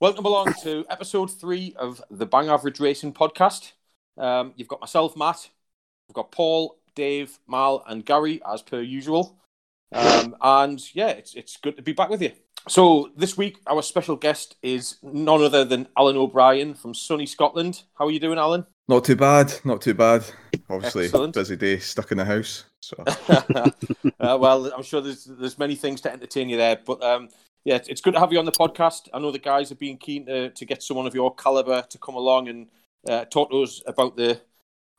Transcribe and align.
Welcome 0.00 0.24
along 0.24 0.54
to 0.62 0.86
episode 0.88 1.30
three 1.30 1.74
of 1.76 2.02
the 2.10 2.24
Bang 2.24 2.48
Average 2.48 2.80
Racing 2.80 3.12
podcast. 3.12 3.72
Um, 4.16 4.54
you've 4.56 4.66
got 4.66 4.80
myself, 4.80 5.14
Matt. 5.14 5.50
We've 6.08 6.14
got 6.14 6.32
Paul, 6.32 6.78
Dave, 6.94 7.38
Mal, 7.46 7.84
and 7.86 8.02
Gary, 8.02 8.40
as 8.50 8.62
per 8.62 8.80
usual. 8.80 9.36
Um, 9.92 10.36
and 10.40 10.82
yeah, 10.94 11.08
it's 11.08 11.34
it's 11.34 11.58
good 11.58 11.76
to 11.76 11.82
be 11.82 11.92
back 11.92 12.08
with 12.08 12.22
you. 12.22 12.32
So 12.66 13.10
this 13.14 13.36
week, 13.36 13.58
our 13.66 13.82
special 13.82 14.16
guest 14.16 14.56
is 14.62 14.96
none 15.02 15.42
other 15.42 15.66
than 15.66 15.86
Alan 15.94 16.16
O'Brien 16.16 16.72
from 16.72 16.94
sunny 16.94 17.26
Scotland. 17.26 17.82
How 17.92 18.06
are 18.06 18.10
you 18.10 18.20
doing, 18.20 18.38
Alan? 18.38 18.64
Not 18.88 19.04
too 19.04 19.16
bad, 19.16 19.52
not 19.64 19.82
too 19.82 19.92
bad. 19.92 20.24
Obviously, 20.70 21.04
Excellent. 21.04 21.34
busy 21.34 21.56
day, 21.56 21.78
stuck 21.78 22.10
in 22.10 22.16
the 22.16 22.24
house. 22.24 22.64
So 22.80 22.96
uh, 23.28 24.38
well, 24.40 24.72
I'm 24.74 24.82
sure 24.82 25.02
there's 25.02 25.26
there's 25.26 25.58
many 25.58 25.74
things 25.74 26.00
to 26.00 26.10
entertain 26.10 26.48
you 26.48 26.56
there, 26.56 26.78
but 26.86 27.02
um, 27.02 27.28
yeah, 27.64 27.74
it's- 27.76 27.88
it's 27.88 28.00
good 28.00 28.14
to 28.14 28.20
have 28.20 28.32
you 28.32 28.38
on 28.38 28.44
the 28.44 28.52
podcast. 28.52 29.08
I 29.12 29.18
know 29.18 29.30
the 29.30 29.38
guys 29.38 29.68
have 29.68 29.78
been 29.78 29.96
keen 29.96 30.26
to, 30.26 30.50
to 30.50 30.64
get 30.64 30.82
someone 30.82 31.06
of 31.06 31.14
your 31.14 31.34
caliber 31.34 31.82
to 31.82 31.98
come 31.98 32.14
along 32.14 32.48
and 32.48 32.68
uh, 33.08 33.24
talk 33.26 33.50
to 33.50 33.62
us 33.62 33.82
about 33.86 34.16
the 34.16 34.40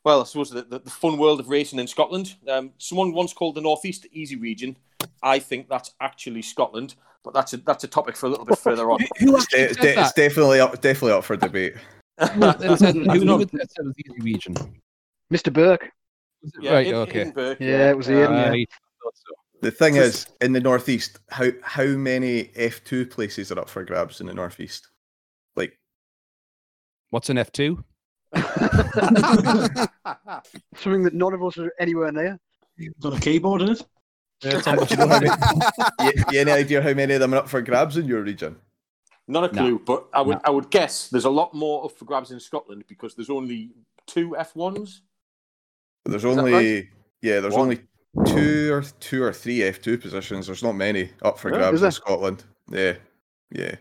well, 0.04 0.20
I 0.22 0.24
suppose 0.24 0.50
the, 0.50 0.62
the, 0.62 0.80
the 0.80 0.90
fun 0.90 1.16
world 1.16 1.38
of 1.38 1.48
racing 1.48 1.78
in 1.78 1.86
Scotland. 1.86 2.34
Um, 2.48 2.72
someone 2.78 3.12
once 3.12 3.32
called 3.32 3.54
the 3.54 3.60
Northeast 3.60 4.02
the 4.02 4.10
easy 4.12 4.34
region. 4.34 4.76
I 5.22 5.38
think 5.38 5.68
that's 5.68 5.92
actually 6.00 6.42
Scotland, 6.42 6.96
but 7.22 7.32
that's 7.34 7.52
a 7.52 7.58
that's 7.58 7.84
a 7.84 7.88
topic 7.88 8.16
for 8.16 8.26
a 8.26 8.28
little 8.30 8.44
bit 8.44 8.58
further 8.58 8.90
on. 8.90 8.98
Who 9.20 9.36
it's, 9.36 9.44
actually 9.44 9.68
de- 9.68 9.74
said 9.74 9.82
de- 9.94 10.00
it's 10.00 10.12
definitely 10.14 10.58
up, 10.58 10.72
definitely 10.80 11.12
up 11.12 11.22
for 11.24 11.36
debate. 11.36 11.74
Who, 12.34 12.44
it 12.48 12.78
said- 12.80 12.94
who, 12.96 13.02
I 13.02 13.16
don't 13.16 13.26
know. 13.26 13.38
who 13.38 13.46
said 13.46 13.60
it 13.78 13.84
was 13.84 13.94
the 13.96 14.04
easy 14.10 14.20
region? 14.22 14.54
Mr. 15.32 15.52
Burke. 15.52 15.90
Was 16.42 16.52
it 16.56 16.62
Yeah, 16.64 16.72
right, 16.72 16.86
in- 16.88 16.94
okay. 16.94 17.20
Edinburgh, 17.20 17.56
Yeah, 17.60 17.90
it 17.90 17.96
was 17.96 18.10
Ian, 18.10 18.18
yeah. 18.32 18.48
Right, 18.48 18.68
I 18.72 19.04
thought 19.04 19.14
so. 19.14 19.34
The 19.62 19.70
thing 19.70 19.94
is, 19.94 20.26
in 20.40 20.52
the 20.52 20.60
northeast, 20.60 21.20
how 21.30 21.50
how 21.62 21.84
many 21.84 22.50
F 22.56 22.82
two 22.82 23.06
places 23.06 23.52
are 23.52 23.60
up 23.60 23.68
for 23.68 23.84
grabs 23.84 24.20
in 24.20 24.26
the 24.26 24.34
northeast? 24.34 24.88
Like 25.54 25.78
What's 27.10 27.30
an 27.30 27.36
F2? 27.36 27.82
Something 30.74 31.04
that 31.04 31.14
none 31.14 31.32
of 31.32 31.44
us 31.44 31.58
are 31.58 31.72
anywhere 31.78 32.10
near. 32.10 32.40
Got 33.00 33.18
a 33.18 33.20
keyboard 33.20 33.62
in 33.62 33.68
it? 33.68 33.82
That's 34.40 34.66
how 34.66 34.82
you 34.82 34.96
know 34.96 35.06
many, 35.06 35.26
you, 36.00 36.12
you 36.32 36.40
any 36.40 36.50
idea 36.50 36.82
how 36.82 36.94
many 36.94 37.14
of 37.14 37.20
them 37.20 37.32
are 37.32 37.36
up 37.38 37.48
for 37.48 37.62
grabs 37.62 37.96
in 37.96 38.06
your 38.08 38.22
region? 38.22 38.56
Not 39.28 39.52
a 39.52 39.54
No. 39.54 39.62
clue, 39.62 39.78
but 39.78 40.08
I 40.12 40.22
would 40.22 40.38
No. 40.38 40.40
I 40.44 40.50
would 40.50 40.70
guess 40.70 41.08
there's 41.08 41.26
a 41.26 41.30
lot 41.30 41.54
more 41.54 41.84
up 41.84 41.92
for 41.92 42.04
grabs 42.04 42.32
in 42.32 42.40
Scotland 42.40 42.82
because 42.88 43.14
there's 43.14 43.30
only 43.30 43.70
two 44.08 44.30
F1s. 44.30 45.02
There's 46.04 46.24
Is 46.24 46.34
that 46.34 46.40
only 46.40 46.90
yeah, 47.20 47.38
there's 47.38 47.54
One. 47.54 47.62
only 47.62 47.82
two 48.26 48.72
or 48.72 48.82
two 49.00 49.22
or 49.22 49.32
three 49.32 49.62
F 49.62 49.80
two 49.80 49.98
positions. 49.98 50.46
There's 50.46 50.62
not 50.62 50.72
many 50.72 51.10
up 51.22 51.38
for 51.38 51.50
grabs 51.50 51.76
is 51.76 51.80
there? 51.80 51.88
in 51.88 51.92
Scotland. 51.92 52.44
Yeah, 52.70 52.94
yeah, 53.50 53.74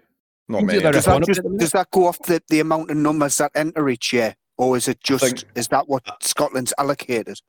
not 0.47 0.63
many. 0.63 0.79
Does 0.79 1.05
that, 1.05 1.23
just, 1.23 1.39
at 1.39 1.43
the 1.43 1.49
minute? 1.49 1.59
does 1.59 1.71
that 1.71 1.91
go 1.91 2.07
off 2.07 2.19
the, 2.19 2.41
the 2.49 2.59
amount 2.59 2.91
of 2.91 2.97
numbers 2.97 3.37
that 3.37 3.51
enter 3.55 3.89
each 3.89 4.13
year? 4.13 4.35
Or 4.57 4.77
is 4.77 4.87
it 4.87 5.01
just, 5.01 5.23
think- 5.23 5.43
is 5.55 5.69
that 5.69 5.87
what 5.87 6.03
Scotland's 6.21 6.73
allocated? 6.77 7.39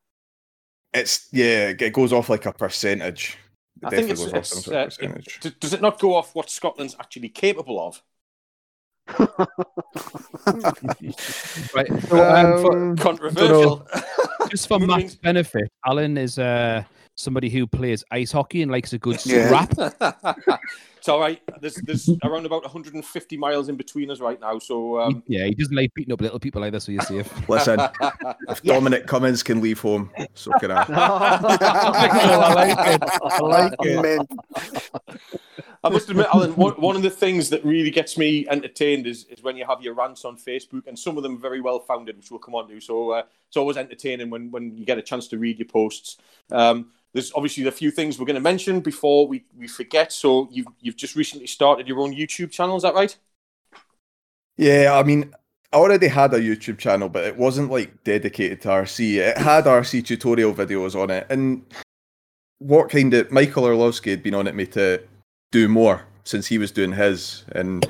It's 0.95 1.29
yeah, 1.33 1.73
it 1.79 1.93
goes 1.93 2.13
off 2.13 2.29
like 2.29 2.47
a 2.47 2.53
percentage. 2.53 3.39
It 3.83 3.87
I 3.87 3.91
think 3.91 4.09
definitely 4.09 4.13
it's, 4.13 4.21
goes 4.21 4.33
off 4.33 4.59
it's 4.59 4.65
some 4.65 4.75
uh, 4.75 4.85
percentage. 4.85 5.41
it- 5.45 5.61
does 5.61 5.73
it 5.73 5.83
not 5.83 5.99
go 5.99 6.15
off 6.15 6.35
what 6.35 6.51
Scotland's 6.51 6.97
actually 6.99 7.29
capable 7.29 7.87
of? 7.87 8.03
Right. 11.75 11.89
so, 12.09 12.25
um, 12.25 12.63
for- 12.63 12.77
Um, 12.91 12.97
Controversial. 12.97 13.87
just 14.51 14.69
for 14.69 14.79
Moving- 14.81 14.97
Matt's 14.97 15.15
benefit, 15.15 15.71
Alan 15.87 16.17
is 16.19 16.39
uh, 16.39 16.83
somebody 17.17 17.49
who 17.51 17.67
plays 17.67 18.05
ice 18.11 18.33
hockey 18.33 18.63
and 18.63 18.71
likes 18.71 18.93
a 18.93 18.99
good 18.99 19.25
Yeah. 19.25 19.67
scrap. 19.67 19.95
it's 21.03 21.09
all 21.09 21.19
right. 21.19 21.43
There's 21.61 21.75
there's 21.83 22.09
around 22.23 22.47
about 22.47 22.63
150 22.63 23.37
miles 23.37 23.69
in 23.69 23.75
between 23.75 24.09
us 24.09 24.21
right 24.21 24.41
now, 24.41 24.61
so 24.61 25.01
um, 25.01 25.25
Yeah, 25.27 25.47
he 25.47 25.55
doesn't 25.57 25.75
like 25.75 25.93
beating 25.95 26.13
up 26.13 26.21
little 26.21 26.39
people 26.39 26.61
like 26.61 26.71
this, 26.71 26.85
so 26.85 26.93
you're 26.93 27.03
safe. 27.03 27.29
Listen, 27.49 27.81
if 28.49 28.63
Dominic 28.63 29.09
Cummings 29.09 29.43
can 29.43 29.61
leave 29.61 29.81
home, 29.81 30.13
so 30.35 30.53
can 30.61 30.71
I. 30.71 30.85
I 30.89 31.41
like 32.55 32.79
it. 32.87 33.03
I 33.21 33.39
like 33.41 33.75
it. 33.81 34.01
Man, 34.01 34.27
I 35.83 35.89
must 35.89 36.09
admit, 36.09 36.29
Alan, 36.33 36.55
one, 36.55 36.75
one 36.75 36.95
of 36.95 37.03
the 37.03 37.11
things 37.11 37.51
that 37.51 37.65
really 37.65 37.91
gets 37.91 38.17
me 38.17 38.47
entertained 38.49 39.09
is, 39.09 39.25
is 39.25 39.43
when 39.43 39.57
you 39.57 39.65
have 39.67 39.83
your 39.83 39.95
rants 39.95 40.25
on 40.25 40.37
Facebook, 40.37 40.87
and 40.87 40.97
some 40.97 41.17
of 41.17 41.25
them 41.25 41.35
are 41.35 41.41
very 41.41 41.61
well 41.61 41.81
founded, 41.81 42.17
which 42.17 42.31
we'll 42.31 42.39
come 42.39 42.55
on 42.55 42.69
to. 42.69 42.81
So 42.81 43.11
uh, 43.11 43.23
it's 43.49 43.57
always 43.57 43.77
entertaining 43.77 44.31
when, 44.31 44.53
when 44.53 44.77
you 44.77 44.87
get 44.87 44.99
a 44.99 45.03
chance 45.03 45.27
to 45.29 45.39
read 45.39 45.59
your 45.59 45.67
posts. 45.67 46.19
Um, 46.53 46.93
there's 47.13 47.33
obviously 47.35 47.67
a 47.67 47.73
few 47.73 47.91
things 47.91 48.19
we're 48.19 48.27
going 48.27 48.35
to 48.35 48.41
mention 48.41 48.81
before 48.81 49.27
we, 49.27 49.45
we 49.57 49.69
forget. 49.69 50.13
So 50.13 50.49
you've, 50.51 50.67
you've 50.81 50.92
just 50.97 51.17
recently 51.17 51.47
started 51.47 51.89
your 51.89 52.01
own 52.01 52.15
YouTube 52.15 52.51
channel, 52.51 52.77
is 52.77 52.83
that 52.83 52.95
right? 52.95 53.17
Yeah, 54.57 54.99
I 54.99 55.03
mean, 55.03 55.33
I 55.73 55.77
already 55.77 56.09
had 56.09 56.35
a 56.35 56.41
YouTube 56.41 56.79
channel, 56.79 57.09
but 57.09 57.25
it 57.25 57.37
wasn't 57.37 57.71
like 57.71 58.05
dedicated 58.05 58.61
to 58.63 58.69
RC. 58.69 59.17
It 59.17 59.39
had 59.39 59.65
RC 59.65 60.05
tutorial 60.05 60.55
videos 60.55 60.95
on 60.95 61.11
it, 61.11 61.27
and 61.31 61.65
what 62.59 62.91
kind 62.91 63.13
of 63.15 63.33
Michael 63.33 63.65
Orlowski 63.65 64.11
had 64.11 64.23
been 64.23 64.35
on 64.35 64.47
it 64.47 64.55
me 64.55 64.67
to 64.67 65.03
do 65.51 65.69
more 65.69 66.05
since 66.25 66.47
he 66.47 66.59
was 66.59 66.71
doing 66.71 66.93
his, 66.93 67.45
and 67.53 67.87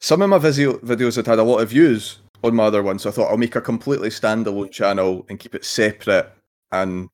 some 0.00 0.22
of 0.22 0.30
my 0.30 0.38
video 0.38 0.74
videos 0.78 1.16
had 1.16 1.26
had 1.26 1.38
a 1.38 1.42
lot 1.42 1.58
of 1.58 1.70
views 1.70 2.18
on 2.44 2.54
my 2.54 2.64
other 2.64 2.82
one, 2.82 2.98
so 2.98 3.10
I 3.10 3.12
thought 3.12 3.30
I'll 3.30 3.36
make 3.36 3.56
a 3.56 3.60
completely 3.60 4.08
standalone 4.08 4.70
channel 4.70 5.26
and 5.28 5.38
keep 5.38 5.54
it 5.54 5.64
separate, 5.64 6.32
and 6.70 7.08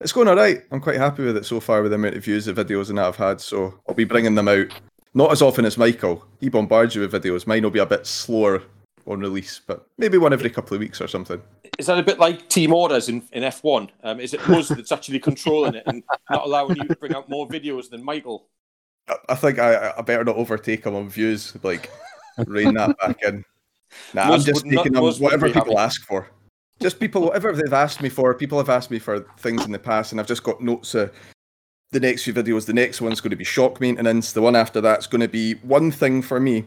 it's 0.00 0.12
going 0.12 0.28
alright. 0.28 0.62
I'm 0.70 0.80
quite 0.80 0.96
happy 0.96 1.24
with 1.24 1.36
it 1.36 1.46
so 1.46 1.60
far 1.60 1.82
with 1.82 1.92
the 1.92 1.96
amount 1.96 2.16
of 2.16 2.24
views 2.24 2.44
the 2.44 2.52
videos 2.52 2.88
and 2.90 2.98
that 2.98 3.06
I've 3.06 3.16
had, 3.16 3.40
so 3.40 3.74
I'll 3.88 3.94
be 3.94 4.04
bringing 4.04 4.34
them 4.34 4.48
out 4.48 4.66
not 5.14 5.32
as 5.32 5.40
often 5.40 5.64
as 5.64 5.78
Michael. 5.78 6.26
He 6.40 6.50
bombards 6.50 6.94
you 6.94 7.00
with 7.00 7.12
videos. 7.12 7.46
Mine 7.46 7.62
will 7.62 7.70
be 7.70 7.78
a 7.78 7.86
bit 7.86 8.06
slower 8.06 8.62
on 9.06 9.20
release, 9.20 9.60
but 9.66 9.86
maybe 9.96 10.18
one 10.18 10.32
every 10.32 10.50
couple 10.50 10.74
of 10.74 10.80
weeks 10.80 11.00
or 11.00 11.08
something. 11.08 11.40
Is 11.78 11.86
that 11.86 11.98
a 11.98 12.02
bit 12.02 12.18
like 12.18 12.48
team 12.48 12.74
orders 12.74 13.08
in, 13.08 13.22
in 13.32 13.42
F1? 13.42 13.88
Um, 14.02 14.20
is 14.20 14.34
it 14.34 14.46
us 14.50 14.68
that's 14.68 14.92
actually 14.92 15.20
controlling 15.20 15.74
it 15.74 15.84
and 15.86 16.02
not 16.30 16.44
allowing 16.44 16.76
you 16.76 16.84
to 16.84 16.96
bring 16.96 17.14
out 17.14 17.28
more 17.30 17.48
videos 17.48 17.88
than 17.88 18.04
Michael? 18.04 18.48
I, 19.08 19.14
I 19.30 19.34
think 19.36 19.58
I, 19.58 19.94
I 19.96 20.02
better 20.02 20.24
not 20.24 20.36
overtake 20.36 20.84
him 20.84 20.94
on 20.94 21.08
views, 21.08 21.56
like 21.62 21.90
rein 22.46 22.74
that 22.74 22.98
back 22.98 23.22
in. 23.22 23.44
Nah, 24.12 24.34
I'm 24.34 24.40
just 24.40 24.64
would 24.66 24.74
not- 24.74 24.92
them 24.92 25.02
whatever 25.22 25.46
people 25.46 25.76
happy. 25.76 25.76
ask 25.76 26.04
for. 26.04 26.28
Just 26.86 27.00
people, 27.00 27.24
oh. 27.24 27.26
whatever 27.26 27.52
they've 27.52 27.72
asked 27.72 28.00
me 28.00 28.08
for. 28.08 28.32
People 28.32 28.58
have 28.58 28.68
asked 28.68 28.92
me 28.92 29.00
for 29.00 29.26
things 29.38 29.64
in 29.64 29.72
the 29.72 29.78
past, 29.78 30.12
and 30.12 30.20
I've 30.20 30.28
just 30.28 30.44
got 30.44 30.62
notes 30.62 30.94
of 30.94 31.12
the 31.90 31.98
next 31.98 32.22
few 32.22 32.32
videos. 32.32 32.64
The 32.64 32.72
next 32.72 33.00
one's 33.00 33.20
going 33.20 33.32
to 33.32 33.36
be 33.36 33.42
shock 33.42 33.80
maintenance. 33.80 34.32
The 34.32 34.40
one 34.40 34.54
after 34.54 34.80
that's 34.80 35.08
going 35.08 35.20
to 35.20 35.26
be 35.26 35.54
one 35.54 35.90
thing 35.90 36.22
for 36.22 36.38
me. 36.38 36.64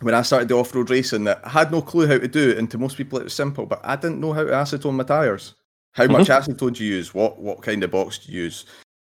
When 0.00 0.14
I 0.14 0.22
started 0.22 0.48
the 0.48 0.54
off-road 0.54 0.88
racing, 0.88 1.24
that 1.24 1.42
I 1.44 1.50
had 1.50 1.70
no 1.70 1.82
clue 1.82 2.06
how 2.06 2.16
to 2.16 2.26
do 2.26 2.52
it, 2.52 2.56
and 2.56 2.70
to 2.70 2.78
most 2.78 2.96
people 2.96 3.18
it 3.18 3.24
was 3.24 3.34
simple, 3.34 3.66
but 3.66 3.82
I 3.84 3.96
didn't 3.96 4.18
know 4.18 4.32
how 4.32 4.44
to 4.44 4.50
acetone 4.50 4.94
my 4.94 5.04
tires. 5.04 5.52
How 5.92 6.06
much 6.06 6.28
mm-hmm. 6.28 6.50
acetone 6.50 6.74
do 6.74 6.82
you 6.82 6.94
use? 6.94 7.12
What 7.12 7.38
what 7.38 7.60
kind 7.60 7.84
of 7.84 7.90
box 7.90 8.16
do 8.16 8.32
you 8.32 8.44
use? 8.44 8.64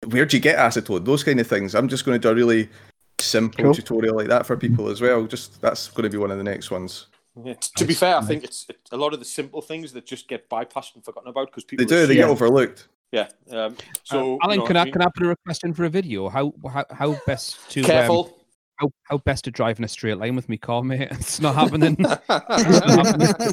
Where 0.07 0.27
do 0.27 0.37
you 0.37 0.43
get 0.43 0.59
acetone? 0.59 1.07
Those 1.07 1.25
kind 1.25 1.41
of 1.41 1.47
things. 1.47 1.75
I'm 1.75 1.89
just 1.89 2.05
going 2.05 2.21
to 2.21 2.23
do 2.23 2.31
a 2.31 2.35
really 2.35 2.69
simple 3.21 3.65
Cool. 3.65 3.75
tutorial 3.75 4.15
like 4.15 4.29
that 4.29 4.45
for 4.45 4.59
people 4.59 4.91
as 4.91 5.01
well. 5.01 5.25
Just 5.25 5.63
that's 5.63 5.89
going 5.89 6.03
to 6.05 6.11
be 6.11 6.19
one 6.19 6.31
of 6.31 6.37
the 6.37 6.45
next 6.45 6.71
ones. 6.71 7.07
Yeah, 7.45 7.55
t- 7.55 7.71
to 7.77 7.85
be 7.85 7.95
fair, 7.95 8.17
I 8.17 8.23
think 8.23 8.45
it's 8.45 8.67
it's 8.69 8.93
a 8.93 8.97
lot 8.97 9.13
of 9.13 9.19
the 9.19 9.25
simple 9.25 9.61
things 9.61 9.93
that 9.93 10.07
just 10.07 10.27
get 10.29 10.49
bypassed 10.49 10.95
and 10.95 11.05
forgotten 11.05 11.29
about 11.29 11.49
because 11.49 11.65
people 11.65 11.85
They 11.85 11.89
do. 11.95 12.07
They 12.07 12.15
get 12.15 12.29
overlooked. 12.31 12.89
Yeah. 13.13 13.29
Um, 13.51 13.77
so 14.05 14.35
Uh, 14.37 14.39
Alan, 14.45 14.55
you 14.55 14.59
know, 14.61 14.67
can 14.67 14.77
I, 14.77 14.85
mean, 14.85 14.93
can 14.93 15.03
I 15.03 15.09
put 15.15 15.23
a 15.25 15.29
request 15.29 15.65
in 15.65 15.75
for 15.75 15.85
a 15.85 15.91
video? 15.91 16.29
How 16.29 16.53
how, 16.73 16.85
how 16.91 17.17
best 17.27 17.59
to 17.71 17.81
um, 17.81 17.87
careful. 17.87 18.39
how, 18.77 18.91
how 19.05 19.19
best 19.19 19.45
to 19.45 19.51
drive 19.51 19.79
in 19.79 19.85
a 19.85 19.89
straight 19.89 20.19
line 20.19 20.35
with 20.35 20.49
me 20.49 20.57
car, 20.57 20.83
mate? 20.83 21.09
It's 21.13 21.41
not 21.41 21.55
happening. 21.63 21.97
It's 21.99 22.29
not 22.29 23.07
happening. 23.07 23.53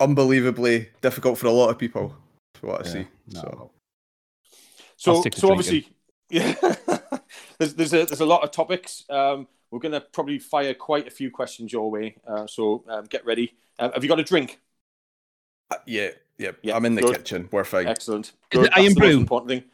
Unbelievably 0.00 0.88
difficult 1.00 1.38
for 1.38 1.46
a 1.46 1.50
lot 1.52 1.70
of 1.70 1.78
people. 1.78 2.14
For 2.54 2.66
what 2.68 2.82
I 2.82 2.88
Yeah, 2.88 2.92
see. 2.92 3.06
no. 3.28 3.70
So 4.96 5.22
so 5.22 5.30
so 5.34 5.50
obviously, 5.50 5.88
yeah. 6.30 6.54
there's 7.58 7.74
there's 7.74 7.92
a 7.94 8.04
there's 8.04 8.20
a 8.20 8.26
lot 8.26 8.42
of 8.44 8.50
topics. 8.50 9.04
Um, 9.08 9.48
we're 9.72 9.80
gonna 9.80 10.00
probably 10.00 10.38
fire 10.38 10.74
quite 10.74 11.08
a 11.08 11.10
few 11.10 11.30
questions 11.30 11.72
your 11.72 11.90
way. 11.90 12.14
Uh, 12.28 12.46
so 12.46 12.84
um, 12.88 13.06
get 13.06 13.24
ready. 13.26 13.54
Um, 13.80 13.90
have 13.92 14.04
you 14.04 14.08
got 14.08 14.20
a 14.20 14.24
drink? 14.24 14.60
uh, 15.70 15.76
yeah, 15.86 16.10
yeah, 16.38 16.52
Yeah, 16.62 16.76
I'm 16.76 16.84
in 16.84 16.94
the 16.94 17.02
good. 17.02 17.16
kitchen. 17.16 17.48
We're 17.50 17.64
fine. 17.64 17.86
Excellent. 17.88 18.26
Is 18.26 18.32
Good. 18.50 18.66
it 18.66 18.72
Iron 18.76 18.84
That's 18.84 18.94
the 18.94 19.00
Brew? 19.00 19.16
important 19.18 19.48
thing. 19.50 19.64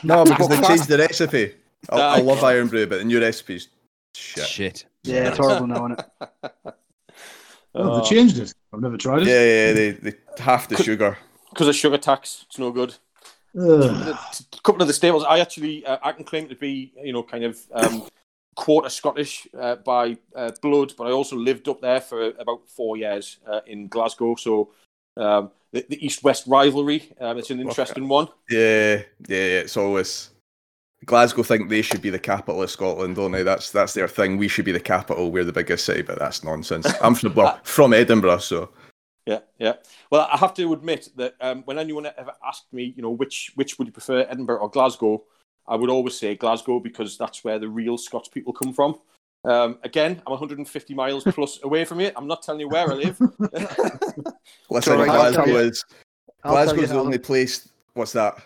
No, 0.02 0.24
because 0.24 0.48
they 0.48 0.60
changed 0.68 0.88
the 0.88 0.98
recipe. 0.98 1.54
I, 1.90 2.00
I 2.00 2.20
love 2.20 2.42
Irn-Bru, 2.42 2.86
but 2.86 2.98
the 2.98 3.04
new 3.04 3.20
recipe's 3.20 3.68
shit. 4.14 4.44
Shit. 4.46 4.84
Yeah, 5.02 5.28
it's 5.28 5.36
horrible 5.38 5.66
now, 5.66 5.84
isn't 5.86 6.00
it? 6.00 6.52
Oh, 7.76 7.90
Uh, 7.90 8.00
they 8.00 8.08
changed 8.08 8.38
it. 8.38 8.54
I've 8.72 8.80
never 8.80 8.96
tried 8.96 9.22
it. 9.22 9.26
Yeah, 9.28 9.44
yeah, 9.44 9.72
they, 9.72 9.90
they 9.90 10.12
half 10.38 10.68
the 10.68 10.76
sugar. 10.82 11.18
because 11.50 11.66
of 11.68 11.74
sugar 11.74 11.98
tax. 11.98 12.44
It's 12.46 12.56
no 12.58 12.70
good. 12.70 12.94
Ugh. 13.60 14.16
A 14.16 14.60
couple 14.62 14.80
of 14.80 14.86
the 14.86 14.94
stables, 14.94 15.24
I 15.24 15.40
actually 15.40 15.84
uh, 15.84 15.98
I 16.02 16.12
can 16.12 16.24
claim 16.24 16.48
to 16.48 16.54
be 16.54 16.92
you 17.02 17.12
know 17.12 17.24
kind 17.24 17.42
of 17.44 17.58
um, 17.72 18.04
quarter 18.54 18.88
Scottish 18.88 19.48
uh, 19.58 19.76
by 19.76 20.16
uh, 20.34 20.50
blood, 20.62 20.94
but 20.96 21.06
I 21.06 21.10
also 21.10 21.36
lived 21.36 21.68
up 21.68 21.80
there 21.80 22.00
for 22.00 22.28
about 22.38 22.68
four 22.68 22.96
years 22.96 23.38
uh, 23.46 23.60
in 23.66 23.88
Glasgow. 23.88 24.34
So 24.36 24.70
um, 25.16 25.50
the, 25.72 25.84
the 25.88 26.04
East 26.04 26.22
West 26.22 26.46
rivalry, 26.46 27.12
um, 27.20 27.38
it's 27.38 27.50
an 27.50 27.60
interesting 27.60 28.08
one. 28.08 28.28
Yeah, 28.50 29.02
yeah, 29.28 29.36
yeah. 29.36 29.60
It's 29.60 29.76
always 29.76 30.30
Glasgow 31.04 31.42
think 31.42 31.68
they 31.68 31.82
should 31.82 32.02
be 32.02 32.10
the 32.10 32.18
capital 32.18 32.62
of 32.62 32.70
Scotland, 32.70 33.16
don't 33.16 33.32
they? 33.32 33.42
That's 33.42 33.70
that's 33.70 33.94
their 33.94 34.08
thing. 34.08 34.36
We 34.36 34.48
should 34.48 34.64
be 34.64 34.72
the 34.72 34.80
capital. 34.80 35.30
We're 35.30 35.44
the 35.44 35.52
biggest 35.52 35.84
city, 35.84 36.02
but 36.02 36.18
that's 36.18 36.44
nonsense. 36.44 36.86
I'm 37.02 37.14
from 37.14 37.34
well, 37.34 37.58
from 37.64 37.92
Edinburgh, 37.92 38.38
so 38.38 38.70
Yeah, 39.26 39.40
yeah. 39.58 39.74
Well, 40.10 40.28
I 40.30 40.36
have 40.36 40.54
to 40.54 40.72
admit 40.72 41.10
that 41.16 41.34
um, 41.40 41.62
when 41.64 41.78
anyone 41.78 42.06
ever 42.06 42.32
asked 42.46 42.72
me, 42.72 42.94
you 42.96 43.02
know, 43.02 43.10
which 43.10 43.52
which 43.54 43.78
would 43.78 43.88
you 43.88 43.92
prefer, 43.92 44.26
Edinburgh 44.28 44.58
or 44.58 44.70
Glasgow, 44.70 45.24
I 45.66 45.76
would 45.76 45.90
always 45.90 46.18
say 46.18 46.34
Glasgow 46.34 46.80
because 46.80 47.16
that's 47.16 47.44
where 47.44 47.58
the 47.58 47.68
real 47.68 47.96
Scots 47.96 48.28
people 48.28 48.52
come 48.52 48.72
from. 48.72 48.98
Um, 49.44 49.78
again, 49.82 50.22
I'm 50.26 50.30
150 50.30 50.94
miles 50.94 51.24
plus 51.28 51.62
away 51.62 51.84
from 51.84 52.00
it. 52.00 52.14
I'm 52.16 52.26
not 52.26 52.42
telling 52.42 52.60
you 52.60 52.68
where 52.68 52.90
I 52.90 52.94
live. 52.94 53.20
listen, 54.70 54.92
alright, 54.92 55.08
I'll 55.10 55.32
Glasgow 55.32 55.56
is 55.56 55.84
I'll 56.44 56.52
tell 56.52 56.62
you 56.62 56.72
Glasgow's 56.72 56.90
the 56.90 57.00
only 57.00 57.18
place. 57.18 57.68
What's 57.94 58.12
that? 58.12 58.36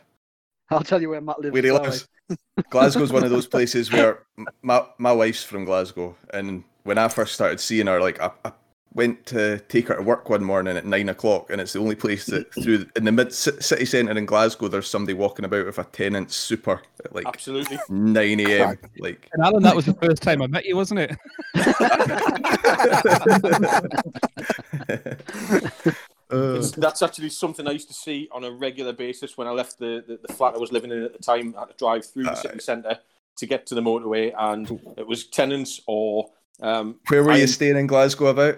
I'll 0.71 0.83
tell 0.83 1.01
you 1.01 1.11
where 1.11 1.21
Matt 1.21 1.41
lives. 1.41 1.53
Where 1.53 1.63
he 1.63 1.73
lives. 1.73 2.09
Glasgow's 2.71 3.13
one 3.13 3.25
of 3.25 3.31
those 3.31 3.47
places 3.47 3.91
where 3.91 4.25
my 4.63 4.85
my 4.99 5.13
wife's 5.13 5.43
from 5.43 5.65
Glasgow, 5.65 6.15
and 6.35 6.63
when 6.85 6.99
I 6.99 7.09
first 7.09 7.35
started 7.35 7.59
seeing 7.59 7.87
her, 7.87 8.01
like 8.01 8.21
I, 8.21 8.31
I 8.45 8.53
went 8.95 9.27
to 9.27 9.59
take 9.69 9.89
her 9.89 9.97
to 9.97 10.03
work 10.03 10.31
one 10.31 10.43
morning 10.43 10.77
at 10.77 10.87
nine 10.87 11.09
o'clock, 11.09 11.51
and 11.51 11.61
it's 11.61 11.73
the 11.73 11.79
only 11.79 11.95
place 11.95 12.27
that 12.27 12.53
through 12.55 12.87
in 12.97 13.05
the 13.05 13.13
mid 13.13 13.33
city 13.33 13.85
centre 13.85 14.17
in 14.17 14.27
Glasgow, 14.27 14.69
there's 14.69 14.89
somebody 14.89 15.15
walking 15.15 15.45
about 15.45 15.67
with 15.67 15.79
a 15.79 15.85
tenant 15.85 16.33
super 16.33 16.81
at 17.05 17.15
like 17.15 17.27
Absolutely. 17.27 17.79
nine 17.89 18.41
a.m. 18.41 18.79
Like 18.99 19.29
And 19.33 19.45
Alan, 19.45 19.63
that 19.63 19.77
was 19.77 19.87
the 19.87 19.95
first 19.95 20.23
time 20.23 20.43
I 20.43 20.47
met 20.47 20.65
you, 20.65 20.77
wasn't 20.77 21.01
it? 21.01 21.17
uh, 26.31 26.63
that's 26.77 27.03
actually 27.03 27.31
something 27.31 27.69
I 27.69 27.73
used 27.73 27.89
to 27.89 27.95
see 27.95 28.29
on 28.33 28.45
a 28.45 28.51
regular 28.51 28.93
basis 28.93 29.37
when 29.37 29.47
I 29.47 29.51
left 29.51 29.79
the, 29.79 30.05
the, 30.07 30.19
the 30.27 30.33
flat 30.33 30.55
I 30.55 30.59
was 30.59 30.73
living 30.73 30.91
in 30.91 31.03
at 31.03 31.13
the 31.13 31.23
time. 31.23 31.55
I 31.57 31.61
had 31.61 31.69
to 31.69 31.75
drive 31.77 32.07
through 32.07 32.25
the 32.25 32.35
city 32.35 32.61
centre 32.61 32.99
to 33.37 33.47
get 33.47 33.67
to 33.67 33.75
the 33.75 33.81
motorway, 33.81 34.33
and 34.37 34.81
it 34.97 35.07
was 35.07 35.27
Tennent's 35.27 35.81
or. 35.87 36.31
Um, 36.61 36.97
where 37.09 37.23
were 37.23 37.37
you 37.37 37.47
staying 37.47 37.77
in 37.77 37.87
Glasgow 37.87 38.27
about? 38.27 38.57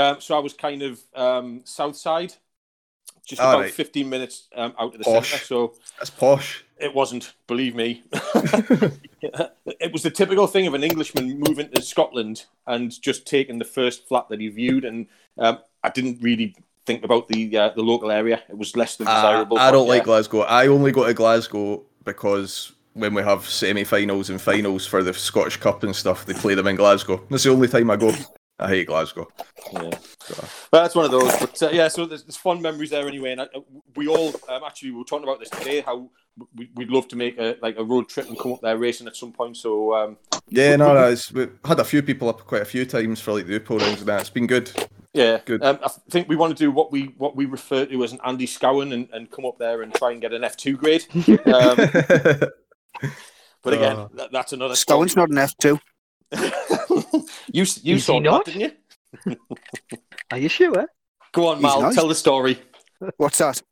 Um, 0.00 0.20
so 0.20 0.36
I 0.36 0.40
was 0.40 0.52
kind 0.54 0.82
of 0.82 1.00
um, 1.14 1.62
south 1.64 1.96
side, 1.96 2.34
just 3.26 3.40
All 3.40 3.50
about 3.52 3.60
right. 3.62 3.72
15 3.72 4.08
minutes 4.08 4.48
um, 4.56 4.74
out 4.78 4.94
of 4.94 4.98
the 4.98 5.04
Posh. 5.04 5.30
centre. 5.30 5.44
So 5.44 5.74
That's 5.98 6.10
posh. 6.10 6.64
it 6.78 6.94
wasn't, 6.94 7.32
believe 7.46 7.74
me. 7.74 8.02
it 8.12 9.92
was 9.92 10.02
the 10.02 10.10
typical 10.10 10.46
thing 10.46 10.66
of 10.66 10.74
an 10.74 10.82
Englishman 10.84 11.38
moving 11.38 11.70
to 11.70 11.82
Scotland 11.82 12.46
and 12.66 12.90
just 13.00 13.26
taking 13.26 13.58
the 13.58 13.64
first 13.64 14.08
flat 14.08 14.28
that 14.30 14.40
he 14.40 14.48
viewed, 14.48 14.84
and 14.84 15.06
um, 15.38 15.58
I 15.82 15.90
didn't 15.90 16.18
really 16.22 16.54
think 16.86 17.04
about 17.04 17.28
the 17.28 17.56
uh, 17.56 17.68
the 17.70 17.82
local 17.82 18.10
area. 18.10 18.42
It 18.48 18.56
was 18.56 18.76
less 18.76 18.96
than 18.96 19.06
Uh, 19.06 19.14
desirable. 19.14 19.58
I 19.58 19.70
don't 19.70 19.88
like 19.88 20.02
yeah. 20.02 20.04
Glasgow. 20.06 20.40
I 20.42 20.66
only 20.68 20.92
go 20.92 21.06
to 21.06 21.14
Glasgow 21.14 21.84
because 22.04 22.72
when 22.94 23.14
we 23.14 23.22
have 23.22 23.48
semi-finals 23.48 24.30
and 24.30 24.40
finals 24.40 24.86
for 24.86 25.02
the 25.02 25.14
Scottish 25.14 25.56
Cup 25.58 25.82
and 25.84 25.94
stuff, 25.94 26.26
they 26.26 26.34
play 26.34 26.54
them 26.54 26.66
in 26.66 26.76
Glasgow. 26.76 27.24
That's 27.30 27.44
the 27.44 27.50
only 27.52 27.68
time 27.68 27.90
I 27.90 27.96
go. 27.96 28.12
I 28.60 28.68
hate 28.68 28.86
Glasgow. 28.88 29.26
Yeah. 29.72 29.90
But 30.70 30.82
that's 30.82 30.94
one 30.94 31.06
of 31.06 31.10
those. 31.10 31.34
But 31.38 31.62
uh, 31.62 31.70
yeah, 31.72 31.88
so 31.88 32.04
there's, 32.06 32.22
there's 32.24 32.36
fun 32.36 32.60
memories 32.60 32.90
there 32.90 33.08
anyway. 33.08 33.32
And 33.32 33.40
I, 33.40 33.46
we 33.96 34.06
all 34.06 34.28
um, 34.48 34.62
actually 34.64 34.90
we 34.92 34.98
were 34.98 35.04
talking 35.04 35.26
about 35.26 35.40
this 35.40 35.50
today. 35.50 35.80
How 35.80 36.10
we, 36.54 36.70
we'd 36.74 36.90
love 36.90 37.08
to 37.08 37.16
make 37.16 37.38
a 37.38 37.56
like 37.62 37.76
a 37.78 37.84
road 37.84 38.08
trip 38.08 38.28
and 38.28 38.38
come 38.38 38.52
up 38.52 38.60
there 38.60 38.76
racing 38.76 39.06
at 39.06 39.16
some 39.16 39.32
point. 39.32 39.56
So 39.56 39.94
um, 39.94 40.16
Yeah, 40.48 40.76
no, 40.76 40.94
no, 40.94 41.08
it's, 41.10 41.32
we 41.32 41.48
had 41.64 41.80
a 41.80 41.84
few 41.84 42.02
people 42.02 42.28
up 42.28 42.44
quite 42.46 42.62
a 42.62 42.66
few 42.66 42.84
times 42.84 43.20
for 43.20 43.32
like 43.32 43.46
the 43.46 43.58
UPO 43.58 43.80
rounds 43.80 44.00
and 44.00 44.08
that. 44.08 44.20
It's 44.20 44.30
been 44.30 44.46
good. 44.46 44.70
yeah, 45.14 45.38
Good. 45.44 45.62
Um, 45.64 45.78
I 45.82 45.88
think 46.10 46.28
we 46.28 46.36
want 46.36 46.56
to 46.56 46.62
do 46.64 46.70
what 46.70 46.92
we 46.92 47.14
what 47.18 47.34
we 47.36 47.46
refer 47.46 47.86
to 47.86 48.04
as 48.04 48.12
an 48.12 48.20
Andy 48.24 48.46
Scowen 48.46 48.92
and, 48.92 49.08
and 49.12 49.30
come 49.30 49.44
up 49.46 49.58
there 49.58 49.82
and 49.82 49.92
try 49.94 50.12
and 50.12 50.20
get 50.20 50.32
an 50.32 50.42
F2 50.42 50.76
grade. 50.76 51.04
Um, 53.00 53.10
but 53.62 53.74
again, 53.74 53.96
Uh. 53.96 54.08
that, 54.14 54.32
that's 54.32 54.52
another. 54.52 54.74
Stone's 54.76 55.16
not 55.16 55.30
an 55.30 55.36
F2. 55.36 55.80
you 56.32 57.22
you 57.52 57.62
Is 57.62 57.82
he 57.82 57.98
saw 57.98 58.14
that, 58.20 58.22
not? 58.22 58.44
didn't 58.44 58.60
you? 59.26 59.36
Are 60.30 60.38
you 60.38 60.48
sure? 60.48 60.86
Go 61.32 61.48
on, 61.48 61.56
He's 61.56 61.62
Mal. 61.62 61.82
nice. 61.82 61.94
Tell 61.94 62.08
the 62.08 62.14
story. 62.14 62.58
What's 63.16 63.38
that? 63.38 63.62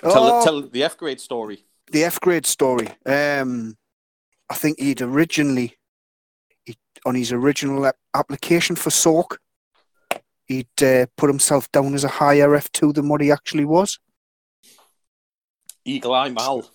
Tell 0.00 0.12
Oh, 0.24 0.44
tell 0.44 0.62
the 0.62 0.82
F 0.84 0.96
grade 0.96 1.20
story. 1.20 1.64
the 1.92 2.04
F 2.04 2.20
grade 2.20 2.46
story. 2.46 2.88
Um, 3.06 3.76
I 4.48 4.54
think 4.54 4.78
he'd 4.80 5.02
originally, 5.02 5.76
he, 6.64 6.76
on 7.06 7.14
his 7.14 7.32
original 7.32 7.86
ap- 7.86 7.96
application 8.14 8.76
for 8.76 8.90
SOC, 8.90 9.38
he'd 10.46 10.82
uh, 10.82 11.06
put 11.16 11.28
himself 11.28 11.70
down 11.72 11.94
as 11.94 12.04
a 12.04 12.08
higher 12.08 12.48
F2 12.48 12.94
than 12.94 13.08
what 13.08 13.20
he 13.20 13.30
actually 13.30 13.64
was. 13.64 13.98
Eagle 15.84 16.14
Eye 16.14 16.30
Mal. 16.30 16.68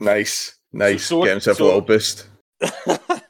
nice, 0.00 0.58
nice. 0.72 1.04
So- 1.06 1.20
so- 1.20 1.24
Get 1.24 1.30
himself 1.32 1.56
so- 1.58 1.64
a 1.64 1.66
little 1.66 1.80
boost. 1.80 2.26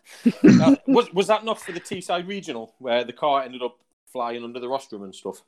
Was 0.87 1.13
was 1.13 1.27
that 1.27 1.45
not 1.45 1.61
for 1.61 1.73
the 1.73 1.81
Teesside 1.81 2.27
Regional 2.27 2.75
where 2.79 3.05
the 3.05 3.13
car 3.13 3.43
ended 3.43 3.63
up 3.63 3.79
flying 4.13 4.45
under 4.45 4.61
the 4.61 4.69
rostrum 4.69 5.03
and 5.03 5.15
stuff? 5.15 5.43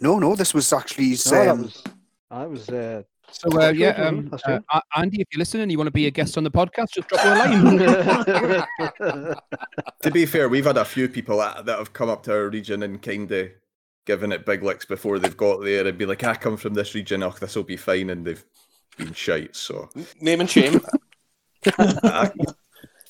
No, 0.00 0.18
no, 0.18 0.34
this 0.34 0.54
was 0.54 0.72
actually 0.72 1.10
his. 1.10 1.30
No, 1.30 1.44
that 1.44 1.48
um, 1.48 1.62
was. 1.62 1.84
I 2.30 2.46
was. 2.46 2.68
Uh, 2.68 3.02
So 3.30 3.48
uh, 3.60 3.70
yeah, 3.70 3.92
um, 3.92 4.30
uh, 4.44 4.80
Andy, 4.94 5.22
if 5.22 5.28
you're 5.32 5.38
listening, 5.38 5.62
and 5.62 5.72
you 5.72 5.78
want 5.78 5.86
to 5.86 5.92
be 5.92 6.06
a 6.06 6.10
guest 6.10 6.36
on 6.36 6.44
the 6.44 6.50
podcast, 6.50 6.88
just 6.92 7.08
drop 7.08 7.24
me 7.24 7.30
a 7.30 8.64
line. 8.98 9.36
To 10.02 10.10
be 10.10 10.26
fair, 10.26 10.48
we've 10.48 10.66
had 10.66 10.76
a 10.76 10.84
few 10.84 11.08
people 11.08 11.38
that, 11.38 11.64
that 11.64 11.78
have 11.78 11.92
come 11.92 12.10
up 12.10 12.24
to 12.24 12.32
our 12.32 12.50
region 12.50 12.82
and 12.82 13.00
kind 13.00 13.30
of 13.32 13.50
given 14.04 14.32
it 14.32 14.44
big 14.44 14.62
licks 14.62 14.84
before 14.84 15.18
they've 15.18 15.36
got 15.36 15.62
there 15.62 15.86
and 15.86 15.96
be 15.96 16.04
like, 16.04 16.24
I 16.24 16.34
come 16.34 16.56
from 16.56 16.74
this 16.74 16.94
region, 16.94 17.22
oh, 17.22 17.30
this 17.30 17.54
will 17.54 17.62
be 17.62 17.76
fine, 17.76 18.10
and 18.10 18.26
they've 18.26 18.44
been 18.98 19.14
shite. 19.14 19.56
So 19.56 19.88
Name 20.20 20.40
and 20.40 20.50
shame. 20.50 20.80
I, 21.78 22.30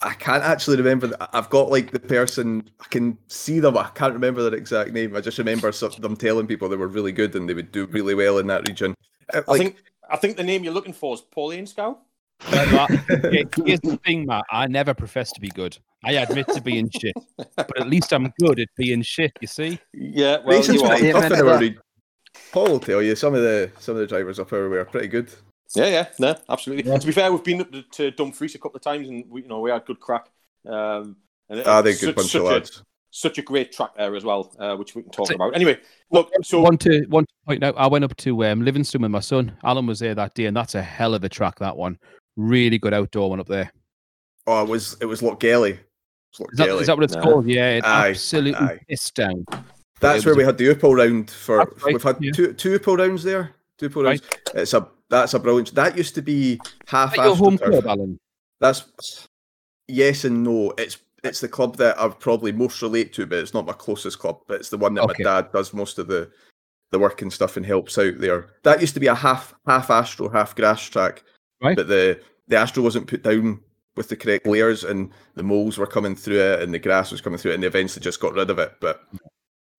I 0.03 0.15
can't 0.15 0.43
actually 0.43 0.77
remember. 0.77 1.09
th- 1.09 1.19
I've 1.33 1.51
got 1.51 1.71
like 1.71 1.91
the 1.91 2.01
person, 2.01 2.69
I 2.81 2.85
can 2.91 3.17
see 3.29 3.61
them, 3.61 3.77
I 3.77 3.89
can't 3.95 4.13
remember 4.13 4.43
their 4.43 4.59
exact 4.59 4.93
name. 4.93 5.15
I 5.17 5.21
just 5.21 5.39
remember 5.39 5.71
some, 5.73 5.93
them 5.99 6.17
telling 6.17 6.47
people 6.47 6.69
they 6.69 6.77
were 6.77 6.89
really 6.89 7.13
good 7.13 7.35
and 7.35 7.49
they 7.49 7.55
would 7.55 7.73
do 7.73 7.87
really 7.87 8.15
well 8.15 8.39
in 8.39 8.47
that 8.49 8.67
region. 8.69 8.95
Uh, 9.33 9.43
I 9.49 9.59
think 9.59 9.77
I 10.11 10.17
think 10.17 10.37
the 10.37 10.43
name 10.43 10.65
you're 10.65 10.75
looking 10.75 10.93
for 10.93 11.15
is 11.15 11.21
Pauline 11.21 11.67
Scow. 11.67 11.99
Here's 12.45 13.81
the 13.81 13.99
thing, 14.05 14.27
Matt. 14.27 14.45
I 14.51 14.67
never 14.67 14.95
profess 14.95 15.31
to 15.33 15.41
be 15.41 15.49
good. 15.51 15.79
I 16.05 16.13
admit 16.13 16.49
to 16.49 16.61
being 16.61 16.91
shit, 17.01 17.15
but 17.37 17.81
at 17.81 17.89
least 17.89 18.13
I'm 18.13 18.33
good 18.41 18.59
at 18.59 18.69
being 18.77 19.03
shit. 19.03 19.33
You 19.41 19.47
see? 19.47 19.79
Yeah, 19.95 20.39
well, 20.39 20.59
Racing's 20.59 20.83
you 20.83 20.87
are. 20.87 20.91
pretty 20.91 21.07
Yeah, 21.07 21.13
tough 21.29 21.39
in 21.39 21.49
our 21.49 21.59
region. 21.59 21.81
Paul 22.51 22.65
will 22.65 22.81
tell 22.81 23.01
you 23.01 23.15
some 23.15 23.35
of 23.35 23.43
the 23.43 23.71
some 23.79 23.95
of 23.95 24.01
the 24.01 24.07
drivers 24.07 24.41
up 24.41 24.53
our 24.53 24.69
way 24.69 24.79
are 24.79 24.85
pretty 24.85 25.09
good. 25.09 25.31
Yeah, 25.75 25.87
yeah, 25.87 26.07
no, 26.19 26.35
absolutely. 26.49 26.91
Yeah. 26.91 26.99
To 26.99 27.07
be 27.07 27.13
fair, 27.13 27.33
we've 27.33 27.43
been 27.45 27.61
up 27.63 27.73
to, 27.73 27.83
to 27.83 28.11
Dumfries 28.11 28.55
a 28.55 28.59
couple 28.59 28.77
of 28.77 28.83
times, 28.83 29.09
and 29.09 29.25
we, 29.31 29.43
you 29.43 29.49
know, 29.49 29.61
we 29.61 29.71
had 29.71 29.85
good 29.87 30.01
crack. 30.01 30.27
Um, 30.67 31.17
and 31.49 31.61
it- 31.61 31.67
Ah, 31.67 31.81
they're 31.83 31.93
a 31.93 31.97
good 31.97 32.01
such, 32.09 32.15
bunch 32.17 32.29
such 32.31 32.41
of 32.41 32.47
a, 32.47 32.51
lads. 32.51 32.83
such 33.11 33.39
a 33.39 33.43
great 33.43 33.73
track 33.73 33.91
there 33.97 34.15
as 34.15 34.25
well, 34.25 34.55
uh, 34.59 34.77
which 34.77 34.95
we 34.95 35.03
can 35.03 35.11
talk 35.11 35.29
So- 35.29 35.35
about. 35.35 35.55
Anyway, 35.55 35.79
look, 36.11 36.31
I 36.39 36.43
so 36.43 36.61
want 36.61 36.81
to 36.83 37.07
want 37.09 37.29
to 37.29 37.35
point 37.47 37.65
out, 37.65 37.75
I 37.79 37.87
went 37.87 38.05
up 38.05 38.15
to 38.19 38.45
um, 38.45 38.63
Livingston 38.63 39.03
with 39.03 39.11
my 39.11 39.21
son. 39.21 39.53
Alan 39.65 39.87
was 39.87 39.99
there 40.01 40.15
that 40.15 40.35
day, 40.35 40.45
and 40.47 40.57
that's 40.57 40.75
a 40.75 40.83
hell 40.83 41.15
of 41.15 41.25
a 41.25 41.29
track. 41.29 41.59
That 41.59 41.77
one, 41.77 41.99
really 42.37 42.79
good 42.79 42.93
outdoor 42.95 43.31
one 43.31 43.41
up 43.41 43.49
there. 43.49 43.73
Oh, 44.47 44.63
it 44.63 44.69
was 44.69 44.97
it 45.01 45.07
was 45.07 45.21
Lochgelly. 45.23 45.79
It 45.79 46.47
Is 46.53 46.59
that, 46.59 46.87
that 46.87 46.97
what 46.97 47.05
it's 47.05 47.15
Nah. 47.15 47.23
called? 47.23 47.47
Yeah, 47.47 47.77
it 47.77 47.85
Aye, 47.85 48.11
absolutely 48.11 48.55
aye. 48.61 48.79
pissed 48.89 49.15
down. 49.15 49.45
That's 50.01 50.25
where 50.25 50.33
was 50.35 50.39
we 50.39 50.43
a- 50.43 50.47
had 50.47 50.59
the 50.59 50.65
UPO 50.75 50.97
round 50.97 51.31
for. 51.31 51.59
Right, 51.59 51.69
We've 51.87 52.03
had 52.03 52.17
yeah. 52.21 52.33
two 52.33 52.53
two 52.55 52.79
UPO 52.79 52.97
rounds 52.99 53.23
there. 53.23 53.55
Two 53.79 53.89
UPO 53.91 54.05
rounds. 54.05 54.23
It's 54.55 54.73
a 54.75 54.89
that's 55.13 55.35
a 55.35 55.39
brilliant. 55.39 55.75
That 55.75 55.97
used 55.97 56.15
to 56.17 56.23
be 56.23 56.59
half 56.87 57.13
Is 57.13 57.19
your 57.19 57.37
home 57.37 57.59
club, 57.59 57.87
Alan? 57.87 58.19
That's 58.61 59.29
yes 59.89 60.25
and 60.25 60.43
no. 60.43 60.73
It's 60.79 60.99
it's 61.23 61.41
the 61.41 61.49
club 61.49 61.77
that 61.77 62.01
I 62.01 62.09
probably 62.09 62.51
most 62.51 62.81
relate 62.83 63.13
to, 63.15 63.27
but 63.27 63.39
it's 63.39 63.55
not 63.55 63.67
my 63.67 63.75
closest 63.75 64.19
club. 64.19 64.41
But 64.49 64.61
it's 64.61 64.71
the 64.71 64.79
one 64.79 64.95
that 64.95 65.05
Okay. 65.05 65.23
my 65.23 65.31
dad 65.43 65.53
does 65.53 65.73
most 65.73 65.99
of 65.99 66.09
the 66.09 66.31
the 66.91 66.99
work 66.99 67.23
and 67.23 67.33
stuff 67.33 67.57
and 67.57 67.65
helps 67.65 67.97
out 67.99 68.19
there. 68.19 68.49
That 68.65 68.81
used 68.81 68.95
to 68.95 69.01
be 69.01 69.07
a 69.07 69.15
half 69.15 69.55
half 69.67 69.91
Astro, 69.91 70.29
half 70.29 70.57
grass 70.57 70.83
track. 70.83 71.23
Right. 71.63 71.77
But 71.77 71.89
the 71.89 72.21
the 72.49 72.57
Astro 72.57 72.83
wasn't 72.83 73.07
put 73.07 73.23
down 73.23 73.61
with 73.97 74.09
the 74.09 74.17
correct 74.17 74.47
layers, 74.47 74.85
and 74.85 75.11
the 75.35 75.43
moles 75.43 75.77
were 75.77 75.87
coming 75.87 76.17
through 76.17 76.41
it, 76.41 76.63
and 76.63 76.73
the 76.73 76.79
grass 76.79 77.13
was 77.13 77.21
coming 77.21 77.39
through 77.39 77.51
it, 77.53 77.55
and 77.55 77.63
they 77.63 77.67
eventually 77.69 78.03
just 78.03 78.21
got 78.21 78.33
rid 78.35 78.49
of 78.51 78.59
it. 78.59 78.73
But 78.81 79.03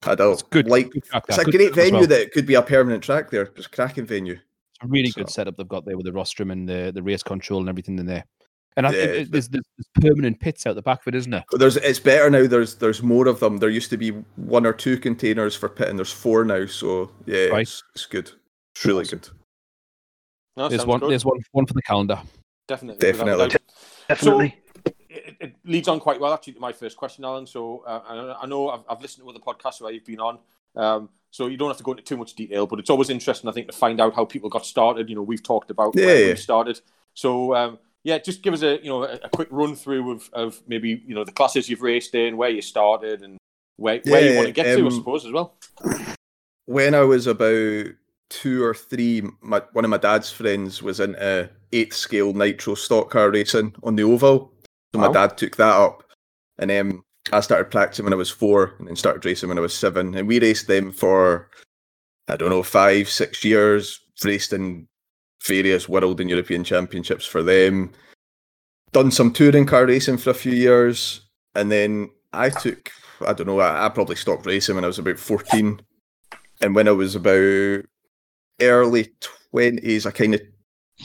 I 0.04 0.14
don't 0.16 0.34
It's 0.34 0.44
good. 0.44 0.68
like. 0.68 0.92
good 0.92 1.04
It's 1.28 1.38
a 1.40 1.44
Good 1.46 1.54
great 1.56 1.74
venue 1.76 2.00
well. 2.02 2.08
that 2.08 2.32
could 2.32 2.46
be 2.46 2.54
a 2.54 2.62
permanent 2.62 3.04
track 3.04 3.32
there. 3.32 3.44
It's 3.56 3.66
a 3.66 3.70
cracking 3.70 4.06
venue. 4.06 4.38
It's 4.84 4.90
a 4.90 4.92
really 4.92 5.12
good 5.12 5.30
setup 5.30 5.56
they've 5.58 5.68
got 5.68 5.86
there 5.86 5.96
with 5.98 6.06
the 6.06 6.12
rostrum 6.12 6.52
and 6.52 6.68
the, 6.68 6.92
the 6.94 7.02
race 7.04 7.24
control 7.24 7.60
and 7.62 7.70
everything 7.70 7.98
in 8.00 8.06
there. 8.06 8.26
And 8.76 8.88
I, 8.88 8.92
Yeah, 8.92 8.98
it- 8.98 9.04
it's- 9.04 9.22
it- 9.28 9.32
there's, 9.32 9.50
there's 9.50 9.64
permanent 10.02 10.40
pits 10.40 10.66
out 10.66 10.76
the 10.76 10.82
back 10.82 11.02
of 11.02 11.08
it, 11.14 11.16
isn't 11.16 11.32
there? 11.32 11.46
But 11.52 11.60
There's 11.60 11.78
it's 11.78 12.00
better 12.00 12.30
now. 12.30 12.48
There's 12.48 12.76
there's 12.76 13.04
more 13.04 13.28
of 13.28 13.40
them. 13.40 13.58
There 13.58 13.70
used 13.70 13.90
to 13.92 13.98
be 13.98 14.10
one 14.36 14.66
or 14.66 14.74
two 14.74 14.98
containers 14.98 15.56
for 15.56 15.70
pit, 15.70 15.90
and 15.90 15.98
there's 15.98 16.12
four 16.12 16.44
now. 16.44 16.66
So 16.66 17.12
yeah, 17.26 17.46
Right. 17.46 17.62
it's, 17.62 17.84
it's 17.96 18.06
good. 18.08 18.32
It's 18.76 18.84
really 18.86 19.02
Awesome. 19.02 19.20
good. 19.20 19.30
no, 20.58 20.70
There's 20.70 20.86
one. 20.86 21.00
good. 21.00 21.12
There's 21.12 21.26
one. 21.26 21.38
One 21.52 21.66
for 21.66 21.74
the 21.74 21.82
calendar. 21.84 22.20
definitely, 22.68 23.08
without 23.08 23.18
Definitely. 23.28 23.48
doubt. 23.50 23.62
Definitely. 24.10 24.58
it, 25.10 25.36
it 25.40 25.56
leads 25.66 25.88
on 25.88 26.00
quite 26.00 26.20
well 26.20 26.34
actually 26.34 26.54
to 26.54 26.60
my 26.60 26.72
first 26.74 26.98
question, 26.98 27.24
Alan. 27.24 27.46
So 27.46 27.84
uh, 27.86 28.02
I, 28.40 28.44
I 28.44 28.46
know 28.48 28.70
I've, 28.70 28.84
I've 28.90 29.02
listened 29.02 29.24
to 29.26 29.30
other 29.30 29.40
podcasts 29.40 29.82
where 29.82 29.92
you've 29.92 30.06
been 30.06 30.20
on, 30.20 30.40
um, 30.76 31.10
so 31.34 31.48
you 31.48 31.58
don't 31.58 31.70
have 31.70 31.78
to 31.78 31.84
go 31.84 31.94
into 31.94 32.04
too 32.04 32.16
much 32.16 32.36
detail, 32.36 32.68
but 32.68 32.78
it's 32.78 32.92
always 32.92 33.10
interesting, 33.10 33.50
I 33.50 33.54
think, 33.54 33.66
to 33.66 33.74
find 33.74 34.00
out 34.00 34.14
how 34.14 34.24
people 34.24 34.52
got 34.52 34.68
started. 34.68 35.10
You 35.10 35.16
know, 35.16 35.24
we've 35.24 35.42
talked 35.42 35.72
about 35.72 35.96
Yeah, 35.96 36.06
where 36.06 36.22
yeah. 36.22 36.28
we 36.28 36.36
started. 36.36 36.80
So 37.16 37.56
um, 37.56 37.80
yeah, 38.04 38.20
just 38.20 38.44
give 38.44 38.54
us 38.54 38.62
a 38.62 38.78
you 38.84 38.90
know 38.90 39.04
a, 39.04 39.16
a 39.16 39.30
quick 39.30 39.48
run 39.50 39.76
through 39.76 40.12
of, 40.12 40.30
of 40.34 40.62
maybe 40.68 41.02
you 41.08 41.16
know 41.16 41.24
the 41.24 41.32
classes 41.32 41.68
you've 41.68 41.82
raced 41.82 42.14
in, 42.14 42.38
where 42.38 42.52
you 42.52 42.62
started, 42.62 43.24
and 43.24 43.40
where 43.78 44.00
where 44.06 44.22
you 44.22 44.36
want 44.36 44.46
to 44.46 44.54
get 44.54 44.76
to, 44.76 44.84
I 44.84 44.86
um, 44.86 44.92
suppose 44.92 45.26
as 45.26 45.32
well. 45.32 45.56
when 46.66 46.94
I 46.94 47.02
was 47.02 47.26
about 47.26 47.88
two 48.30 48.64
or 48.64 48.76
three, 48.76 49.24
my, 49.42 49.64
one 49.72 49.86
of 49.86 49.90
my 49.90 49.98
dad's 49.98 50.32
friends 50.32 50.84
was 50.84 51.00
into 51.00 51.50
eighth 51.72 51.96
scale 51.96 52.34
nitro 52.34 52.76
stock 52.76 53.10
car 53.10 53.32
racing 53.32 53.74
on 53.82 53.96
the 53.96 54.04
oval. 54.04 54.54
So 54.94 55.02
my 55.02 55.12
dad 55.12 55.36
took 55.36 55.56
that 55.56 55.76
up, 55.76 56.04
and 56.60 56.70
um, 56.70 57.04
I 57.32 57.40
started 57.40 57.72
practicing 57.72 58.06
when 58.06 58.14
I 58.14 58.18
was 58.18 58.30
four, 58.30 58.74
and 58.80 58.88
then 58.88 58.96
started 58.96 59.26
racing 59.26 59.50
when 59.50 59.58
I 59.58 59.62
was 59.62 59.74
seven. 59.74 60.16
And 60.16 60.28
we 60.28 60.40
raced 60.40 60.68
them 60.68 60.92
for 60.92 61.50
I 62.28 62.36
don't 62.36 62.50
know 62.50 62.64
five, 62.64 63.10
six 63.10 63.44
years. 63.44 64.00
Raced 64.24 64.54
in 64.54 64.88
various 65.46 65.90
world 65.90 66.22
and 66.22 66.30
European 66.30 66.64
championships 66.64 67.26
for 67.26 67.44
them. 67.44 67.92
Done 68.92 69.12
some 69.12 69.34
touring 69.34 69.66
car 69.66 69.86
racing 69.86 70.18
for 70.18 70.30
a 70.30 70.36
few 70.36 70.54
years, 70.54 71.22
and 71.56 71.72
then 71.72 72.10
I 72.32 72.50
took 72.50 72.92
I 73.26 73.34
don't 73.34 73.48
know 73.48 73.60
I, 73.60 73.86
I 73.86 73.90
probably 73.90 74.16
stopped 74.16 74.46
racing 74.46 74.76
when 74.76 74.84
I 74.84 74.88
was 74.88 75.00
about 75.00 75.18
fourteen 75.20 75.82
and 76.62 76.76
when 76.76 76.88
I 76.88 76.92
was 76.92 77.16
about 77.16 77.86
early 78.62 79.14
twenties, 79.52 80.06
I 80.06 80.12
kind 80.12 80.36
of 80.36 80.42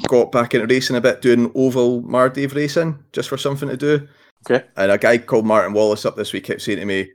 got 0.07 0.31
back 0.31 0.55
into 0.55 0.67
racing 0.67 0.97
a 0.97 1.01
bit, 1.01 1.23
doing 1.23 1.51
oval 1.55 2.03
Mardave 2.03 2.55
racing 2.55 3.03
just 3.13 3.29
for 3.29 3.37
something 3.37 3.69
to 3.69 3.77
do. 3.77 4.09
Okay. 4.45 4.67
And 4.77 4.91
a 4.91 4.99
guy 4.99 5.19
called 5.19 5.47
Martin 5.47 5.73
Wallace 5.73 6.05
up 6.05 6.17
this 6.17 6.33
week 6.33 6.45
kept 6.45 6.63
saying 6.63 6.79
to 6.79 6.85
me, 6.85 7.11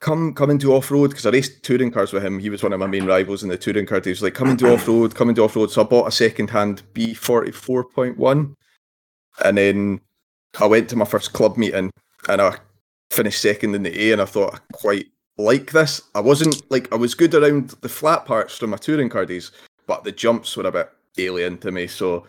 "Come, 0.00 0.34
come 0.34 0.50
into 0.50 0.72
off 0.74 0.90
road," 0.90 1.10
because 1.10 1.26
I 1.26 1.30
raced 1.30 1.62
touring 1.62 1.90
cars 1.90 2.12
with 2.12 2.24
him. 2.24 2.38
He 2.38 2.50
was 2.50 2.62
one 2.62 2.72
of 2.72 2.80
my 2.80 2.86
main 2.86 3.06
rivals 3.06 3.42
in 3.42 3.48
the 3.48 3.56
touring 3.56 3.86
car. 3.86 4.00
He 4.02 4.10
was 4.10 4.22
like, 4.22 4.34
"Come 4.34 4.56
do 4.56 4.72
off 4.72 4.88
road, 4.88 5.14
come 5.14 5.32
do 5.32 5.44
off 5.44 5.56
road." 5.56 5.70
So 5.70 5.82
I 5.82 5.84
bought 5.84 6.08
a 6.08 6.12
second 6.12 6.50
hand 6.50 6.82
B 6.92 7.14
forty 7.14 7.52
four 7.52 7.84
point 7.84 8.18
one, 8.18 8.54
and 9.44 9.58
then 9.58 10.00
I 10.60 10.66
went 10.66 10.88
to 10.90 10.96
my 10.96 11.04
first 11.04 11.32
club 11.32 11.56
meeting, 11.56 11.90
and 12.28 12.40
I 12.40 12.56
finished 13.10 13.40
second 13.40 13.74
in 13.74 13.82
the 13.82 14.08
A, 14.08 14.12
and 14.12 14.22
I 14.22 14.24
thought 14.24 14.54
I 14.54 14.58
quite 14.72 15.06
like 15.36 15.72
this. 15.72 16.00
I 16.14 16.20
wasn't 16.20 16.68
like 16.70 16.92
I 16.92 16.96
was 16.96 17.14
good 17.14 17.34
around 17.34 17.70
the 17.80 17.88
flat 17.88 18.24
parts 18.24 18.56
from 18.56 18.70
my 18.70 18.76
touring 18.76 19.08
car 19.08 19.26
days, 19.26 19.52
but 19.86 20.04
the 20.04 20.12
jumps 20.12 20.56
were 20.56 20.66
a 20.66 20.72
bit 20.72 20.90
alien 21.18 21.58
to 21.58 21.70
me. 21.70 21.86
So 21.86 22.26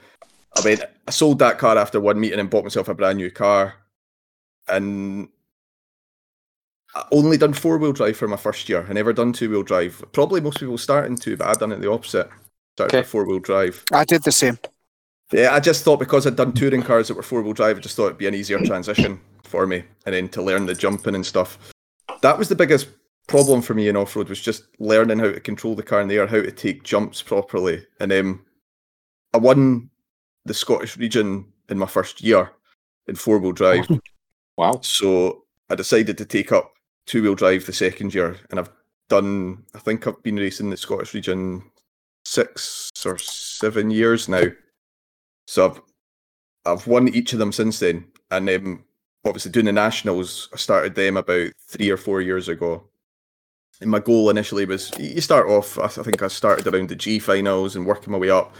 I 0.57 0.61
went, 0.63 0.81
I 1.07 1.11
sold 1.11 1.39
that 1.39 1.57
car 1.57 1.77
after 1.77 1.99
one 1.99 2.19
meeting 2.19 2.39
and 2.39 2.49
bought 2.49 2.63
myself 2.63 2.87
a 2.87 2.93
brand 2.93 3.17
new 3.17 3.29
car, 3.31 3.75
and 4.67 5.29
I 6.95 7.05
only 7.11 7.37
done 7.37 7.53
four 7.53 7.77
wheel 7.77 7.91
drive 7.93 8.17
for 8.17 8.27
my 8.27 8.37
first 8.37 8.69
year. 8.69 8.85
I 8.89 8.93
never 8.93 9.13
done 9.13 9.33
two 9.33 9.49
wheel 9.49 9.63
drive. 9.63 10.03
Probably 10.13 10.39
most 10.41 10.59
people 10.59 10.77
start 10.77 11.05
in 11.07 11.15
two, 11.17 11.35
but 11.37 11.47
I 11.47 11.53
done 11.53 11.71
it 11.71 11.81
the 11.81 11.91
opposite. 11.91 12.29
Started 12.73 12.97
Okay. 12.97 13.07
four 13.07 13.25
wheel 13.25 13.39
drive. 13.39 13.83
I 13.91 14.05
did 14.05 14.23
the 14.23 14.31
same. 14.31 14.57
Yeah, 15.31 15.53
I 15.53 15.59
just 15.59 15.83
thought 15.83 15.99
because 15.99 16.25
I'd 16.27 16.35
done 16.35 16.53
touring 16.53 16.83
cars 16.83 17.07
that 17.07 17.15
were 17.15 17.23
four 17.23 17.41
wheel 17.41 17.53
drive, 17.53 17.77
I 17.77 17.81
just 17.81 17.95
thought 17.95 18.07
it'd 18.07 18.17
be 18.17 18.27
an 18.27 18.35
easier 18.35 18.59
transition 18.59 19.19
for 19.43 19.65
me, 19.67 19.83
and 20.05 20.13
then 20.15 20.29
to 20.29 20.41
learn 20.41 20.65
the 20.65 20.75
jumping 20.75 21.15
and 21.15 21.25
stuff. 21.25 21.57
That 22.21 22.37
was 22.37 22.47
the 22.49 22.55
biggest 22.55 22.87
problem 23.27 23.61
for 23.61 23.73
me 23.73 23.87
in 23.89 23.97
off 23.97 24.15
road 24.15 24.29
was 24.29 24.41
just 24.41 24.65
learning 24.79 25.17
how 25.19 25.31
to 25.31 25.39
control 25.39 25.75
the 25.75 25.83
car 25.83 25.99
in 25.99 26.07
the 26.07 26.17
air, 26.17 26.27
how 26.27 26.41
to 26.41 26.51
take 26.51 26.83
jumps 26.83 27.21
properly, 27.23 27.85
and 27.99 28.13
um, 28.13 28.45
I 29.33 29.37
won 29.37 29.89
the 30.45 30.53
Scottish 30.53 30.95
region 30.97 31.51
in 31.69 31.79
my 31.79 31.87
first 31.87 32.21
year 32.21 32.51
in 33.07 33.15
four 33.15 33.39
wheel 33.39 33.51
drive. 33.51 33.87
Wow. 34.57 34.79
So 34.81 35.43
I 35.69 35.75
decided 35.75 36.17
to 36.17 36.25
take 36.25 36.51
up 36.51 36.73
two 37.05 37.21
wheel 37.21 37.35
drive 37.35 37.65
the 37.65 37.73
second 37.73 38.13
year, 38.13 38.37
and 38.49 38.59
I've 38.59 38.71
done. 39.09 39.63
I 39.73 39.79
think 39.79 40.07
I've 40.07 40.21
been 40.23 40.37
racing 40.37 40.69
the 40.69 40.77
Scottish 40.77 41.13
region 41.13 41.63
six 42.23 42.91
or 43.05 43.17
seven 43.17 43.91
years 43.91 44.27
now. 44.27 44.45
So 45.47 45.69
I've 45.69 45.81
I've 46.65 46.87
won 46.87 47.09
each 47.09 47.33
of 47.33 47.39
them 47.39 47.51
since 47.51 47.79
then, 47.79 48.05
and 48.31 48.49
um, 48.49 48.83
obviously 49.25 49.51
doing 49.51 49.65
the 49.65 49.73
nationals. 49.73 50.49
I 50.53 50.57
started 50.57 50.95
them 50.95 51.17
about 51.17 51.51
three 51.67 51.89
or 51.89 51.97
four 51.97 52.21
years 52.21 52.47
ago. 52.47 52.83
And 53.81 53.91
my 53.91 53.99
goal 53.99 54.29
initially 54.29 54.65
was 54.65 54.97
you 54.97 55.19
start 55.19 55.47
off. 55.47 55.77
I 55.77 55.87
think 55.87 56.23
I 56.23 56.29
started 56.29 56.65
around 56.65 56.89
the 56.89 56.95
G 56.95 57.19
finals 57.19 57.75
and 57.75 57.85
working 57.85 58.13
my 58.13 58.17
way 58.17 58.29
up. 58.29 58.55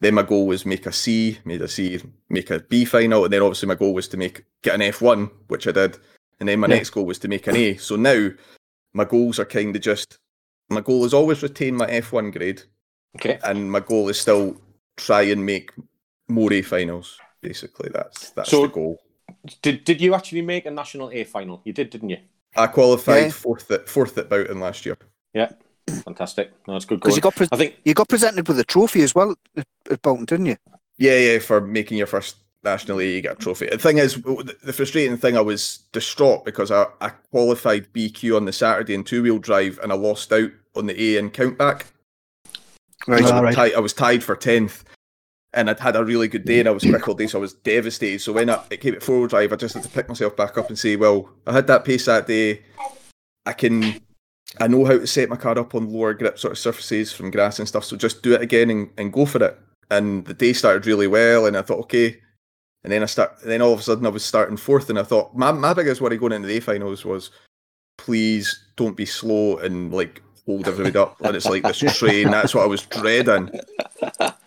Then 0.00 0.14
my 0.14 0.22
goal 0.22 0.46
was 0.46 0.64
make 0.64 0.86
a 0.86 0.92
C, 0.92 1.38
made 1.44 1.60
a 1.60 1.68
C, 1.68 2.00
make 2.30 2.50
a 2.50 2.60
B 2.60 2.84
final, 2.86 3.24
and 3.24 3.32
then 3.32 3.42
obviously 3.42 3.68
my 3.68 3.74
goal 3.74 3.92
was 3.94 4.08
to 4.08 4.16
make 4.16 4.44
get 4.62 4.74
an 4.74 4.82
F 4.82 5.02
one, 5.02 5.30
which 5.48 5.66
I 5.68 5.72
did. 5.72 5.98
And 6.40 6.48
then 6.48 6.58
my 6.60 6.68
Yeah. 6.68 6.76
next 6.76 6.90
goal 6.90 7.04
was 7.04 7.18
to 7.20 7.28
make 7.28 7.46
an 7.46 7.56
A. 7.56 7.76
So 7.76 7.96
now 7.96 8.30
my 8.94 9.04
goals 9.04 9.38
are 9.38 9.44
kind 9.44 9.76
of 9.76 9.82
just 9.82 10.18
my 10.70 10.80
goal 10.80 11.04
is 11.04 11.12
always 11.12 11.42
retain 11.42 11.76
my 11.76 11.86
F 11.86 12.12
one 12.12 12.30
grade, 12.30 12.62
Okay. 13.16 13.38
and 13.44 13.70
my 13.70 13.80
goal 13.80 14.08
is 14.08 14.18
still 14.20 14.56
try 14.96 15.22
and 15.22 15.44
make 15.44 15.70
more 16.28 16.52
A 16.52 16.62
finals. 16.62 17.18
Basically, 17.42 17.90
that's 17.92 18.30
that's 18.30 18.50
So- 18.50 18.62
the 18.62 18.68
goal. 18.68 19.02
Did 19.62 19.84
did 19.84 20.00
you 20.00 20.14
actually 20.14 20.42
make 20.42 20.64
a 20.66 20.70
national 20.70 21.10
A 21.12 21.24
final? 21.24 21.60
You 21.64 21.72
did, 21.72 21.90
didn't 21.90 22.08
you? 22.10 22.18
I 22.56 22.66
qualified 22.68 23.24
Yeah. 23.24 23.30
fourth 23.30 23.70
at 23.70 23.88
fourth 23.88 24.16
at 24.18 24.28
Boughton 24.30 24.60
last 24.60 24.84
year. 24.86 24.96
Yeah. 25.34 25.52
Fantastic. 25.90 26.52
No, 26.66 26.74
that's 26.74 26.84
good 26.84 27.00
Because 27.00 27.16
you 27.16 27.22
got 27.22 27.34
pre- 27.34 27.48
I 27.52 27.56
think 27.56 27.76
you 27.84 27.94
got 27.94 28.08
presented 28.08 28.48
with 28.48 28.58
a 28.58 28.64
trophy 28.64 29.02
as 29.02 29.14
well 29.14 29.34
at, 29.56 29.66
at 29.90 30.02
Bolton, 30.02 30.24
didn't 30.24 30.46
you? 30.46 30.56
Yeah, 30.98 31.16
yeah, 31.16 31.38
for 31.38 31.60
making 31.60 31.98
your 31.98 32.06
first 32.06 32.36
national 32.62 33.00
A, 33.00 33.04
you 33.04 33.20
get 33.20 33.32
a 33.32 33.36
trophy. 33.36 33.66
The 33.66 33.78
thing 33.78 33.98
is, 33.98 34.16
the 34.16 34.56
the 34.62 34.72
frustrating 34.72 35.16
thing, 35.16 35.36
I 35.36 35.40
was 35.40 35.78
distraught 35.92 36.44
because 36.44 36.70
I, 36.70 36.86
I 37.00 37.10
qualified 37.30 37.92
BQ 37.92 38.36
on 38.36 38.44
the 38.44 38.52
Saturday 38.52 38.94
in 38.94 39.04
two 39.04 39.22
wheel 39.22 39.38
drive 39.38 39.78
and 39.82 39.92
I 39.92 39.94
lost 39.94 40.32
out 40.32 40.50
on 40.76 40.86
the 40.86 41.16
A 41.16 41.18
and 41.18 41.32
countback. 41.32 41.84
Right. 43.06 43.24
So 43.24 43.30
I, 43.30 43.40
was 43.40 43.42
right. 43.42 43.54
tied, 43.54 43.74
I 43.74 43.80
was 43.80 43.94
tied 43.94 44.22
for 44.22 44.36
10th 44.36 44.84
and 45.52 45.70
I'd 45.70 45.80
had 45.80 45.96
a 45.96 46.04
really 46.04 46.28
good 46.28 46.44
day 46.44 46.60
and 46.60 46.68
I 46.68 46.72
was 46.72 46.84
quick 46.84 47.08
all 47.08 47.14
day, 47.14 47.26
so 47.26 47.38
I 47.38 47.40
was 47.40 47.54
devastated. 47.54 48.20
So 48.20 48.32
when 48.32 48.50
I, 48.50 48.62
it 48.70 48.80
came 48.80 48.94
at 48.94 49.02
four 49.02 49.18
wheel 49.18 49.26
drive, 49.26 49.52
I 49.52 49.56
just 49.56 49.74
had 49.74 49.82
to 49.82 49.88
pick 49.88 50.08
myself 50.08 50.36
back 50.36 50.56
up 50.58 50.68
and 50.68 50.78
say, 50.78 50.96
well, 50.96 51.30
I 51.46 51.52
had 51.52 51.66
that 51.68 51.84
pace 51.84 52.06
that 52.06 52.26
day. 52.26 52.62
I 53.46 53.52
can, 53.52 54.00
I 54.58 54.66
know 54.66 54.84
how 54.84 54.98
to 54.98 55.06
set 55.06 55.28
my 55.28 55.36
car 55.36 55.58
up 55.58 55.74
on 55.74 55.92
lower 55.92 56.14
grip 56.14 56.38
sort 56.38 56.52
of 56.52 56.58
surfaces 56.58 57.12
from 57.12 57.30
grass 57.30 57.58
and 57.58 57.68
stuff, 57.68 57.84
so 57.84 57.96
just 57.96 58.22
do 58.22 58.34
it 58.34 58.42
again 58.42 58.70
and, 58.70 58.90
and 58.98 59.12
go 59.12 59.26
for 59.26 59.42
it. 59.42 59.58
And 59.90 60.24
the 60.24 60.34
day 60.34 60.52
started 60.52 60.86
really 60.86 61.06
well, 61.06 61.46
and 61.46 61.56
I 61.56 61.62
thought, 61.62 61.80
okay. 61.80 62.20
And 62.82 62.92
then 62.92 63.02
I 63.02 63.06
start, 63.06 63.40
then 63.44 63.62
all 63.62 63.72
of 63.72 63.80
a 63.80 63.82
sudden 63.82 64.06
I 64.06 64.10
was 64.10 64.24
starting 64.24 64.56
fourth, 64.56 64.90
and 64.90 64.98
I 64.98 65.02
thought 65.02 65.36
my 65.36 65.52
my 65.52 65.74
biggest 65.74 66.00
worry 66.00 66.16
going 66.16 66.32
into 66.32 66.48
the 66.48 66.56
A 66.56 66.60
finals 66.60 67.04
was, 67.04 67.30
please 67.98 68.68
don't 68.76 68.96
be 68.96 69.06
slow 69.06 69.58
and 69.58 69.92
like 69.92 70.22
hold 70.46 70.66
everybody 70.66 70.98
up, 70.98 71.20
and 71.20 71.36
it's 71.36 71.46
like 71.46 71.62
this 71.62 71.78
train. 71.98 72.30
That's 72.30 72.54
what 72.54 72.64
I 72.64 72.66
was 72.66 72.82
dreading. 72.86 73.50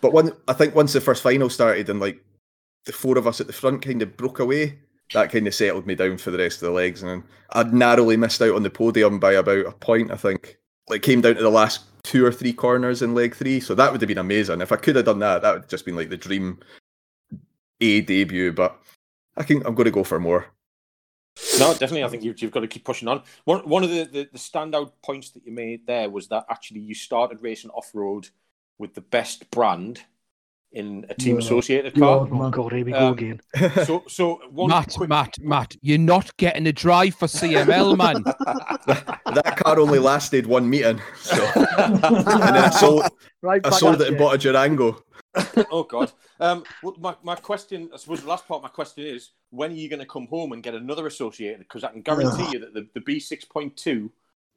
But 0.00 0.12
one, 0.12 0.32
I 0.48 0.52
think 0.52 0.74
once 0.74 0.92
the 0.92 1.00
first 1.00 1.22
final 1.22 1.48
started 1.48 1.88
and 1.88 2.00
like 2.00 2.22
the 2.84 2.92
four 2.92 3.16
of 3.16 3.26
us 3.26 3.40
at 3.40 3.46
the 3.46 3.52
front 3.52 3.82
kind 3.82 4.02
of 4.02 4.16
broke 4.16 4.40
away, 4.40 4.78
that 5.14 5.32
kind 5.32 5.46
of 5.46 5.54
settled 5.54 5.86
me 5.86 5.94
down 5.94 6.18
for 6.18 6.30
the 6.30 6.38
rest 6.38 6.56
of 6.56 6.66
the 6.66 6.72
legs. 6.72 7.02
And 7.02 7.22
I'd 7.50 7.72
narrowly 7.72 8.16
missed 8.16 8.42
out 8.42 8.54
on 8.54 8.62
the 8.62 8.70
podium 8.70 9.18
by 9.18 9.32
about 9.32 9.66
a 9.66 9.72
point, 9.72 10.10
I 10.10 10.16
think. 10.16 10.58
Like 10.88 11.02
came 11.02 11.22
down 11.22 11.36
to 11.36 11.42
the 11.42 11.50
last 11.50 11.84
two 12.02 12.26
or 12.26 12.32
three 12.32 12.52
corners 12.52 13.00
in 13.00 13.14
leg 13.14 13.34
three, 13.34 13.58
so 13.58 13.74
that 13.74 13.90
would 13.90 14.02
have 14.02 14.08
been 14.08 14.18
amazing. 14.18 14.60
If 14.60 14.70
I 14.70 14.76
could 14.76 14.96
have 14.96 15.06
done 15.06 15.20
that, 15.20 15.40
that 15.40 15.52
would 15.52 15.62
have 15.62 15.70
just 15.70 15.86
been 15.86 15.96
like 15.96 16.10
the 16.10 16.16
dream 16.18 16.60
A 17.80 18.02
debut. 18.02 18.52
But 18.52 18.78
I 19.36 19.44
think 19.44 19.64
I'm 19.64 19.74
going 19.74 19.86
to 19.86 19.90
go 19.90 20.04
for 20.04 20.20
more. 20.20 20.46
No, 21.58 21.72
definitely. 21.72 22.04
I 22.04 22.08
think 22.08 22.22
you've, 22.22 22.40
you've 22.42 22.52
got 22.52 22.60
to 22.60 22.68
keep 22.68 22.84
pushing 22.84 23.08
on. 23.08 23.22
One, 23.44 23.60
one 23.68 23.82
of 23.82 23.90
the, 23.90 24.04
the, 24.04 24.28
the 24.32 24.38
standout 24.38 24.92
points 25.02 25.30
that 25.30 25.46
you 25.46 25.52
made 25.52 25.86
there 25.86 26.10
was 26.10 26.28
that 26.28 26.44
actually 26.50 26.80
you 26.80 26.94
started 26.94 27.42
racing 27.42 27.70
off 27.70 27.90
road 27.94 28.28
with 28.78 28.94
the 28.94 29.00
best 29.00 29.50
brand 29.50 30.02
in 30.74 31.06
a 31.08 31.14
team 31.14 31.36
Yeah. 31.36 31.42
associated 31.42 31.94
car. 31.94 32.26
Oh 32.30 32.34
my 32.34 32.50
God, 32.50 32.72
here 32.72 32.84
we 32.84 32.92
go 32.92 33.06
Um, 33.08 33.12
again. 33.14 33.40
So, 33.86 34.02
so 34.08 34.40
one 34.50 34.68
Matt, 34.68 34.92
quick, 34.94 35.08
Matt, 35.08 35.38
Matt, 35.40 35.76
you're 35.80 35.98
not 35.98 36.36
getting 36.36 36.66
a 36.66 36.72
drive 36.72 37.14
for 37.14 37.26
CML, 37.26 37.96
man. 37.96 38.22
that 38.86 39.54
car 39.56 39.78
only 39.78 39.98
lasted 40.00 40.46
one 40.46 40.68
meeting, 40.68 41.00
so 41.22 41.42
and 41.78 42.02
then 42.02 42.56
I 42.56 42.70
sold, 42.70 43.04
Right 43.40 43.64
I 43.64 43.70
sold 43.70 43.96
at 43.96 44.00
it 44.02 44.08
and 44.08 44.18
bought 44.18 44.34
a 44.34 44.38
Durango. 44.38 45.02
oh 45.70 45.84
God. 45.84 46.12
Um, 46.40 46.64
well, 46.82 46.94
my, 46.98 47.14
my 47.22 47.36
question, 47.36 47.90
I 47.94 47.96
suppose 47.96 48.20
the 48.22 48.28
last 48.28 48.46
part 48.46 48.58
of 48.58 48.62
my 48.64 48.68
question 48.68 49.04
is, 49.04 49.30
when 49.50 49.70
are 49.70 49.74
you 49.74 49.88
going 49.88 50.00
to 50.00 50.06
come 50.06 50.26
home 50.26 50.52
and 50.52 50.62
get 50.62 50.74
another 50.74 51.06
associated? 51.06 51.60
Because 51.60 51.84
I 51.84 51.90
can 51.92 52.02
guarantee 52.02 52.50
you 52.52 52.58
that 52.60 52.74
the, 52.74 52.88
the 52.94 53.00
B6.2 53.00 54.10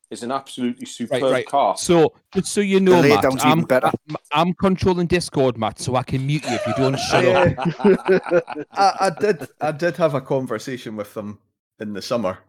is 0.10 0.24
an 0.24 0.32
absolutely 0.32 0.86
superb 0.86 1.24
right. 1.24 1.46
car. 1.46 1.78
So, 1.78 2.14
just 2.34 2.54
so 2.54 2.62
you 2.62 2.80
know, 2.80 3.00
lay 3.02 3.10
Matt, 3.10 3.46
I'm, 3.46 3.64
better. 3.64 3.88
I'm, 4.10 4.16
I'm 4.32 4.54
controlling 4.54 5.08
Discord, 5.08 5.58
Matt, 5.58 5.80
so 5.80 5.96
I 5.96 6.04
can 6.04 6.26
mute 6.26 6.44
you 6.46 6.56
if 6.56 6.66
you 6.66 6.74
don't 6.76 6.98
shut 6.98 7.26
up. 7.26 8.68
I, 8.72 8.94
I 9.00 9.12
did 9.20 9.48
I 9.62 9.72
did 9.72 9.98
have 9.98 10.14
a 10.14 10.22
conversation 10.22 10.96
with 10.96 11.14
them 11.14 11.40
in 11.80 11.94
the 11.94 12.02
summer 12.02 12.40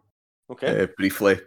Okay. 0.50 0.82
uh, 0.82 0.86
briefly 0.96 1.38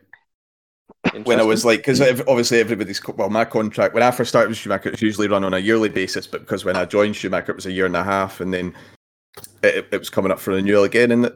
when 1.23 1.39
I 1.39 1.43
was 1.43 1.65
like 1.65 1.79
because 1.79 1.99
obviously 2.01 2.59
everybody's 2.59 3.01
well 3.07 3.29
my 3.29 3.45
contract 3.45 3.93
when 3.93 4.03
I 4.03 4.11
first 4.11 4.29
started 4.29 4.49
with 4.49 4.57
Schumacher 4.57 4.89
it 4.89 4.93
was 4.93 5.01
usually 5.01 5.27
run 5.27 5.43
on 5.43 5.53
a 5.53 5.59
yearly 5.59 5.89
basis 5.89 6.27
but 6.27 6.41
because 6.41 6.63
when 6.63 6.75
I 6.75 6.85
joined 6.85 7.15
Schumacher 7.15 7.51
it 7.51 7.55
was 7.55 7.65
a 7.65 7.71
year 7.71 7.87
and 7.87 7.95
a 7.95 8.03
half 8.03 8.39
and 8.39 8.53
then 8.53 8.75
it, 9.63 9.87
it 9.91 9.97
was 9.97 10.09
coming 10.09 10.31
up 10.31 10.39
for 10.39 10.51
renewal 10.51 10.83
again 10.83 11.11
and 11.11 11.31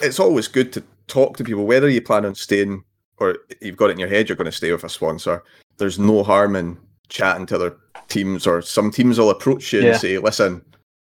it's 0.00 0.18
always 0.18 0.48
good 0.48 0.72
to 0.72 0.82
talk 1.06 1.36
to 1.36 1.44
people 1.44 1.66
whether 1.66 1.88
you 1.88 2.00
plan 2.00 2.24
on 2.24 2.34
staying 2.34 2.82
or 3.20 3.36
you've 3.60 3.76
got 3.76 3.90
it 3.90 3.92
in 3.92 3.98
your 3.98 4.08
head 4.08 4.28
you're 4.28 4.36
going 4.36 4.44
to 4.50 4.52
stay 4.52 4.72
with 4.72 4.82
a 4.84 4.88
sponsor 4.88 5.42
there's 5.78 5.98
no 5.98 6.22
harm 6.22 6.56
in 6.56 6.78
chatting 7.08 7.46
to 7.46 7.54
other 7.54 7.76
teams 8.08 8.46
or 8.46 8.60
some 8.62 8.90
teams 8.90 9.18
will 9.18 9.30
approach 9.30 9.72
you 9.72 9.80
Yeah. 9.80 9.90
and 9.92 10.00
say 10.00 10.18
listen 10.18 10.62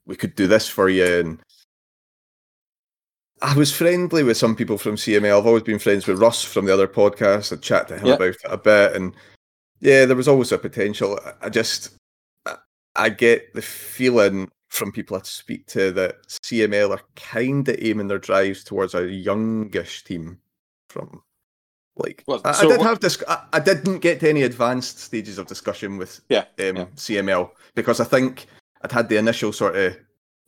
we 0.07 0.15
could 0.15 0.35
do 0.35 0.47
this 0.47 0.67
for 0.67 0.89
you. 0.89 1.05
And 1.19 1.39
I 3.43 3.55
was 3.55 3.71
friendly 3.71 4.23
with 4.23 4.35
some 4.37 4.55
people 4.55 4.77
from 4.77 4.95
CML. 4.95 5.37
I've 5.39 5.45
always 5.47 5.63
been 5.63 5.79
friends 5.79 6.05
with 6.07 6.19
Russ 6.19 6.43
from 6.43 6.65
the 6.65 6.73
other 6.73 6.87
podcast. 6.87 7.51
I 7.51 7.55
chat 7.59 7.87
to 7.87 7.97
him 7.97 8.07
Yeah. 8.07 8.13
about 8.15 8.27
it 8.29 8.37
a 8.45 8.57
bit, 8.57 8.95
and 8.95 9.15
yeah, 9.79 10.05
there 10.05 10.15
was 10.15 10.27
always 10.27 10.51
a 10.51 10.57
potential. 10.57 11.19
I 11.41 11.49
just, 11.49 11.95
I- 12.45 12.57
I 12.95 13.09
get 13.09 13.53
the 13.53 13.61
feeling 13.61 14.49
from 14.69 14.91
people 14.91 15.17
I 15.17 15.21
speak 15.23 15.65
to 15.67 15.91
that 15.91 16.17
CML 16.43 16.91
are 16.91 17.01
kind 17.15 17.67
of 17.67 17.75
aiming 17.79 18.07
their 18.07 18.19
drives 18.19 18.63
towards 18.63 18.93
a 18.95 19.07
youngish 19.07 20.03
team. 20.03 20.39
From 20.89 21.21
like, 21.97 22.23
Well, 22.27 22.41
I, 22.45 22.51
I 22.51 22.61
did 22.61 22.77
what- 22.79 22.81
have 22.87 22.99
this. 22.99 23.21
I, 23.27 23.43
I 23.53 23.59
didn't 23.59 23.99
get 23.99 24.19
to 24.21 24.29
any 24.29 24.43
advanced 24.43 24.99
stages 24.99 25.37
of 25.37 25.47
discussion 25.47 25.97
with 25.97 26.21
Yeah, 26.29 26.45
um, 26.59 26.77
yeah. 26.77 26.85
CML 26.95 27.51
because 27.75 27.99
I 27.99 28.05
think 28.05 28.47
I'd 28.83 28.91
had 28.91 29.09
the 29.09 29.17
initial 29.17 29.51
sort 29.53 29.75
of 29.75 29.97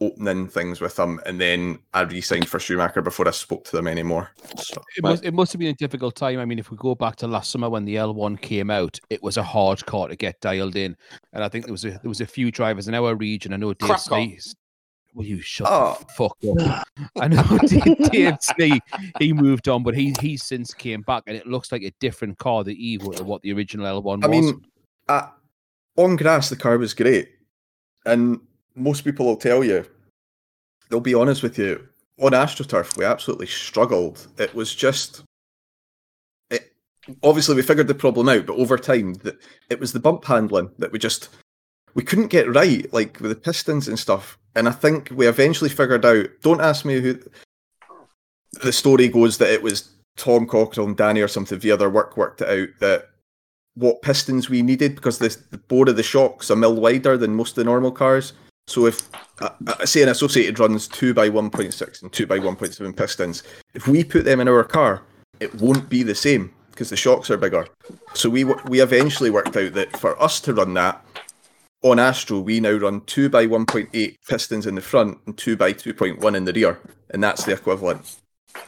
opening 0.01 0.47
things 0.49 0.81
with 0.81 0.95
them, 0.97 1.21
and 1.25 1.39
then 1.39 1.79
I 1.93 2.01
re-signed 2.01 2.49
for 2.49 2.59
Schumacher 2.59 3.01
before 3.01 3.25
I 3.27 3.31
spoke 3.31 3.63
to 3.65 3.71
them 3.75 3.87
anymore. 3.87 4.31
So, 4.57 4.81
It 4.97 5.03
must, 5.03 5.23
it 5.23 5.33
must 5.33 5.53
have 5.53 5.59
been 5.59 5.69
a 5.69 5.73
difficult 5.73 6.15
time. 6.15 6.39
I 6.39 6.45
mean, 6.45 6.59
if 6.59 6.71
we 6.71 6.77
go 6.77 6.93
back 6.95 7.15
to 7.17 7.27
last 7.27 7.51
summer 7.51 7.69
when 7.69 7.85
the 7.85 7.95
L1 7.95 8.41
came 8.41 8.69
out, 8.69 8.99
it 9.09 9.23
was 9.23 9.37
a 9.37 9.43
hard 9.43 9.85
car 9.85 10.07
to 10.09 10.15
get 10.17 10.41
dialed 10.41 10.75
in, 10.75 10.97
and 11.31 11.43
I 11.43 11.47
think 11.47 11.65
there 11.65 11.71
was 11.73 11.85
a 11.85 11.91
there 11.91 12.09
was 12.09 12.19
a 12.21 12.25
few 12.25 12.51
drivers 12.51 12.87
in 12.87 12.95
our 12.95 13.15
region. 13.15 13.53
I 13.53 13.57
know 13.57 13.73
Dave 13.73 13.87
Crap 13.89 14.03
car. 14.03 14.19
Snee. 14.19 14.55
Will 15.15 15.25
you 15.25 15.41
shut 15.41 15.67
Oh. 15.69 15.97
the 15.99 16.13
fuck 16.13 16.37
up? 16.59 16.87
I 17.19 17.27
know 17.27 18.37
Dave 18.57 18.79
he 19.19 19.33
moved 19.33 19.67
on, 19.67 19.83
but 19.83 19.95
he 19.95 20.13
he 20.19 20.37
since 20.37 20.73
came 20.73 21.01
back, 21.01 21.23
and 21.27 21.35
it 21.37 21.45
looks 21.47 21.71
like 21.71 21.83
a 21.83 21.91
different 21.99 22.37
car, 22.39 22.63
the 22.63 22.75
Evo, 22.75 23.15
to 23.17 23.23
what 23.23 23.41
the 23.43 23.53
original 23.53 23.85
L1 24.01 24.23
I 24.23 24.27
was. 24.27 24.45
mean, 24.45 24.65
uh, 25.09 25.27
on 25.97 26.15
grass 26.15 26.49
the 26.49 26.55
car 26.55 26.77
was 26.77 26.93
great, 26.93 27.29
and 28.05 28.39
most 28.75 29.03
people 29.03 29.25
will 29.27 29.35
tell 29.37 29.63
you, 29.63 29.85
they'll 30.89 30.99
be 30.99 31.13
honest 31.13 31.43
with 31.43 31.57
you. 31.59 31.87
On 32.19 32.31
AstroTurf, 32.31 32.97
we 32.97 33.05
absolutely 33.05 33.47
struggled. 33.47 34.27
It 34.37 34.53
was 34.53 34.73
just, 34.73 35.23
it, 36.49 36.71
obviously 37.23 37.55
we 37.55 37.61
figured 37.63 37.87
the 37.87 37.95
problem 37.95 38.29
out, 38.29 38.45
but 38.45 38.55
over 38.55 38.77
time, 38.77 39.13
that 39.15 39.37
it 39.69 39.79
was 39.79 39.93
the 39.93 39.99
bump 39.99 40.23
handling 40.25 40.71
that 40.79 40.91
we 40.91 40.99
just 40.99 41.29
we 41.95 42.03
couldn't 42.03 42.27
get 42.27 42.53
right, 42.53 42.91
like 42.93 43.19
with 43.19 43.29
the 43.29 43.35
pistons 43.35 43.87
and 43.87 43.97
stuff. 43.99 44.37
And 44.55 44.67
I 44.67 44.71
think 44.71 45.09
we 45.11 45.27
eventually 45.27 45.69
figured 45.69 46.05
out. 46.05 46.27
Don't 46.41 46.61
ask 46.61 46.85
me 46.85 46.99
who. 46.99 47.19
The 48.61 48.71
story 48.71 49.07
goes 49.07 49.39
that 49.39 49.51
it 49.51 49.63
was 49.63 49.89
Tom 50.15 50.45
Cockrell 50.45 50.87
and 50.87 50.95
Danny 50.95 51.21
or 51.21 51.27
something 51.27 51.57
via 51.57 51.75
their 51.75 51.89
work 51.89 52.15
worked 52.15 52.41
it 52.41 52.49
out 52.49 52.69
that 52.79 53.09
what 53.75 54.03
pistons 54.03 54.49
we 54.49 54.61
needed 54.61 54.95
because 54.95 55.17
the, 55.17 55.35
bore 55.67 55.89
of 55.89 55.95
the 55.95 56.03
shock's 56.03 56.51
a 56.51 56.55
mil 56.55 56.75
wider 56.75 57.17
than 57.17 57.35
most 57.35 57.51
of 57.51 57.55
the 57.55 57.63
normal 57.63 57.91
cars. 57.91 58.33
So 58.67 58.85
if 58.85 59.09
uh, 59.41 59.49
say 59.85 60.03
an 60.03 60.09
associated 60.09 60.59
runs 60.59 60.87
two 60.87 61.13
by 61.13 61.29
one 61.29 61.49
point 61.49 61.73
six 61.73 62.01
and 62.01 62.11
two 62.11 62.27
by 62.27 62.39
one 62.39 62.55
point 62.55 62.73
seven 62.73 62.93
pistons, 62.93 63.43
if 63.73 63.87
we 63.87 64.03
put 64.03 64.25
them 64.25 64.39
in 64.39 64.47
our 64.47 64.63
car, 64.63 65.01
it 65.39 65.53
won't 65.55 65.89
be 65.89 66.03
the 66.03 66.15
same 66.15 66.53
because 66.71 66.89
the 66.89 66.95
shocks 66.95 67.29
are 67.29 67.37
bigger. 67.37 67.67
So 68.13 68.29
we 68.29 68.43
we 68.43 68.81
eventually 68.81 69.31
worked 69.31 69.57
out 69.57 69.73
that 69.73 69.97
for 69.97 70.21
us 70.21 70.39
to 70.41 70.53
run 70.53 70.75
that 70.75 71.03
on 71.83 71.99
Astro, 71.99 72.39
we 72.39 72.59
now 72.59 72.71
run 72.73 73.01
two 73.01 73.29
by 73.29 73.45
one 73.45 73.65
point 73.65 73.89
eight 73.93 74.17
pistons 74.27 74.65
in 74.65 74.75
the 74.75 74.81
front 74.81 75.19
and 75.25 75.37
two 75.37 75.55
by 75.55 75.71
two 75.73 75.93
point 75.93 76.19
one 76.19 76.35
in 76.35 76.45
the 76.45 76.53
rear, 76.53 76.79
and 77.11 77.23
that's 77.23 77.43
the 77.45 77.53
equivalent. 77.53 78.15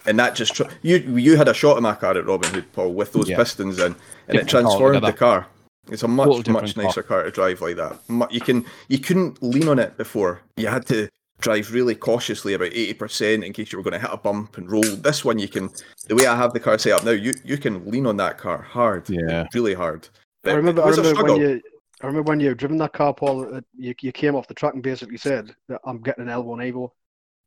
And 0.06 0.18
that 0.20 0.36
just 0.36 0.56
tr- 0.56 0.64
you 0.82 0.98
you 0.98 1.38
had 1.38 1.48
a 1.48 1.54
shot 1.54 1.78
of 1.78 1.84
my 1.84 1.96
car 1.96 2.18
at 2.18 2.26
Robin 2.26 2.52
Hood, 2.54 2.72
Paul, 2.74 2.94
with 2.94 3.14
those 3.14 3.30
Yeah. 3.30 3.38
pistons 3.38 3.80
in, 3.80 3.86
and 3.88 3.96
it 3.96 4.32
Different 4.46 4.50
car 4.52 4.62
transformed 4.62 5.04
the 5.04 5.14
car. 5.14 5.48
It's 5.92 6.04
a 6.04 6.08
much 6.08 6.28
Total 6.28 6.54
much 6.54 6.76
nicer 6.76 7.04
car 7.04 7.24
to 7.24 7.32
drive 7.32 7.62
like 7.62 7.76
that. 7.76 8.00
Mu- 8.10 8.26
You 8.32 8.42
can 8.42 8.66
you 8.88 8.98
couldn't 9.00 9.42
lean 9.44 9.68
on 9.68 9.80
it 9.80 9.96
before. 9.98 10.42
You 10.58 10.68
had 10.68 10.86
to 10.88 11.08
drive 11.42 11.72
really 11.72 11.94
cautiously, 11.96 12.54
about 12.56 12.70
eighty 12.74 12.94
percent, 12.96 13.44
in 13.44 13.54
case 13.54 13.72
you 13.72 13.78
were 13.78 13.84
going 13.84 13.94
to 13.94 14.00
hit 14.00 14.10
a 14.12 14.18
bump 14.18 14.58
and 14.58 14.70
roll. 14.72 14.82
This 14.82 15.24
one, 15.24 15.38
you 15.38 15.48
can. 15.48 15.70
The 16.08 16.16
way 16.16 16.26
I 16.26 16.36
have 16.36 16.54
the 16.54 16.60
car 16.60 16.78
set 16.80 16.94
up 16.94 17.04
now, 17.06 17.12
you 17.12 17.34
you 17.44 17.58
can 17.58 17.90
lean 17.90 18.08
on 18.08 18.18
that 18.18 18.38
car 18.40 18.62
hard, 18.64 19.08
Yeah. 19.10 19.46
really 19.54 19.76
hard. 19.76 20.10
I 20.46 20.52
remember. 20.54 20.82
it 20.82 20.86
I 20.86 20.88
was 20.88 20.98
a 20.98 21.04
remember 21.04 21.34
when 21.34 21.42
you. 21.42 21.62
I 22.02 22.08
remember 22.08 22.30
when 22.30 22.40
you 22.40 22.54
driven 22.56 22.78
that 22.78 22.94
car, 22.94 23.14
Paul. 23.14 23.56
uh, 23.56 23.62
You, 23.78 23.94
you 24.02 24.12
came 24.12 24.36
off 24.36 24.48
the 24.48 24.54
track 24.54 24.74
and 24.74 24.84
basically 24.84 25.18
said 25.18 25.56
that 25.70 25.82
I'm 25.86 26.02
getting 26.02 26.24
an 26.28 26.30
L1 26.30 26.72
Evo, 26.72 26.92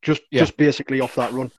just 0.02 0.22
Yeah. 0.30 0.40
just 0.40 0.56
basically 0.56 1.00
off 1.00 1.14
that 1.16 1.32
run. 1.32 1.50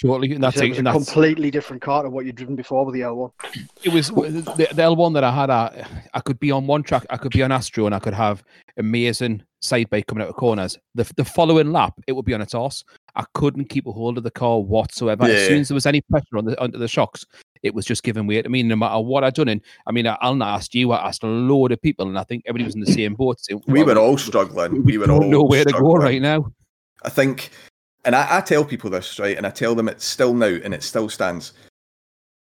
totally, 0.00 0.32
and 0.32 0.42
that's 0.42 0.56
it. 0.56 0.64
it 0.64 0.68
was 0.70 0.78
And 0.78 0.88
a 0.88 0.92
that's 0.92 1.04
completely 1.12 1.50
different 1.50 1.82
car 1.82 2.04
to 2.04 2.10
what 2.10 2.24
you'd 2.24 2.36
driven 2.36 2.56
before 2.56 2.86
with 2.86 2.94
the 2.94 3.00
L1. 3.02 3.32
it 3.84 3.88
was 3.90 4.08
the, 4.08 4.68
the 4.72 4.82
L1 4.82 5.12
that 5.14 5.24
I 5.24 5.30
had. 5.32 5.50
I, 5.50 5.86
I 6.14 6.20
could 6.20 6.38
be 6.40 6.50
on 6.50 6.66
one 6.66 6.82
track, 6.82 7.04
I 7.10 7.16
could 7.16 7.32
be 7.32 7.42
on 7.42 7.52
Astro, 7.52 7.86
and 7.86 7.94
I 7.94 7.98
could 7.98 8.14
have 8.14 8.42
amazing 8.78 9.42
side 9.60 9.90
bite 9.90 10.06
coming 10.06 10.22
out 10.22 10.28
of 10.30 10.36
corners. 10.36 10.78
The, 10.94 11.10
the 11.16 11.24
following 11.24 11.72
lap, 11.72 11.94
it 12.06 12.12
would 12.12 12.24
be 12.24 12.32
on 12.34 12.40
its 12.40 12.54
arse. 12.54 12.84
I 13.16 13.24
couldn't 13.34 13.64
keep 13.66 13.86
a 13.86 13.92
hold 13.92 14.16
of 14.16 14.22
the 14.24 14.30
car 14.30 14.60
whatsoever. 14.60 15.24
As 15.24 15.42
Yeah. 15.42 15.48
soon 15.48 15.60
as 15.60 15.68
there 15.68 15.74
was 15.74 15.86
any 15.86 16.00
pressure 16.02 16.36
on 16.38 16.44
the 16.44 16.60
under 16.62 16.78
the 16.78 16.86
shocks, 16.88 17.26
it 17.62 17.74
was 17.74 17.84
just 17.84 18.02
giving 18.02 18.26
way. 18.26 18.42
I 18.44 18.48
mean, 18.48 18.68
no 18.68 18.76
matter 18.76 19.00
what 19.00 19.24
I'd 19.24 19.34
done, 19.34 19.48
and 19.48 19.60
I 19.86 19.92
mean, 19.92 20.06
I, 20.06 20.16
I'll 20.20 20.34
not 20.34 20.54
ask 20.54 20.74
you. 20.74 20.92
I 20.92 21.08
asked 21.08 21.22
a 21.22 21.26
load 21.26 21.72
of 21.72 21.80
people, 21.80 22.08
and 22.08 22.18
I 22.18 22.24
think 22.24 22.44
everybody 22.46 22.64
was 22.64 22.74
in 22.74 22.80
the 22.80 22.92
same 22.92 23.14
boat. 23.14 23.40
saying, 23.40 23.62
We 23.66 23.82
"Well, 23.82 23.94
were 23.94 24.00
all 24.00 24.18
struggling. 24.18 24.84
We, 24.84 24.96
We 24.96 24.98
were 24.98 25.10
all 25.10 25.20
nowhere 25.20 25.48
where 25.48 25.64
to 25.64 25.72
go 25.72 25.94
right 25.94 26.22
now. 26.22 26.52
I 27.02 27.10
think, 27.10 27.50
and 28.04 28.14
I, 28.14 28.38
I 28.38 28.40
tell 28.40 28.64
people 28.64 28.90
this, 28.90 29.18
right, 29.18 29.36
and 29.36 29.46
I 29.46 29.50
tell 29.50 29.74
them 29.74 29.88
it's 29.88 30.04
still 30.04 30.34
now 30.34 30.46
and 30.46 30.74
it 30.74 30.82
still 30.82 31.08
stands. 31.08 31.52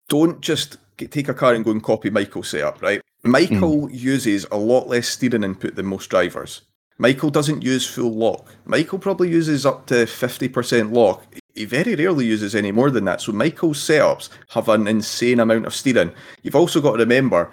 Don't 0.10 0.42
just 0.42 0.78
get, 0.98 1.12
take 1.12 1.30
a 1.30 1.34
car 1.34 1.54
and 1.54 1.64
go 1.64 1.72
and 1.72 1.84
copy 1.84 2.10
Michael's 2.10 2.50
setup, 2.50 2.82
right? 2.82 3.02
Hmm. 3.24 3.32
Michael 3.32 3.90
uses 3.92 4.46
a 4.52 4.58
lot 4.58 4.88
less 4.88 5.08
steering 5.08 5.44
input 5.44 5.76
than 5.76 5.86
most 5.86 6.10
drivers. 6.10 6.62
Michael 6.98 7.30
doesn't 7.30 7.64
use 7.64 7.86
full 7.86 8.14
lock. 8.14 8.56
Michael 8.66 9.00
probably 9.00 9.30
uses 9.30 9.66
up 9.66 9.86
to 9.88 10.06
50% 10.06 10.94
lock. 10.94 11.24
He 11.54 11.66
very 11.66 11.96
rarely 11.96 12.26
uses 12.26 12.56
any 12.56 12.72
more 12.72 12.90
than 12.90 13.06
that. 13.06 13.22
So 13.22 13.32
Michael's 13.32 13.80
setups 13.80 14.30
have 14.50 14.70
an 14.70 14.88
insane 14.88 15.40
amount 15.40 15.66
of 15.66 15.76
steering. 15.76 16.12
You've 16.42 16.56
also 16.56 16.82
got 16.82 16.94
to 16.94 17.00
remember 17.00 17.52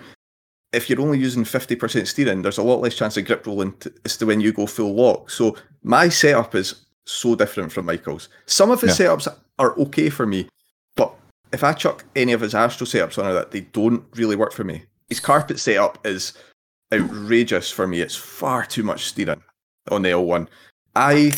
if 0.74 0.90
you're 0.90 1.00
only 1.00 1.18
using 1.18 1.44
50% 1.44 2.07
steering, 2.07 2.42
there's 2.42 2.59
a 2.59 2.62
lot 2.62 2.80
less 2.80 2.96
chance 2.96 3.16
of 3.16 3.24
grip 3.24 3.46
rolling 3.46 3.72
t- 3.74 3.90
as 4.04 4.16
to 4.16 4.26
when 4.26 4.40
you 4.40 4.52
go 4.52 4.66
full 4.66 4.94
lock. 4.94 5.30
So 5.30 5.57
my 5.83 6.09
setup 6.09 6.54
is 6.54 6.87
so 7.04 7.35
different 7.37 7.72
from 7.72 7.87
Michael's. 7.87 8.28
Some 8.46 8.70
of 8.70 8.80
his 8.80 8.98
setups 8.98 9.28
are 9.59 9.78
okay 9.78 10.11
for 10.11 10.26
me, 10.26 10.48
but 10.96 11.14
if 11.52 11.62
I 11.62 11.72
chuck 11.74 12.04
any 12.16 12.33
of 12.33 12.40
his 12.40 12.54
Astro 12.54 12.87
setups 12.87 13.22
on 13.22 13.33
that, 13.35 13.52
they 13.52 13.61
don't 13.61 14.04
really 14.16 14.37
work 14.37 14.52
for 14.52 14.64
me. 14.64 14.85
His 15.09 15.20
carpet 15.20 15.61
setup 15.61 16.04
is 16.04 16.33
outrageous 16.92 17.70
for 17.70 17.86
me. 17.86 18.00
It's 18.00 18.16
far 18.16 18.64
too 18.64 18.82
much 18.82 19.06
steering 19.06 19.42
on 19.90 20.02
the 20.02 20.10
L1. 20.10 20.48
I 20.94 21.32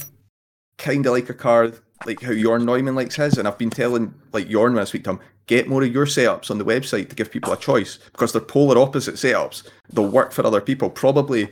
kind 0.79 1.07
of 1.07 1.13
like 1.13 1.31
a 1.31 1.35
car 1.35 1.73
like 2.05 2.21
how 2.21 2.33
Jorn 2.33 2.65
Neumann 2.65 2.95
likes 2.95 3.17
his, 3.17 3.39
and 3.39 3.49
I've 3.49 3.59
been 3.59 3.71
telling 3.71 4.15
like 4.33 4.49
Jorn 4.49 4.75
when 4.75 4.79
I 4.79 4.85
speak 4.85 5.05
to 5.05 5.11
him, 5.11 5.21
get 5.47 5.69
more 5.69 5.83
of 5.83 5.93
your 5.93 6.07
setups 6.07 6.51
on 6.51 6.59
the 6.59 6.65
website 6.65 7.09
to 7.09 7.17
give 7.17 7.31
people 7.31 7.53
a 7.53 7.57
choice 7.57 7.99
because 8.13 8.33
they're 8.33 8.43
polar 8.43 8.79
opposite 8.79 9.15
setups. 9.15 9.69
They'll 9.93 10.09
work 10.09 10.33
for 10.33 10.45
other 10.45 10.61
people. 10.61 10.91
Probably 10.91 11.51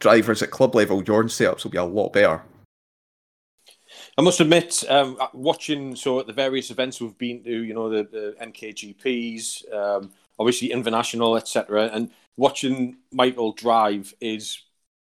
drivers 0.00 0.42
at 0.42 0.50
club 0.50 0.74
level, 0.74 1.02
Jorn's 1.02 1.34
setups 1.34 1.64
will 1.64 1.70
be 1.70 1.78
a 1.78 1.84
lot 1.84 2.12
better. 2.12 2.42
I 4.18 4.22
must 4.22 4.40
admit, 4.40 4.82
um, 4.88 5.18
watching 5.34 5.94
so 5.94 6.20
at 6.20 6.26
the 6.26 6.32
various 6.32 6.70
events 6.70 7.00
we've 7.00 7.18
been 7.18 7.44
to, 7.44 7.64
you 7.64 7.74
know, 7.74 7.90
the, 7.90 8.04
the 8.04 9.76
um, 9.76 10.12
obviously 10.38 10.72
Invernation, 10.72 11.20
etc., 11.22 11.90
and 11.92 12.10
watching 12.36 12.96
Michael 13.12 13.52
drive 13.52 14.14
is 14.20 14.62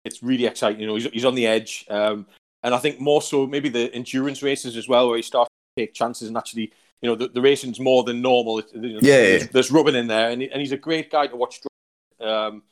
it's 0.05 0.23
really 0.23 0.45
exciting. 0.45 0.81
You 0.81 0.87
know, 0.87 0.95
he's, 0.95 1.05
he's 1.11 1.25
on 1.25 1.35
the 1.35 1.47
edge, 1.47 1.85
um, 1.89 2.25
and 2.63 2.73
I 2.73 2.77
think 2.77 2.99
more 2.99 3.21
so 3.21 3.45
maybe 3.47 3.69
the 3.69 3.93
endurance 3.93 4.41
races 4.41 4.77
as 4.77 4.87
well, 4.87 5.07
where 5.09 5.17
he 5.17 5.23
starts 5.23 5.49
to 5.49 5.81
take 5.83 5.93
chances 5.93 6.27
and 6.27 6.37
actually, 6.37 6.71
you 7.01 7.09
know, 7.09 7.15
the, 7.15 7.27
the 7.27 7.41
racing's 7.41 7.79
more 7.79 8.03
than 8.03 8.21
normal. 8.21 8.59
It, 8.59 8.65
you 8.73 8.93
know, 8.93 8.99
Yeah. 9.01 9.17
there's, 9.23 9.47
there's 9.49 9.71
rubbing 9.71 9.95
in 9.95 10.07
there, 10.07 10.29
and, 10.29 10.41
he, 10.41 10.49
and 10.49 10.59
he's 10.59 10.71
a 10.71 10.77
great 10.77 11.11
guy 11.11 11.27
to 11.27 11.35
watch. 11.35 11.61
drive. 11.61 12.29
Um, 12.29 12.63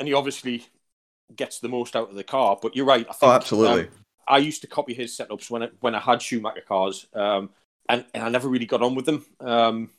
and 0.00 0.08
he 0.08 0.14
obviously 0.14 0.66
gets 1.36 1.60
the 1.60 1.68
most 1.68 1.94
out 1.94 2.10
of 2.10 2.16
the 2.16 2.24
car. 2.24 2.58
But 2.60 2.74
you're 2.74 2.86
right. 2.86 3.06
I 3.08 3.12
think, 3.12 3.30
Oh, 3.30 3.34
absolutely. 3.34 3.82
um, 3.82 3.88
I 4.26 4.38
used 4.38 4.62
to 4.62 4.66
copy 4.66 4.94
his 4.94 5.16
setups 5.16 5.50
when 5.50 5.62
I, 5.62 5.68
when 5.80 5.94
I 5.94 6.00
had 6.00 6.20
Schumacher 6.20 6.62
cars, 6.66 7.06
um, 7.14 7.50
and, 7.88 8.04
and 8.14 8.22
I 8.24 8.28
never 8.28 8.48
really 8.48 8.66
got 8.66 8.82
on 8.82 8.94
with 8.94 9.06
them. 9.06 9.24
Um, 9.40 9.90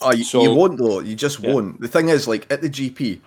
Oh, 0.00 0.12
you, 0.12 0.24
So- 0.24 0.42
you 0.42 0.54
won't 0.54 0.78
though. 0.78 1.00
You 1.00 1.14
just 1.16 1.40
Yeah. 1.40 1.52
won't. 1.52 1.80
The 1.80 1.88
thing 1.88 2.08
is, 2.08 2.26
like 2.28 2.50
at 2.52 2.60
the 2.62 2.68
GP, 2.70 3.20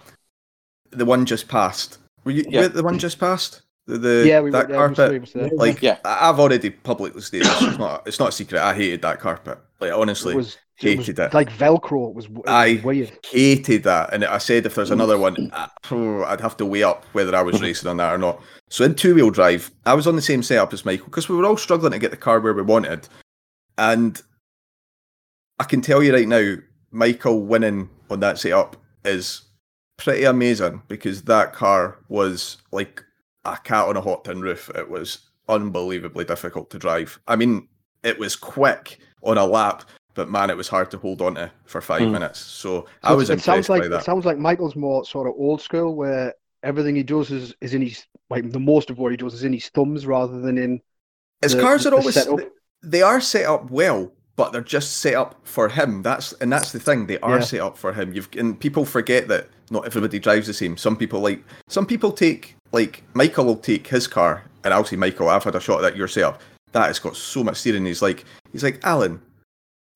the 0.91 1.05
one 1.05 1.25
just 1.25 1.47
passed. 1.47 1.97
Were 2.23 2.31
you, 2.31 2.43
Yeah. 2.49 2.59
you 2.61 2.65
at 2.67 2.73
the 2.73 2.83
one 2.83 2.99
just 2.99 3.19
passed? 3.19 3.61
The, 3.87 3.97
the 3.97 4.23
yeah, 4.27 4.39
we 4.39 4.51
that 4.51 4.67
were, 4.69 4.75
yeah, 4.75 4.87
we 4.87 4.95
carpet. 4.95 5.53
Like, 5.57 5.81
Yeah. 5.81 5.97
I- 6.05 6.29
I've 6.29 6.39
already 6.39 6.69
publicly 6.69 7.21
stated. 7.21 7.47
It's 7.49 7.77
not. 7.79 8.07
It's 8.07 8.19
not 8.19 8.29
a 8.29 8.31
secret. 8.31 8.61
I 8.61 8.73
hated 8.75 9.01
that 9.01 9.19
carpet. 9.19 9.57
Like 9.79 9.91
honestly, 9.93 10.33
It 10.33 10.37
was, 10.37 10.57
it 10.81 10.97
was 10.97 11.07
hated 11.07 11.19
it. 11.19 11.33
like 11.33 11.49
Velcro. 11.51 12.09
It 12.09 12.15
was, 12.15 12.25
it 12.25 12.31
was 12.31 12.43
I- 12.45 12.81
weird. 12.83 13.11
hated 13.25 13.83
that. 13.83 14.13
And 14.13 14.23
I 14.25 14.37
said 14.37 14.65
if 14.67 14.75
there's 14.75 14.91
another 14.91 15.17
one, 15.17 15.49
I- 15.53 15.69
I'd 16.27 16.41
have 16.41 16.55
to 16.57 16.65
weigh 16.67 16.83
up 16.83 17.03
whether 17.13 17.35
I 17.35 17.41
was 17.41 17.61
racing 17.61 17.89
on 17.89 17.97
that 17.97 18.13
or 18.13 18.17
not. 18.19 18.41
So 18.69 18.83
in 18.83 18.93
two 18.93 19.15
wheel 19.15 19.31
drive, 19.31 19.71
I 19.87 19.95
was 19.95 20.05
on 20.05 20.15
the 20.15 20.21
same 20.21 20.43
setup 20.43 20.71
as 20.73 20.85
Michael 20.85 21.05
because 21.05 21.27
we 21.27 21.35
were 21.35 21.45
all 21.45 21.57
struggling 21.57 21.93
to 21.93 21.99
get 21.99 22.11
the 22.11 22.17
car 22.17 22.39
where 22.39 22.53
we 22.53 22.61
wanted. 22.61 23.07
And 23.79 24.21
I 25.59 25.63
can 25.65 25.81
tell 25.81 26.01
you 26.01 26.13
right 26.13 26.27
now, 26.27 26.55
Michael 26.91 27.41
winning 27.41 27.89
on 28.09 28.19
that 28.21 28.39
setup 28.39 28.77
is 29.05 29.43
pretty 29.97 30.23
amazing 30.23 30.81
because 30.87 31.23
that 31.23 31.53
car 31.53 31.99
was 32.07 32.57
like 32.71 33.03
a 33.45 33.57
cat 33.57 33.87
on 33.87 33.97
a 33.97 34.01
hot 34.01 34.25
tin 34.25 34.41
roof. 34.41 34.69
It 34.75 34.89
was 34.89 35.19
unbelievably 35.47 36.25
difficult 36.25 36.69
to 36.71 36.79
drive. 36.79 37.19
I 37.27 37.35
mean, 37.35 37.67
it 38.03 38.17
was 38.17 38.35
quick 38.35 38.99
on 39.23 39.37
a 39.37 39.45
lap, 39.45 39.83
but 40.13 40.29
man, 40.29 40.49
it 40.49 40.57
was 40.57 40.67
hard 40.69 40.89
to 40.91 40.97
hold 40.97 41.21
on 41.21 41.35
to 41.35 41.51
for 41.65 41.81
five 41.81 42.01
Mm. 42.03 42.11
minutes. 42.13 42.39
So, 42.39 42.83
So 42.83 42.87
I 43.03 43.13
was 43.13 43.29
it 43.29 43.33
impressed 43.33 43.45
sounds 43.45 43.69
like 43.69 43.89
by 43.89 43.97
it 43.97 44.03
sounds 44.03 44.25
like 44.25 44.37
Michael's 44.37 44.75
more 44.75 45.03
sort 45.05 45.27
of 45.27 45.33
old 45.37 45.61
school, 45.61 45.95
where 45.95 46.33
everything 46.63 46.95
he 46.95 47.03
does 47.03 47.31
is, 47.31 47.53
is 47.61 47.73
in 47.73 47.81
his 47.81 48.05
like 48.29 48.49
the 48.51 48.59
most 48.59 48.89
of 48.89 48.97
what 48.97 49.11
he 49.11 49.17
does 49.17 49.33
is 49.33 49.43
in 49.43 49.53
his 49.53 49.67
thumbs 49.69 50.05
rather 50.05 50.39
than 50.39 50.57
in 50.57 50.81
His 51.41 51.55
the- 51.55 51.61
cars 51.61 51.83
the 51.83 51.91
are 51.91 51.95
always 51.95 52.15
setup. 52.15 52.39
they 52.83 53.01
are 53.01 53.19
set 53.21 53.45
up 53.45 53.69
well, 53.71 54.11
but 54.39 54.53
they're 54.53 54.61
just 54.61 54.97
set 54.99 55.15
up 55.15 55.35
for 55.43 55.67
him. 55.67 56.01
That's 56.01 56.31
and 56.39 56.49
that's 56.49 56.71
the 56.71 56.79
thing. 56.79 57.07
They 57.07 57.19
are 57.19 57.39
Yeah. 57.39 57.43
set 57.43 57.59
up 57.59 57.77
for 57.77 57.91
him. 57.91 58.13
You've 58.13 58.29
and 58.37 58.57
people 58.57 58.85
forget 58.85 59.27
that 59.27 59.49
not 59.69 59.85
everybody 59.85 60.17
drives 60.17 60.47
the 60.47 60.53
same. 60.53 60.77
Some 60.77 60.95
people 60.95 61.19
like 61.19 61.43
some 61.67 61.85
people 61.85 62.13
take 62.13 62.55
like 62.71 63.03
Michael 63.13 63.43
will 63.43 63.57
take 63.57 63.85
his 63.87 64.07
car 64.07 64.45
and 64.63 64.73
I'll 64.73 64.85
say 64.85 64.95
Michael, 64.95 65.27
I've 65.27 65.43
had 65.43 65.55
a 65.55 65.59
shot 65.59 65.79
at 65.79 65.81
that 65.81 65.97
your 65.97 66.07
setup. 66.07 66.39
That 66.71 66.85
has 66.87 66.99
got 66.99 67.17
so 67.17 67.43
much 67.43 67.57
steering. 67.57 67.85
He's 67.85 68.01
like 68.01 68.23
he's 68.53 68.63
like 68.63 68.79
Alan, 68.83 69.19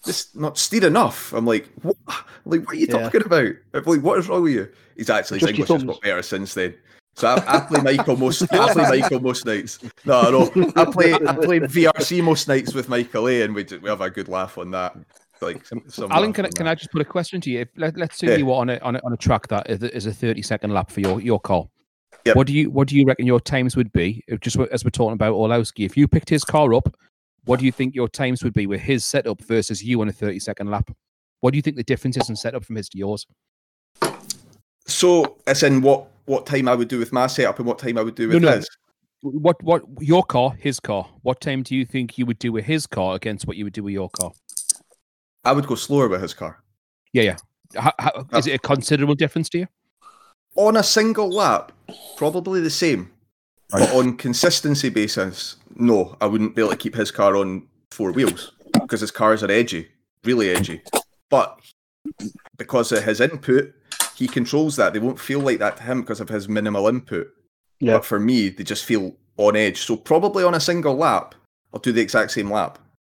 this 0.04 0.36
not 0.36 0.58
steer 0.58 0.86
enough. 0.86 1.32
I'm 1.32 1.46
like 1.46 1.70
what? 1.82 1.96
I'm 2.10 2.24
like 2.44 2.66
what 2.68 2.76
are 2.76 2.80
you 2.80 2.88
Yeah. 2.90 3.00
talking 3.00 3.24
about? 3.26 3.48
I'm 3.74 3.84
like 3.86 4.02
what 4.02 4.20
is 4.20 4.28
wrong 4.28 4.44
with 4.44 4.54
you? 4.56 4.68
He's 4.98 5.10
actually 5.10 5.40
his 5.40 5.48
Just 5.48 5.60
English 5.60 5.70
has 5.70 5.84
got 5.86 6.02
better 6.02 6.22
since 6.22 6.54
then. 6.54 6.74
So 7.16 7.28
I, 7.28 7.58
I 7.58 7.60
play 7.62 7.82
Michael 7.82 8.18
most. 8.18 8.42
I 8.54 8.74
play 8.74 9.00
Michael 9.02 9.20
most 9.20 9.46
nights. 9.46 9.80
No, 10.06 10.32
no, 10.32 10.72
I 10.76 10.86
play 10.86 11.14
I 11.14 11.36
play 11.36 11.60
VRC 11.60 12.24
most 12.24 12.48
nights 12.48 12.74
with 12.74 12.90
Michael 12.90 13.28
A, 13.28 13.44
and 13.44 13.54
we 13.54 13.64
do, 13.64 13.80
we 13.80 13.90
have 13.90 14.02
a 14.02 14.10
good 14.10 14.28
laugh 14.28 14.58
on 14.58 14.72
that. 14.72 14.96
Like 15.42 15.66
some, 15.66 15.84
some 15.88 16.12
Alan, 16.12 16.32
can, 16.34 16.46
I- 16.46 16.50
can. 16.50 16.68
I 16.68 16.74
just 16.76 16.92
put 16.92 17.02
a 17.02 17.06
question 17.06 17.40
to 17.42 17.52
you? 17.52 17.66
Let, 17.76 17.98
let's 17.98 18.18
say 18.18 18.28
Yeah. 18.28 18.36
you 18.38 18.46
were 18.48 18.54
on 18.54 18.70
a, 18.70 18.78
on 18.80 18.96
a 18.96 19.00
on 19.04 19.14
a 19.14 19.18
track 19.18 19.48
that 19.50 19.70
is 19.70 19.84
a- 19.84 19.96
is 19.96 20.06
a 20.06 20.14
thirty 20.14 20.42
second 20.42 20.72
lap 20.72 20.90
for 20.90 21.02
your 21.02 21.22
your 21.22 21.40
car. 21.40 21.66
Yep. 22.26 22.36
What 22.36 22.48
do 22.48 22.54
you 22.54 22.72
what 22.72 22.88
do 22.88 22.96
you 22.98 23.06
reckon 23.06 23.28
your 23.28 23.40
times 23.42 23.76
would 23.76 23.92
be? 23.92 24.24
If 24.28 24.40
Just 24.40 24.58
as 24.58 24.84
we're 24.84 24.90
talking 24.90 25.14
about 25.14 25.34
Orlowski, 25.34 25.84
if 25.86 25.96
you 25.98 26.08
picked 26.08 26.30
his 26.30 26.44
car 26.46 26.74
up, 26.74 26.96
what 27.46 27.60
do 27.60 27.66
you 27.66 27.72
think 27.72 27.94
your 27.94 28.08
times 28.08 28.44
would 28.44 28.54
be 28.54 28.66
with 28.66 28.80
his 28.82 29.04
setup 29.06 29.42
versus 29.44 29.84
you 29.84 30.02
on 30.02 30.08
a 30.08 30.14
thirty 30.14 30.40
second 30.40 30.72
lap? 30.72 30.90
What 31.42 31.52
do 31.52 31.58
you 31.58 31.62
think 31.62 31.76
the 31.76 31.84
difference 31.84 32.16
is 32.18 32.30
in 32.30 32.38
setup 32.38 32.64
from 32.64 32.78
his 32.78 32.88
to 32.90 32.98
yours? 32.98 33.28
So 34.86 35.38
it's 35.46 35.64
in 35.64 35.82
what 35.82 36.08
what 36.26 36.46
time 36.46 36.68
I 36.68 36.76
would 36.76 36.88
do 36.88 37.00
with 37.00 37.12
my 37.12 37.28
setup 37.28 37.60
and 37.60 37.68
what 37.68 37.80
time 37.80 37.98
I 37.98 38.02
would 38.02 38.16
do 38.16 38.28
with 38.30 38.42
No, 38.42 38.50
no. 38.50 38.56
his. 38.58 38.70
What 39.22 39.62
what 39.64 39.84
your 40.02 40.24
car, 40.24 40.54
his 40.60 40.80
car? 40.80 41.08
What 41.22 41.40
time 41.40 41.64
do 41.64 41.76
you 41.76 41.86
think 41.86 42.18
you 42.18 42.26
would 42.26 42.40
do 42.40 42.52
with 42.52 42.66
his 42.66 42.86
car 42.86 43.16
against 43.16 43.48
what 43.48 43.56
you 43.58 43.64
would 43.64 43.74
do 43.74 43.84
with 43.84 43.94
your 43.94 44.10
car? 44.10 44.32
I 45.46 45.52
would 45.54 45.66
go 45.68 45.76
slower 45.76 46.08
with 46.08 46.22
his 46.22 46.34
car 46.34 46.62
Yeah, 47.14 47.24
yeah. 47.24 47.36
How, 47.76 47.92
how, 48.00 48.10
uh, 48.34 48.38
is 48.38 48.48
it 48.48 48.54
a 48.56 48.60
considerable 48.60 49.16
difference 49.16 49.50
to 49.50 49.60
you? 49.60 49.68
on 50.56 50.78
a 50.78 50.84
single 50.84 51.30
lap. 51.30 51.72
Probably 52.16 52.62
the 52.62 52.70
same, 52.70 53.12
but 53.72 53.92
on 53.92 54.18
consistency 54.18 54.90
basis, 54.90 55.56
no, 55.76 56.16
I 56.22 56.28
wouldn't 56.28 56.56
be 56.56 56.62
able 56.62 56.72
to 56.72 56.78
keep 56.78 56.94
his 56.96 57.10
car 57.10 57.36
on 57.36 57.68
four 57.92 58.12
wheels 58.12 58.52
because 58.74 59.02
his 59.02 59.10
cars 59.10 59.42
are 59.42 59.50
edgy, 59.52 59.88
really 60.24 60.52
edgy. 60.52 60.82
But 61.30 61.60
because 62.58 62.92
of 62.92 63.04
his 63.04 63.20
input, 63.20 63.74
he 64.16 64.28
controls 64.28 64.76
that. 64.76 64.94
They 64.94 65.00
won't 65.00 65.20
feel 65.20 65.40
like 65.40 65.60
that 65.60 65.78
to 65.78 65.84
him 65.84 66.02
because 66.02 66.20
of 66.20 66.30
his 66.30 66.48
minimal 66.50 66.88
input. 66.88 67.28
Yeah. 67.80 67.94
But 67.94 68.06
for 68.06 68.20
me, 68.20 68.50
they 68.50 68.64
just 68.64 68.86
feel 68.86 69.16
on 69.38 69.56
edge. 69.56 69.82
So 69.82 69.96
probably 69.98 70.44
on 70.44 70.54
a 70.54 70.60
single 70.60 70.96
lap, 70.96 71.36
I'll 71.74 71.80
do 71.80 71.92
the 71.92 72.02
exact 72.02 72.32
same 72.32 72.52
lap. 72.52 72.78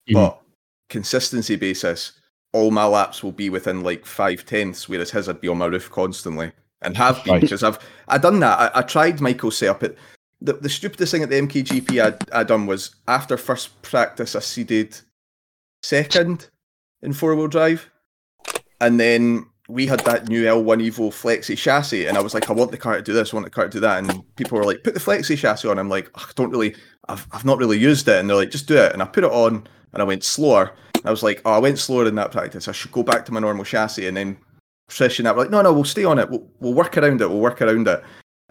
Mhm. 0.09 0.13
But 0.13 0.41
consistency 0.89 1.55
basis, 1.55 2.13
all 2.53 2.71
my 2.71 2.85
laps 2.85 3.21
will 3.23 3.31
be 3.33 3.49
within 3.49 3.81
like 3.83 4.05
five 4.05 4.45
tenths, 4.45 4.87
whereas 4.87 5.11
his 5.11 5.27
would 5.27 5.41
be 5.41 5.47
on 5.49 5.57
my 5.57 5.65
roof 5.65 5.89
constantly. 5.91 6.51
And 6.81 6.95
have 6.97 7.23
been 7.23 7.33
Right. 7.33 7.41
because 7.41 7.63
I've 7.63 7.79
I 8.07 8.17
done 8.17 8.39
that. 8.41 8.59
I, 8.75 8.79
I 8.79 8.81
tried 8.83 9.19
Michael's 9.19 9.57
setup. 9.57 9.83
It 9.83 9.97
the, 10.41 10.53
the 10.53 10.69
stupidest 10.69 11.11
thing 11.11 11.23
at 11.23 11.29
the 11.29 11.37
MKGP 11.41 11.99
I 12.31 12.39
I 12.39 12.43
done 12.43 12.65
was 12.67 12.95
after 13.07 13.37
first 13.37 13.81
practice 13.81 14.35
I 14.35 14.39
seeded 14.39 14.99
second 15.83 16.49
in 17.01 17.13
four 17.13 17.35
wheel 17.35 17.47
drive, 17.47 17.89
and 18.79 18.99
then 18.99 19.47
we 19.67 19.87
had 19.87 19.99
that 20.01 20.27
new 20.27 20.43
L1 20.43 20.87
Evo 20.87 21.09
Flexi 21.09 21.57
chassis, 21.57 22.05
and 22.05 22.17
I 22.17 22.21
was 22.21 22.33
like, 22.33 22.49
I 22.49 22.53
want 22.53 22.71
the 22.71 22.77
car 22.77 22.95
to 22.95 23.01
do 23.01 23.13
this, 23.13 23.33
I 23.33 23.37
want 23.37 23.45
the 23.45 23.49
car 23.51 23.65
to 23.65 23.69
do 23.69 23.79
that, 23.79 23.97
and 23.97 24.23
people 24.35 24.57
were 24.57 24.63
like, 24.63 24.83
put 24.83 24.93
the 24.93 24.99
Flexi 24.99 25.37
chassis 25.37 25.67
on. 25.67 25.79
I'm 25.79 25.89
like, 25.89 26.09
I 26.15 26.23
don't 26.35 26.51
really, 26.51 26.75
I've 27.09 27.25
I've 27.31 27.45
not 27.45 27.57
really 27.57 27.77
used 27.79 28.07
it, 28.07 28.19
and 28.19 28.29
they're 28.29 28.37
like, 28.37 28.51
just 28.51 28.67
do 28.67 28.77
it, 28.77 28.93
and 28.93 29.01
I 29.01 29.05
put 29.05 29.23
it 29.23 29.31
on, 29.31 29.67
and 29.93 30.01
I 30.01 30.05
went 30.05 30.23
slower. 30.23 30.73
I 31.03 31.11
was 31.11 31.23
like, 31.23 31.41
oh, 31.45 31.51
I 31.53 31.59
went 31.59 31.79
slower 31.79 32.07
in 32.07 32.15
that 32.15 32.31
practice. 32.31 32.67
I 32.67 32.71
should 32.71 32.91
go 32.91 33.03
back 33.03 33.25
to 33.25 33.31
my 33.31 33.39
normal 33.39 33.63
chassis, 33.65 34.07
and 34.07 34.17
then 34.17 34.37
session 34.89 35.25
that. 35.25 35.37
Like, 35.37 35.49
no, 35.49 35.61
no, 35.61 35.73
we'll 35.73 35.83
stay 35.83 36.05
on 36.05 36.19
it. 36.19 36.29
We'll, 36.29 36.47
we'll 36.59 36.73
work 36.73 36.97
around 36.97 37.21
it. 37.21 37.29
We'll 37.29 37.39
work 37.39 37.61
around 37.61 37.87
it. 37.87 38.03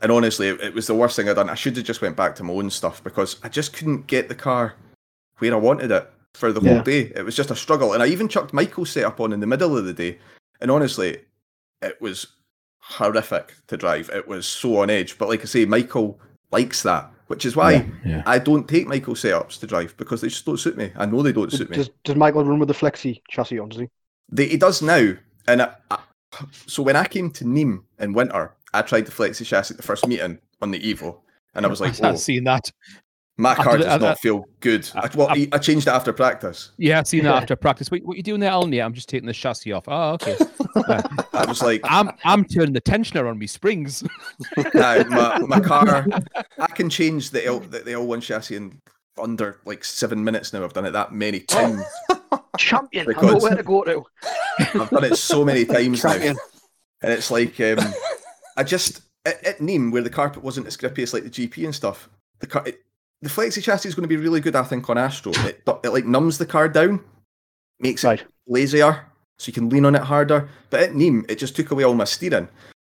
And 0.03 0.11
honestly, 0.11 0.49
it, 0.49 0.61
it 0.61 0.75
was 0.75 0.87
the 0.89 0.95
worst 0.95 1.17
thing 1.17 1.29
I'd 1.29 1.35
done. 1.37 1.49
I 1.49 1.55
should 1.55 1.77
have 1.77 1.87
just 1.87 2.03
went 2.03 2.17
back 2.17 2.35
to 2.37 2.45
my 2.45 2.53
own 2.53 2.71
stuff 2.71 3.03
because 3.05 3.37
I 3.43 3.49
just 3.49 3.73
couldn't 3.73 4.07
get 4.09 4.29
the 4.29 4.35
car 4.35 4.75
where 5.39 5.53
I 5.55 5.57
wanted 5.57 5.91
it 5.93 6.11
for 6.35 6.53
the 6.53 6.61
Yeah. 6.61 6.75
whole 6.75 6.83
day. 6.83 7.13
It 7.15 7.25
was 7.25 7.37
just 7.37 7.51
a 7.53 7.57
struggle. 7.57 7.93
And 7.93 8.03
I 8.03 8.07
even 8.07 8.29
chucked 8.29 8.53
Michael's 8.53 8.91
setup 8.91 9.21
on 9.21 9.33
in 9.33 9.41
the 9.41 9.47
middle 9.47 9.77
of 9.79 9.85
the 9.85 9.93
day. 9.93 10.19
And 10.61 10.71
honestly, 10.71 11.19
it 11.83 12.01
was 12.01 12.27
horrific 12.81 13.55
to 13.69 13.77
drive. 13.77 14.11
It 14.13 14.29
was 14.29 14.47
so 14.47 14.79
on 14.79 14.91
edge. 14.91 15.19
But 15.19 15.29
like 15.29 15.43
I 15.43 15.45
say, 15.45 15.65
Michael 15.65 16.21
likes 16.51 16.83
that, 16.83 17.11
which 17.29 17.45
is 17.45 17.57
why 17.57 17.73
Yeah, 17.73 17.85
yeah. 18.05 18.23
I 18.27 18.39
don't 18.39 18.69
take 18.69 18.87
Michael 18.87 19.15
setups 19.15 19.59
to 19.61 19.67
drive 19.67 19.97
because 19.97 20.21
they 20.21 20.29
just 20.29 20.45
don't 20.47 20.59
suit 20.59 20.77
me. 20.77 20.93
I 20.97 21.07
know 21.07 21.23
they 21.23 21.33
don't 21.33 21.51
Does, 21.51 21.59
suit 21.59 21.71
me. 21.71 21.77
does, 21.77 21.91
does 22.05 22.17
Michael 22.17 22.45
run 22.45 22.59
with 22.59 22.69
the 22.69 22.75
flexi 22.75 23.21
chassis 23.29 23.59
on? 23.59 23.69
Does 23.71 23.81
he? 23.81 23.89
They, 24.31 24.49
he 24.49 24.57
does 24.57 24.83
now. 24.83 25.15
And 25.49 25.63
I, 25.63 25.75
I, 25.91 25.99
so 26.67 26.83
when 26.83 26.97
I 26.97 27.07
came 27.07 27.31
to 27.33 27.45
Nîmes 27.45 27.83
in 27.99 28.13
winter, 28.13 28.55
I 28.73 28.83
tried 28.83 29.07
the 29.07 29.13
flexi 29.13 29.45
chassis 29.47 29.75
at 29.75 29.77
the 29.77 29.83
first 29.83 30.07
meeting 30.07 30.39
on 30.63 30.71
the 30.71 30.81
Evo, 30.81 31.19
and 31.55 31.65
I 31.65 31.69
was 31.69 31.81
like, 31.81 31.93
I've 32.03 32.15
"Oh, 32.15 32.17
seen 32.17 32.45
that. 32.45 32.71
My 33.37 33.55
car 33.55 33.77
does 33.79 33.87
I- 33.87 33.95
I- 33.95 33.99
not 33.99 34.19
feel 34.21 34.45
good." 34.61 34.89
I, 34.95 35.09
well, 35.15 35.29
I- 35.31 35.49
I 35.53 35.59
changed 35.59 35.87
it 35.87 35.91
after 35.91 36.13
practice. 36.13 36.71
Yeah, 36.79 36.99
I've 36.99 37.07
seen 37.09 37.25
that 37.25 37.35
after 37.35 37.57
practice. 37.57 37.91
What, 37.91 38.03
what 38.03 38.17
you 38.17 38.23
doing 38.23 38.41
there, 38.41 38.51
Alan? 38.51 38.73
Yeah, 38.73 38.85
I'm 38.85 38.95
just 38.95 39.09
taking 39.09 39.27
the 39.27 39.33
chassis 39.33 39.73
off. 39.73 39.85
Oh, 39.89 40.13
okay. 40.13 40.37
I 40.77 41.45
was 41.47 41.63
like, 41.63 41.81
I'm 41.85 42.11
I'm 42.25 42.45
turning 42.45 42.73
the 42.73 42.81
tensioner 42.81 43.29
on 43.29 43.39
me 43.39 43.47
springs. 43.47 44.03
nah, 44.75 45.05
my, 45.05 45.39
my 45.41 45.61
car, 45.61 46.07
I 46.59 46.67
can 46.69 46.89
change 46.91 47.31
the 47.31 47.45
L 47.45 47.61
the, 47.61 47.81
the 47.81 47.93
L1 47.93 48.23
chassis 48.23 48.57
in 48.57 48.81
under 49.19 49.59
like 49.65 49.85
seven 49.85 50.23
minutes 50.25 50.53
now. 50.53 50.65
I've 50.65 50.73
done 50.73 50.87
it 50.87 50.91
that 50.93 51.13
many 51.13 51.41
times. 51.41 51.83
Champion. 52.59 53.07
I 53.17 53.21
know 53.23 53.37
where 53.39 53.57
to 53.57 53.63
go 53.63 53.83
to. 53.85 54.05
I've 54.59 54.91
done 54.91 55.05
it 55.05 55.17
so 55.17 55.45
many 55.45 55.65
times 55.65 56.03
now. 56.05 56.13
And 57.03 57.13
it's 57.13 57.31
like, 57.31 57.61
um, 57.61 57.79
I 58.57 58.63
just 58.65 59.03
at, 59.27 59.45
at 59.45 59.59
Nîmes 59.59 59.93
where 59.93 60.03
the 60.03 60.11
carpet 60.11 60.43
wasn't 60.43 60.67
as 60.67 60.77
grippy 60.77 61.03
as 61.03 61.13
like 61.13 61.25
the 61.25 61.31
GP 61.31 61.65
and 61.65 61.75
stuff. 61.75 62.09
The 62.41 62.47
car, 62.47 62.63
it, 62.67 62.81
the 63.23 63.29
flexi 63.29 63.63
chassis 63.63 63.89
is 63.89 63.95
going 63.95 64.03
to 64.03 64.09
be 64.09 64.17
really 64.17 64.41
good, 64.41 64.57
I 64.57 64.65
think, 64.65 64.89
on 64.91 64.99
Astro. 64.99 65.33
It, 65.37 65.63
it 65.83 65.91
like 65.91 66.05
numbs 66.05 66.39
the 66.39 66.47
car 66.47 66.69
down, 66.69 67.01
makes 67.81 68.05
it 68.05 68.09
Right. 68.09 68.25
lazier, 68.47 69.07
so 69.39 69.49
you 69.49 69.53
can 69.53 69.69
lean 69.69 69.85
on 69.85 69.95
it 69.95 70.03
harder. 70.03 70.49
But 70.71 70.81
at 70.81 70.91
Nîmes, 70.93 71.31
it 71.31 71.39
just 71.39 71.57
took 71.57 71.71
away 71.71 71.85
all 71.85 71.95
my 71.95 72.05
steering. 72.05 72.49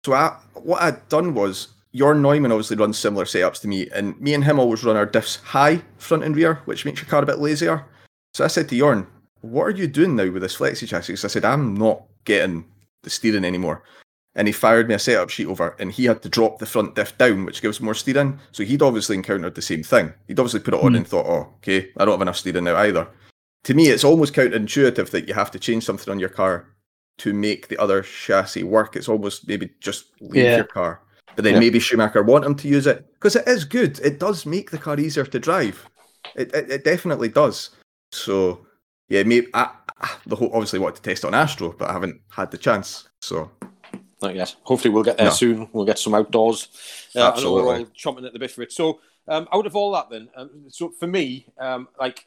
So 0.05 0.13
I, 0.13 0.37
what 0.55 0.83
I'd 0.83 1.09
done 1.09 1.35
was, 1.35 1.69
Jorn 1.95 2.21
Neumann 2.21 2.53
obviously 2.53 2.77
runs 2.77 2.99
similar 2.99 3.25
setups 3.25 3.61
to 3.63 3.69
me, 3.69 3.89
and 3.91 4.19
me 4.21 4.33
and 4.35 4.45
him 4.45 4.59
always 4.61 4.85
run 4.85 4.97
our 4.97 5.07
diffs 5.07 5.43
high, 5.43 5.83
front 5.99 6.23
and 6.23 6.37
rear, 6.37 6.61
which 6.65 6.85
makes 6.85 7.01
your 7.01 7.09
car 7.11 7.23
a 7.23 7.27
bit 7.27 7.39
lazier. 7.41 7.85
So 8.33 8.45
I 8.45 8.47
said 8.47 8.69
to 8.69 8.77
Jorn, 8.77 9.07
what 9.41 9.65
are 9.65 9.71
you 9.71 9.89
doing 9.89 10.15
now 10.15 10.31
with 10.31 10.43
this 10.43 10.57
flexi 10.57 10.87
chassis? 10.87 11.15
I 11.15 11.17
said, 11.17 11.45
I'm 11.45 11.75
not 11.75 12.05
getting 12.25 12.65
the 13.03 13.11
steering 13.11 13.45
anymore. 13.45 13.83
And 14.37 14.47
he 14.47 14.53
fired 14.53 14.89
me 14.89 14.95
a 14.95 14.99
setup 14.99 15.29
sheet 15.29 15.49
over, 15.49 15.75
and 15.81 15.91
he 15.91 16.05
had 16.05 16.23
to 16.23 16.29
drop 16.29 16.59
the 16.61 16.67
front 16.67 16.95
diff 16.95 17.19
down, 17.19 17.45
which 17.45 17.63
gives 17.63 17.81
more 17.81 17.95
steering. 17.95 18.39
So 18.53 18.63
he'd 18.63 18.81
obviously 18.83 19.17
encountered 19.17 19.57
the 19.57 19.63
same 19.63 19.83
thing. 19.83 20.13
He'd 20.29 20.39
obviously 20.39 20.61
put 20.61 20.75
it 20.75 20.81
on 20.81 20.93
Hmm. 20.93 20.97
and 20.99 21.09
thought, 21.09 21.27
oh, 21.27 21.53
okay, 21.57 21.91
I 21.97 22.05
don't 22.05 22.13
have 22.15 22.23
enough 22.23 22.37
steering 22.37 22.65
now 22.65 22.77
either. 22.77 23.09
To 23.65 23.75
me, 23.75 23.89
it's 23.89 24.05
almost 24.05 24.33
counterintuitive 24.33 25.11
that 25.11 25.27
you 25.27 25.35
have 25.35 25.51
to 25.51 25.59
change 25.59 25.85
something 25.85 26.11
on 26.11 26.21
your 26.21 26.29
car 26.29 26.67
to 27.19 27.35
make 27.35 27.69
the 27.69 27.77
other 27.79 28.03
chassis 28.03 28.63
work. 28.63 28.95
It's 28.97 29.09
almost 29.09 29.49
maybe 29.49 29.71
just 29.81 30.07
leave 30.21 30.45
Yeah. 30.45 30.57
your 30.57 30.65
car. 30.65 31.03
But 31.37 31.43
then 31.45 31.55
Yeah. 31.55 31.61
maybe 31.61 31.79
Schumacher 31.81 32.23
want 32.23 32.45
him 32.45 32.55
to 32.55 32.69
use 32.69 32.87
it 32.87 33.05
because 33.15 33.37
it 33.37 33.47
is 33.49 33.65
good. 33.65 33.99
It 34.01 34.19
does 34.21 34.47
make 34.47 34.71
the 34.71 34.79
car 34.79 34.99
easier 34.99 35.25
to 35.27 35.39
drive. 35.39 35.85
It, 36.37 36.55
it, 36.55 36.71
it 36.71 36.85
definitely 36.85 37.29
does. 37.29 37.71
So 38.13 38.67
yeah, 39.09 39.25
maybe 39.25 39.49
I, 39.55 39.71
I 40.01 40.11
the 40.27 40.37
whole 40.37 40.51
obviously 40.55 40.79
wanted 40.79 40.97
to 40.97 41.03
test 41.03 41.25
on 41.25 41.35
Astro, 41.35 41.75
but 41.77 41.91
I 41.91 41.93
haven't 41.93 42.21
had 42.31 42.51
the 42.53 42.59
chance. 42.59 43.09
So 43.21 43.51
Not 44.23 44.35
yet. 44.35 44.55
Hopefully, 44.65 44.93
we'll 44.93 45.03
get 45.03 45.17
there 45.17 45.27
No. 45.27 45.33
soon. 45.33 45.69
We'll 45.73 45.87
get 45.87 45.99
some 45.99 46.15
outdoors. 46.15 46.69
Uh, 47.17 47.33
I 47.35 47.41
know 47.41 47.55
we're 47.55 47.79
all 47.79 47.87
chomping 47.87 48.27
at 48.27 48.33
the 48.33 48.39
bit 48.39 48.51
for 48.51 48.63
it. 48.63 48.73
So, 48.73 49.01
um, 49.29 49.49
out 49.53 49.67
of 49.67 49.75
all 49.77 49.93
that, 49.93 50.11
then, 50.11 50.29
um, 50.37 50.65
so 50.69 50.91
for 50.91 51.07
me, 51.07 51.47
um, 51.59 51.89
like, 51.99 52.27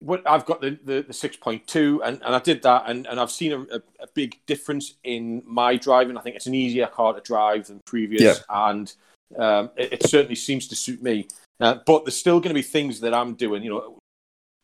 what 0.00 0.22
I've 0.26 0.46
got 0.46 0.60
the, 0.60 0.78
the, 0.84 1.02
the 1.02 1.12
six 1.12 1.36
point 1.36 1.66
two, 1.66 2.00
and, 2.04 2.22
and 2.22 2.34
I 2.34 2.38
did 2.38 2.62
that, 2.62 2.84
and, 2.86 3.06
and 3.08 3.18
I've 3.18 3.32
seen 3.32 3.52
a, 3.52 3.60
a, 3.62 3.82
a 4.00 4.06
big 4.14 4.38
difference 4.46 4.94
in 5.02 5.42
my 5.44 5.76
driving. 5.76 6.16
I 6.16 6.20
think 6.20 6.36
it's 6.36 6.46
an 6.46 6.54
easier 6.54 6.86
car 6.86 7.14
to 7.14 7.20
drive 7.20 7.66
than 7.66 7.80
previous, 7.84 8.22
Yeah. 8.22 8.68
and 8.68 8.92
um, 9.36 9.70
it, 9.76 9.94
it 9.94 10.02
certainly 10.06 10.36
seems 10.36 10.68
to 10.68 10.76
suit 10.76 11.02
me. 11.02 11.26
Uh, 11.60 11.78
but 11.84 12.04
there's 12.04 12.16
still 12.16 12.38
going 12.38 12.50
to 12.50 12.54
be 12.54 12.62
things 12.62 13.00
that 13.00 13.12
I'm 13.12 13.34
doing, 13.34 13.64
you 13.64 13.70
know. 13.70 13.97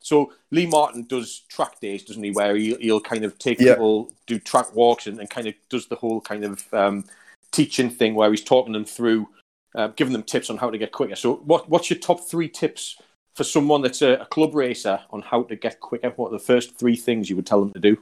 So 0.05 0.35
Lee 0.51 0.67
Martin 0.67 1.05
does 1.05 1.41
track 1.49 1.81
days, 1.81 2.05
doesn't 2.05 2.23
he? 2.23 2.31
Where 2.31 2.55
he, 2.55 2.75
he'll 2.75 3.01
kind 3.01 3.25
of 3.25 3.39
take 3.39 3.59
Yeah. 3.59 3.73
people 3.73 4.13
do 4.27 4.39
track 4.39 4.75
walks 4.75 5.07
and, 5.07 5.19
and 5.19 5.31
kind 5.31 5.47
of 5.47 5.55
does 5.71 5.87
the 5.87 5.97
whole 5.97 6.21
kind 6.21 6.45
of 6.45 6.75
um, 6.75 7.05
teaching 7.53 7.89
thing 7.89 8.15
where 8.15 8.31
he's 8.31 8.45
talking 8.45 8.75
them 8.75 8.85
through, 8.85 9.27
uh, 9.75 9.89
giving 9.97 10.13
them 10.13 10.23
tips 10.23 10.51
on 10.51 10.59
how 10.59 10.69
to 10.69 10.77
get 10.77 10.93
quicker. 10.93 11.17
So, 11.17 11.37
what 11.37 11.71
what's 11.71 11.89
your 11.89 11.99
top 11.99 12.21
three 12.21 12.51
tips 12.51 13.01
for 13.35 13.45
someone 13.45 13.81
that's 13.81 14.03
a, 14.03 14.13
a 14.17 14.27
club 14.27 14.55
racer 14.55 15.01
on 15.09 15.23
how 15.23 15.43
to 15.45 15.57
get 15.57 15.81
quicker, 15.81 16.11
what 16.11 16.29
are 16.29 16.39
the 16.39 16.45
first 16.45 16.79
three 16.79 16.97
things 16.97 17.31
you 17.31 17.37
would 17.37 17.47
tell 17.47 17.61
them 17.61 17.73
to 17.73 17.81
do? 17.81 17.97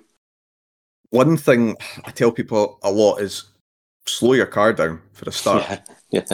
One 1.11 1.37
thing 1.37 1.77
I 2.05 2.11
tell 2.11 2.33
people 2.33 2.81
a 2.83 2.91
lot 2.91 3.19
is 3.19 3.45
slow 4.07 4.33
your 4.33 4.47
car 4.47 4.73
down 4.73 5.03
for 5.13 5.29
a 5.29 5.33
start. 5.33 5.63
Yeah, 5.63 5.81
yeah, 6.13 6.25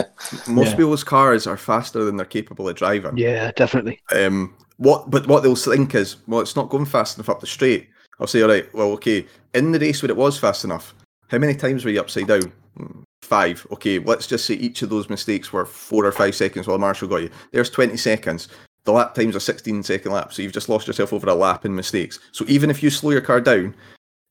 Most 0.47 0.71
Yeah. 0.71 0.77
people's 0.77 1.05
cars 1.05 1.47
are 1.47 1.57
faster 1.57 2.05
than 2.05 2.17
they're 2.17 2.27
capable 2.27 2.69
of 2.69 2.77
driving. 2.77 3.17
Yeah, 3.17 3.53
definitely. 3.57 4.01
Um, 4.15 4.55
what, 4.77 5.11
but 5.11 5.27
what 5.27 5.43
they'll 5.43 5.57
think 5.57 5.95
is, 5.95 6.17
well, 6.27 6.41
it's 6.41 6.57
not 6.57 6.69
going 6.69 6.85
fast 6.87 7.17
enough 7.17 7.29
up 7.29 7.41
the 7.41 7.47
straight. 7.47 7.89
I'll 8.21 8.27
say, 8.27 8.43
all 8.43 8.49
right, 8.49 8.73
well, 8.75 8.93
okay, 8.93 9.27
in 9.55 9.73
the 9.73 9.79
race 9.79 10.03
when 10.03 10.11
it 10.11 10.17
was 10.17 10.39
fast 10.39 10.65
enough, 10.65 10.95
how 11.29 11.39
many 11.39 11.55
times 11.55 11.85
were 11.85 11.91
you 11.91 12.01
upside 12.01 12.27
down? 12.27 12.53
"Hmm, 12.77 13.03
Five. 13.23 13.67
Okay, 13.73 13.99
let's 13.99 14.27
just 14.27 14.47
say 14.47 14.55
each 14.55 14.81
of 14.83 14.89
those 14.91 15.11
mistakes 15.11 15.53
were 15.53 15.67
four 15.67 16.07
or 16.07 16.13
five 16.13 16.35
seconds 16.35 16.67
while 16.67 16.79
marshal 16.79 17.09
got 17.09 17.23
you. 17.23 17.31
There's 17.53 17.69
20 17.69 17.97
seconds. 17.97 18.49
The 18.85 18.93
lap 18.93 19.15
times 19.15 19.37
are 19.37 19.41
16 19.41 19.83
second 19.83 20.13
lap, 20.13 20.33
so 20.33 20.41
you've 20.41 20.53
just 20.53 20.69
lost 20.71 20.87
yourself 20.87 21.13
over 21.13 21.29
a 21.29 21.35
lap 21.35 21.67
in 21.67 21.75
mistakes. 21.75 22.19
So 22.33 22.45
even 22.49 22.71
if 22.71 22.83
you 22.83 22.89
slow 22.91 23.11
your 23.11 23.21
car 23.21 23.41
down 23.41 23.75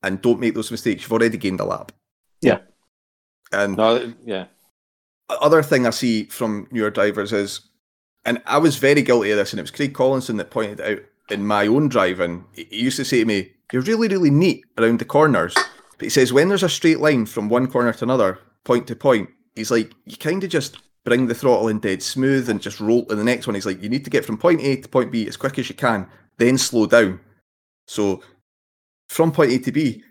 and 0.01 0.21
don't 0.21 0.39
make 0.39 0.55
those 0.55 0.71
mistakes, 0.71 1.03
you've 1.03 1.11
already 1.11 1.37
gained 1.37 1.59
a 1.59 1.65
lap. 1.65 1.91
Yeah. 2.41 2.59
And 3.51 3.77
no, 3.77 4.13
yeah, 4.25 4.45
other 5.29 5.63
thing 5.63 5.85
I 5.85 5.91
see 5.91 6.25
from 6.25 6.67
newer 6.71 6.89
drivers 6.89 7.33
is, 7.33 7.61
and 8.25 8.41
I 8.45 8.57
was 8.57 8.77
very 8.77 9.01
guilty 9.01 9.31
of 9.31 9.37
this, 9.37 9.53
and 9.53 9.59
it 9.59 9.63
was 9.63 9.71
Craig 9.71 9.93
Collinson 9.93 10.37
that 10.37 10.51
pointed 10.51 10.81
out 10.81 10.99
in 11.29 11.45
my 11.45 11.67
own 11.67 11.89
driving. 11.89 12.45
He 12.53 12.65
he 12.69 12.83
used 12.83 12.97
to 12.97 13.05
say 13.05 13.19
to 13.19 13.25
me, 13.25 13.51
"You're 13.71 13.81
really, 13.81 14.07
really 14.07 14.31
neat 14.31 14.63
around 14.77 14.99
the 14.99 15.05
corners," 15.05 15.53
but 15.53 16.01
he 16.01 16.09
says 16.09 16.33
when 16.33 16.49
there's 16.49 16.63
a 16.63 16.69
straight 16.69 16.99
line 16.99 17.25
from 17.25 17.49
one 17.49 17.67
corner 17.67 17.93
to 17.93 18.03
another, 18.03 18.39
point 18.67 18.85
to 18.87 18.95
point, 18.95 19.29
he's 19.55 19.71
like, 19.71 19.93
you 20.05 20.17
kind 20.17 20.43
of 20.43 20.49
just 20.49 20.77
bring 21.05 21.27
the 21.27 21.33
throttle 21.33 21.69
in 21.69 21.79
dead 21.79 22.03
smooth 22.03 22.49
and 22.49 22.61
just 22.61 22.81
roll 22.81 23.05
to 23.05 23.15
the 23.15 23.23
next 23.23 23.47
one. 23.47 23.55
He's 23.55 23.65
like, 23.65 23.81
you 23.81 23.89
need 23.89 24.03
to 24.03 24.09
get 24.09 24.25
from 24.25 24.37
point 24.37 24.61
A 24.61 24.75
to 24.75 24.89
point 24.89 25.11
B 25.11 25.25
as 25.25 25.37
quick 25.37 25.57
as 25.57 25.69
you 25.69 25.75
can, 25.75 26.07
then 26.37 26.57
slow 26.57 26.85
down. 26.85 27.21
So 27.87 28.21
from 29.07 29.31
point 29.31 29.53
A 29.53 29.59
to 29.59 29.71
B, 29.71 30.03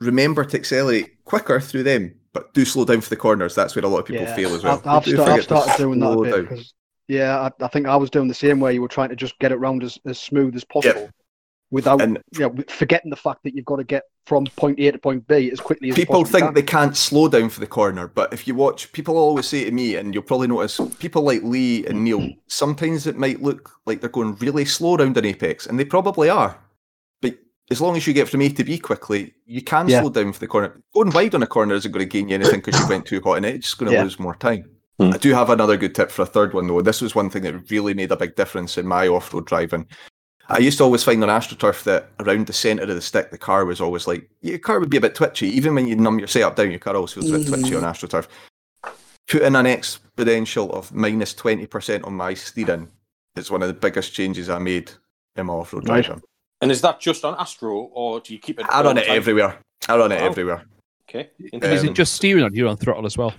remember 0.00 0.44
to 0.44 0.56
accelerate 0.56 1.24
quicker 1.24 1.60
through 1.60 1.84
them, 1.84 2.16
but 2.32 2.52
do 2.54 2.64
slow 2.64 2.84
down 2.84 3.00
for 3.00 3.10
the 3.10 3.16
corners. 3.16 3.54
That's 3.54 3.74
where 3.74 3.84
a 3.84 3.88
lot 3.88 3.98
of 3.98 4.06
people 4.06 4.24
yeah. 4.24 4.34
fail 4.36 4.54
as 4.54 4.62
well. 4.62 4.78
I've, 4.84 4.86
I've, 4.86 5.04
They 5.04 5.12
do 5.12 5.16
sta- 5.18 5.32
I've 5.34 5.42
started 5.42 5.76
doing 5.76 6.00
that 6.00 6.10
a 6.10 6.22
bit 6.22 6.30
down. 6.34 6.46
'cause, 6.46 6.74
yeah, 7.08 7.40
I, 7.40 7.64
I 7.64 7.68
think 7.68 7.86
I 7.86 7.96
was 7.96 8.10
doing 8.10 8.28
the 8.28 8.34
same 8.34 8.60
way. 8.60 8.74
You 8.74 8.82
were 8.82 8.88
trying 8.88 9.08
to 9.08 9.16
just 9.16 9.38
get 9.40 9.50
it 9.52 9.56
round 9.56 9.82
as, 9.82 9.98
as 10.06 10.18
smooth 10.20 10.54
as 10.54 10.64
possible 10.64 11.10
without 11.72 12.00
And- 12.00 12.18
you 12.32 12.40
know, 12.40 12.54
forgetting 12.68 13.10
the 13.10 13.16
fact 13.16 13.42
that 13.44 13.54
you've 13.54 13.64
got 13.64 13.76
to 13.76 13.84
get 13.84 14.04
from 14.26 14.44
point 14.56 14.78
A 14.78 14.92
to 14.92 14.98
point 14.98 15.26
B 15.26 15.50
as 15.50 15.60
quickly 15.60 15.88
as 15.88 15.94
possible. 15.96 16.06
people 16.22 16.24
think 16.24 16.44
can. 16.46 16.54
they 16.54 16.62
can't 16.62 16.96
slow 16.96 17.26
down 17.28 17.48
for 17.48 17.58
the 17.58 17.66
corner, 17.66 18.06
but 18.06 18.32
if 18.32 18.46
you 18.46 18.54
watch, 18.54 18.92
people 18.92 19.16
always 19.16 19.46
say 19.46 19.64
to 19.64 19.70
me, 19.72 19.96
and 19.96 20.14
you'll 20.14 20.22
probably 20.22 20.46
notice, 20.46 20.80
people 21.00 21.22
like 21.22 21.42
Lee 21.42 21.84
and 21.86 22.04
Neil, 22.04 22.30
sometimes 22.46 23.08
it 23.08 23.16
might 23.16 23.42
look 23.42 23.72
like 23.86 24.00
they're 24.00 24.10
going 24.10 24.36
really 24.36 24.64
slow 24.64 24.94
around 24.94 25.16
an 25.16 25.24
apex, 25.24 25.66
and 25.66 25.80
they 25.80 25.84
probably 25.84 26.28
are. 26.28 26.56
But 27.70 27.76
as 27.76 27.80
long 27.80 27.96
as 27.96 28.04
you 28.04 28.12
get 28.12 28.28
from 28.28 28.42
A 28.42 28.48
to 28.48 28.64
B 28.64 28.78
quickly, 28.78 29.32
you 29.46 29.62
can 29.62 29.88
Yeah. 29.88 30.00
slow 30.00 30.10
down 30.10 30.32
for 30.32 30.40
the 30.40 30.48
corner. 30.48 30.82
Going 30.92 31.10
wide 31.10 31.36
on 31.36 31.42
a 31.44 31.46
corner 31.46 31.74
isn't 31.76 31.92
going 31.92 32.04
to 32.04 32.08
gain 32.10 32.28
you 32.28 32.34
anything 32.34 32.60
because 32.60 32.80
you 32.80 32.88
went 32.88 33.06
too 33.06 33.20
hot 33.20 33.38
in 33.38 33.44
it. 33.44 33.54
It's 33.54 33.66
just 33.68 33.78
going 33.78 33.90
to 33.92 33.96
Yeah. 33.96 34.02
lose 34.02 34.18
more 34.18 34.34
time. 34.34 34.64
Hmm. 34.98 35.12
I 35.14 35.18
do 35.18 35.32
have 35.34 35.50
another 35.50 35.76
good 35.76 35.94
tip 35.94 36.10
for 36.10 36.22
a 36.22 36.26
third 36.26 36.52
one, 36.52 36.66
though. 36.66 36.82
This 36.82 37.00
was 37.00 37.14
one 37.14 37.30
thing 37.30 37.44
that 37.44 37.70
really 37.70 37.94
made 37.94 38.10
a 38.10 38.16
big 38.16 38.34
difference 38.34 38.76
in 38.76 38.88
my 38.88 39.06
off 39.06 39.32
road 39.32 39.46
driving. 39.46 39.86
I 40.48 40.58
used 40.58 40.78
to 40.78 40.84
always 40.84 41.04
find 41.04 41.22
on 41.22 41.28
AstroTurf 41.30 41.84
that 41.84 42.10
around 42.18 42.48
the 42.48 42.52
centre 42.52 42.82
of 42.82 42.88
the 42.88 43.00
stick, 43.00 43.30
the 43.30 43.38
car 43.38 43.64
was 43.64 43.80
always 43.80 44.08
like, 44.08 44.28
your 44.42 44.58
car 44.58 44.80
would 44.80 44.90
be 44.90 44.96
a 44.96 45.00
bit 45.00 45.14
twitchy. 45.14 45.46
Even 45.50 45.76
when 45.76 45.86
you 45.86 45.94
numb 45.94 46.18
your 46.18 46.26
setup 46.26 46.56
down, 46.56 46.70
your 46.70 46.80
car 46.80 46.96
always 46.96 47.12
feels 47.12 47.30
a 47.30 47.38
bit 47.38 47.46
twitchy 47.46 47.76
on 47.76 47.84
AstroTurf. 47.84 48.26
Put 49.28 49.42
in 49.42 49.54
an 49.54 49.66
exponential 49.66 50.72
of 50.72 50.92
minus 50.92 51.34
20% 51.34 52.04
on 52.04 52.14
my 52.14 52.34
steering 52.34 52.88
is 53.36 53.48
one 53.48 53.62
of 53.62 53.68
the 53.68 53.74
biggest 53.74 54.12
changes 54.12 54.50
I 54.50 54.58
made 54.58 54.90
in 55.36 55.46
my 55.46 55.52
off 55.52 55.72
road 55.72 55.88
Right. 55.88 56.04
driving. 56.04 56.22
And 56.60 56.70
is 56.70 56.80
that 56.82 57.00
just 57.00 57.24
on 57.24 57.34
Astro, 57.38 57.74
or 57.92 58.20
do 58.20 58.32
you 58.32 58.38
keep 58.38 58.60
it? 58.60 58.66
I 58.68 58.82
run 58.82 58.98
it 58.98 59.06
time? 59.06 59.16
everywhere. 59.16 59.58
I 59.88 59.96
run 59.96 60.12
it 60.12 60.20
Wow. 60.20 60.26
everywhere. 60.26 60.64
Okay, 61.08 61.30
Is 61.52 61.82
it 61.82 61.94
just 61.94 62.12
steering 62.14 62.44
or 62.44 62.50
do 62.50 62.56
you 62.56 62.68
on 62.68 62.76
throttle 62.76 63.04
as 63.06 63.18
well? 63.18 63.34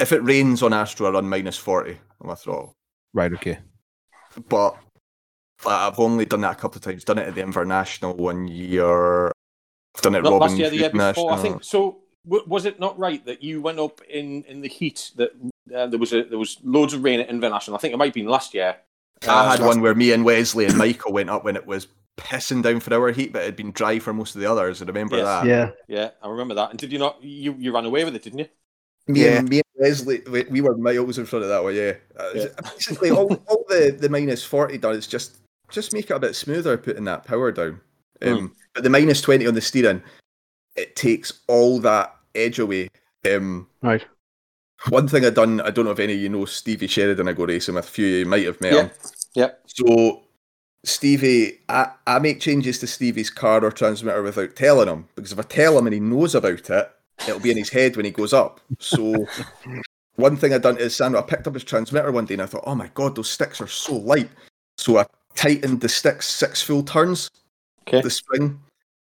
If 0.00 0.12
it 0.12 0.22
rains 0.24 0.62
on 0.62 0.72
Astro, 0.72 1.06
I 1.06 1.10
run 1.12 1.28
minus 1.28 1.56
40 1.56 1.92
on 2.20 2.28
my 2.28 2.34
throttle. 2.34 2.72
Right, 3.14 3.32
okay. 3.34 3.58
but 4.48 4.76
like, 5.64 5.74
I've 5.92 5.98
only 6.00 6.24
done 6.26 6.40
that 6.42 6.52
a 6.52 6.54
couple 6.56 6.78
of 6.78 6.82
times. 6.82 7.04
Done 7.04 7.18
it 7.18 7.28
at 7.28 7.34
the 7.34 7.42
International 7.42 8.14
one 8.14 8.48
year. 8.48 9.28
I've 9.28 10.02
done 10.02 10.14
it 10.16 10.22
not 10.24 10.32
Robin 10.32 10.48
last 10.48 10.58
year, 10.58 10.68
the 10.70 10.76
year 10.76 10.90
Hood 10.90 11.14
before. 11.14 11.32
I 11.32 11.36
think 11.38 11.62
so. 11.64 11.98
W- 12.28 12.44
was 12.48 12.64
it 12.66 12.80
not 12.80 12.98
right 12.98 13.24
that 13.24 13.42
you 13.42 13.62
went 13.62 13.78
up 13.78 14.00
in, 14.10 14.42
in 14.44 14.60
the 14.60 14.68
heat 14.68 15.12
that 15.16 15.30
uh, 15.74 15.86
there 15.86 15.98
was 15.98 16.12
a, 16.12 16.24
there 16.24 16.38
was 16.38 16.58
loads 16.64 16.92
of 16.92 17.04
rain 17.04 17.20
at 17.20 17.28
International? 17.30 17.76
I 17.76 17.80
think 17.80 17.94
it 17.94 17.96
might 17.96 18.06
have 18.06 18.14
been 18.14 18.26
last 18.26 18.52
year. 18.52 18.76
I 19.22 19.28
Uh, 19.46 19.50
had 19.52 19.60
one 19.60 19.80
where 19.80 19.94
me 19.94 20.10
and 20.12 20.24
Wesley 20.24 20.66
and 20.66 20.76
Michael 20.76 21.12
went 21.12 21.30
up 21.30 21.44
when 21.44 21.54
it 21.56 21.66
was 21.66 21.86
pissing 22.16 22.62
down 22.62 22.80
for 22.80 22.94
our 22.94 23.10
heat, 23.12 23.32
but 23.32 23.42
it 23.42 23.46
had 23.46 23.56
been 23.56 23.72
dry 23.72 23.98
for 23.98 24.12
most 24.12 24.34
of 24.34 24.40
the 24.40 24.50
others. 24.50 24.82
I 24.82 24.86
remember 24.86 25.16
Yes. 25.16 25.26
that. 25.26 25.46
yeah, 25.46 25.70
Yeah, 25.88 26.10
I 26.22 26.28
remember 26.28 26.54
that. 26.54 26.70
And 26.70 26.78
did 26.78 26.92
you 26.92 26.98
not? 26.98 27.22
You 27.22 27.54
you 27.58 27.72
ran 27.72 27.84
away 27.84 28.04
with 28.04 28.14
it, 28.16 28.22
didn't 28.22 28.38
you? 28.40 28.46
Me, 29.08 29.24
Yeah. 29.24 29.38
and, 29.38 29.48
me 29.48 29.56
and 29.58 29.64
Wesley, 29.76 30.22
we, 30.30 30.42
we 30.44 30.60
were 30.60 30.76
miles 30.76 31.18
in 31.18 31.26
front 31.26 31.44
of 31.44 31.48
that 31.50 31.62
one. 31.62 31.74
Yeah, 31.74 31.92
Uh, 32.18 32.30
Yeah. 32.34 32.46
basically 32.62 33.10
all, 33.10 33.32
all 33.48 33.64
the, 33.68 33.96
the 33.98 34.08
minus 34.08 34.42
forty 34.44 34.78
does 34.78 34.96
is 34.98 35.06
just 35.06 35.36
just 35.70 35.92
make 35.92 36.10
it 36.10 36.14
a 36.14 36.18
bit 36.20 36.34
smoother, 36.36 36.76
putting 36.76 37.04
that 37.04 37.24
power 37.24 37.52
down. 37.52 37.80
Um, 38.22 38.54
But 38.74 38.82
the 38.84 38.90
minus 38.90 39.20
twenty 39.20 39.46
on 39.46 39.54
the 39.54 39.60
steering, 39.60 40.02
it 40.74 40.96
takes 40.96 41.40
all 41.48 41.78
that 41.80 42.14
edge 42.34 42.58
away. 42.58 42.88
Um, 43.30 43.68
right. 43.82 44.04
One 44.90 45.08
thing 45.08 45.24
I 45.24 45.30
done, 45.30 45.60
I 45.62 45.70
don't 45.70 45.84
know 45.86 45.90
if 45.90 45.98
any 45.98 46.12
of 46.14 46.20
you 46.20 46.28
know 46.28 46.44
Stevie 46.44 46.86
Sheridan 46.86 47.28
I 47.28 47.32
go 47.32 47.44
racing 47.46 47.74
with, 47.74 47.86
a 47.86 47.90
few 47.90 48.06
of 48.06 48.12
you 48.20 48.26
might 48.26 48.44
have 48.44 48.60
met 48.60 48.72
Yeah. 48.72 48.82
him. 48.82 48.90
Yeah. 49.34 49.50
So 49.66 50.25
Stevie, 50.86 51.58
I, 51.68 51.90
I 52.06 52.18
make 52.20 52.40
changes 52.40 52.78
to 52.78 52.86
Stevie's 52.86 53.28
car 53.30 53.62
or 53.64 53.70
transmitter 53.72 54.22
without 54.22 54.54
telling 54.56 54.88
him 54.88 55.08
because 55.16 55.32
if 55.32 55.38
I 55.38 55.42
tell 55.42 55.76
him 55.76 55.86
and 55.86 55.94
he 55.94 56.00
knows 56.00 56.34
about 56.34 56.70
it, 56.70 56.90
it'll 57.26 57.40
be 57.40 57.50
in 57.50 57.56
his 57.56 57.70
head 57.70 57.96
when 57.96 58.04
he 58.04 58.10
goes 58.12 58.32
up. 58.32 58.60
So 58.78 59.26
one 60.16 60.36
thing 60.36 60.54
I 60.54 60.58
done 60.58 60.78
is 60.78 60.94
Sandro, 60.94 61.20
I 61.20 61.24
picked 61.24 61.46
up 61.46 61.54
his 61.54 61.64
transmitter 61.64 62.12
one 62.12 62.24
day 62.24 62.34
and 62.34 62.42
I 62.42 62.46
thought, 62.46 62.64
oh 62.66 62.74
my 62.74 62.88
god, 62.94 63.16
those 63.16 63.28
sticks 63.28 63.60
are 63.60 63.66
so 63.66 63.96
light. 63.96 64.30
So 64.78 64.98
I 64.98 65.06
tightened 65.34 65.80
the 65.80 65.88
sticks 65.88 66.26
six 66.28 66.62
full 66.62 66.82
turns, 66.82 67.30
Okay. 67.88 68.00
the 68.00 68.10
spring, 68.10 68.60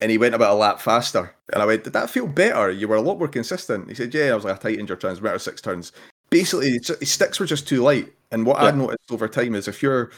and 0.01 0.11
he 0.11 0.19
went 0.19 0.35
about 0.35 0.53
a 0.53 0.55
lap 0.55 0.81
faster. 0.81 1.35
And 1.53 1.63
I 1.63 1.67
went, 1.67 1.85
did 1.85 1.93
that 1.95 2.11
feel 2.11 2.27
better? 2.27 2.71
You 2.71 2.89
were 2.89 2.97
a 2.97 3.01
lot 3.03 3.19
more 3.19 3.29
consistent. 3.29 3.89
He 3.89 3.95
said, 3.95 4.13
yeah. 4.15 4.27
I 4.33 4.35
was 4.35 4.45
like, 4.45 4.55
I 4.55 4.59
tightened 4.59 4.89
your 4.89 4.97
transmitter 4.99 5.39
six 5.39 5.61
turns. 5.61 5.93
Basically, 6.31 6.73
his 6.73 7.13
sticks 7.13 7.39
were 7.39 7.47
just 7.47 7.69
too 7.69 7.83
light. 7.83 8.13
And 8.33 8.45
what 8.45 8.61
Yeah. 8.61 8.69
I've 8.69 8.77
noticed 8.77 9.11
over 9.11 9.29
time 9.29 9.55
is 9.55 9.69
if 9.69 9.83
you're 9.83 10.11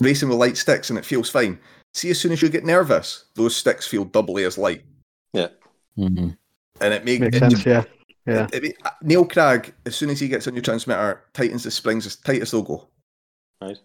racing 0.00 0.28
with 0.28 0.38
light 0.38 0.56
sticks 0.56 0.90
and 0.90 0.98
it 0.98 1.04
feels 1.04 1.28
fine, 1.30 1.58
see, 1.94 2.10
as 2.10 2.18
soon 2.20 2.32
as 2.32 2.42
you 2.42 2.48
get 2.48 2.64
nervous, 2.64 3.26
those 3.34 3.54
sticks 3.56 3.86
feel 3.86 4.04
doubly 4.04 4.44
as 4.44 4.58
light. 4.58 4.84
Mhm. 5.98 6.36
And 6.80 6.94
it, 6.94 7.04
make, 7.04 7.20
Makes 7.20 7.36
it, 7.36 7.38
sense. 7.40 7.66
Yeah, 7.66 7.84
yeah. 8.26 8.46
it- 8.52 8.64
it- 8.64 8.76
uh, 8.84 8.90
Neil 9.02 9.26
Cragg, 9.26 9.72
as 9.84 9.96
soon 9.96 10.08
as 10.08 10.18
he 10.20 10.28
gets 10.28 10.46
a 10.46 10.50
new 10.50 10.62
transmitter, 10.62 11.24
tightens 11.34 11.64
the 11.64 11.70
springs 11.70 12.06
as 12.06 12.16
tight 12.16 12.40
as 12.40 12.52
they'll 12.52 12.62
go. 12.62 12.88
Right. 13.60 13.76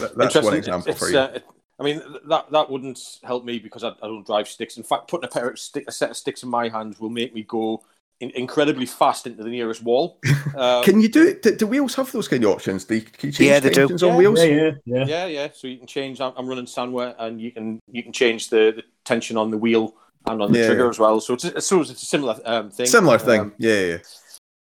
That- 0.00 0.16
that's 0.16 0.34
one 0.34 0.54
example 0.54 0.90
It's, 0.90 0.98
for 0.98 1.10
you. 1.10 1.18
uh, 1.18 1.32
it- 1.34 1.44
I 1.78 1.82
mean, 1.84 2.02
that 2.28 2.50
that 2.50 2.70
wouldn't 2.70 3.18
help 3.22 3.44
me 3.44 3.58
because 3.58 3.84
I, 3.84 3.88
I 3.90 4.06
don't 4.06 4.26
drive 4.26 4.48
sticks. 4.48 4.76
In 4.76 4.82
fact, 4.82 5.08
putting 5.08 5.28
a 5.28 5.30
pair 5.30 5.48
of 5.50 5.58
stick, 5.58 5.84
a 5.88 5.92
set 5.92 6.10
of 6.10 6.16
sticks 6.16 6.42
in 6.42 6.48
my 6.48 6.68
hands 6.68 6.98
will 6.98 7.10
make 7.10 7.34
me 7.34 7.42
go 7.42 7.82
in, 8.24 8.30
incredibly 8.30 8.86
fast 8.86 9.26
into 9.26 9.42
the 9.42 9.50
nearest 9.50 9.82
wall. 9.82 10.18
Um, 10.56 10.82
Can 10.84 11.00
you 11.00 11.08
do 11.08 11.26
it? 11.28 11.42
Do, 11.42 11.54
do 11.54 11.66
wheels 11.66 11.94
have 11.94 12.10
those 12.12 12.28
kind 12.28 12.44
of 12.44 12.50
options? 12.50 12.84
Do 12.84 12.96
you, 12.96 13.02
can 13.02 13.28
you 13.28 13.32
change 13.32 13.48
Yeah, 13.48 13.60
they 13.60 13.70
do. 13.70 13.74
tensions 13.74 14.02
on 14.02 14.10
Yeah. 14.10 14.16
wheels? 14.18 14.40
Yeah, 14.40 14.54
yeah, 14.54 14.70
yeah. 14.84 15.06
yeah, 15.06 15.26
yeah. 15.26 15.48
So 15.52 15.66
you 15.66 15.78
can 15.78 15.86
change. 15.86 16.20
I'm, 16.20 16.32
I'm 16.36 16.46
running 16.46 16.66
Sanwa, 16.66 17.14
and 17.18 17.40
you 17.40 17.52
can 17.52 17.80
you 17.90 18.02
can 18.02 18.12
change 18.12 18.50
the, 18.50 18.72
the 18.76 18.82
tension 19.04 19.36
on 19.36 19.50
the 19.50 19.58
wheel 19.58 19.94
and 20.26 20.42
on 20.42 20.52
the 20.52 20.58
Yeah, 20.58 20.66
trigger 20.66 20.88
as 20.88 20.98
well. 20.98 21.20
So 21.20 21.34
it's, 21.34 21.44
it's 21.44 21.66
so 21.66 21.80
it's 21.80 21.90
a 21.90 21.96
similar 21.96 22.40
um, 22.44 22.70
thing. 22.70 22.86
Similar 22.86 23.18
thing. 23.18 23.40
Um, 23.40 23.54
yeah, 23.58 23.72
yeah, 23.72 23.86
yeah. 23.86 23.98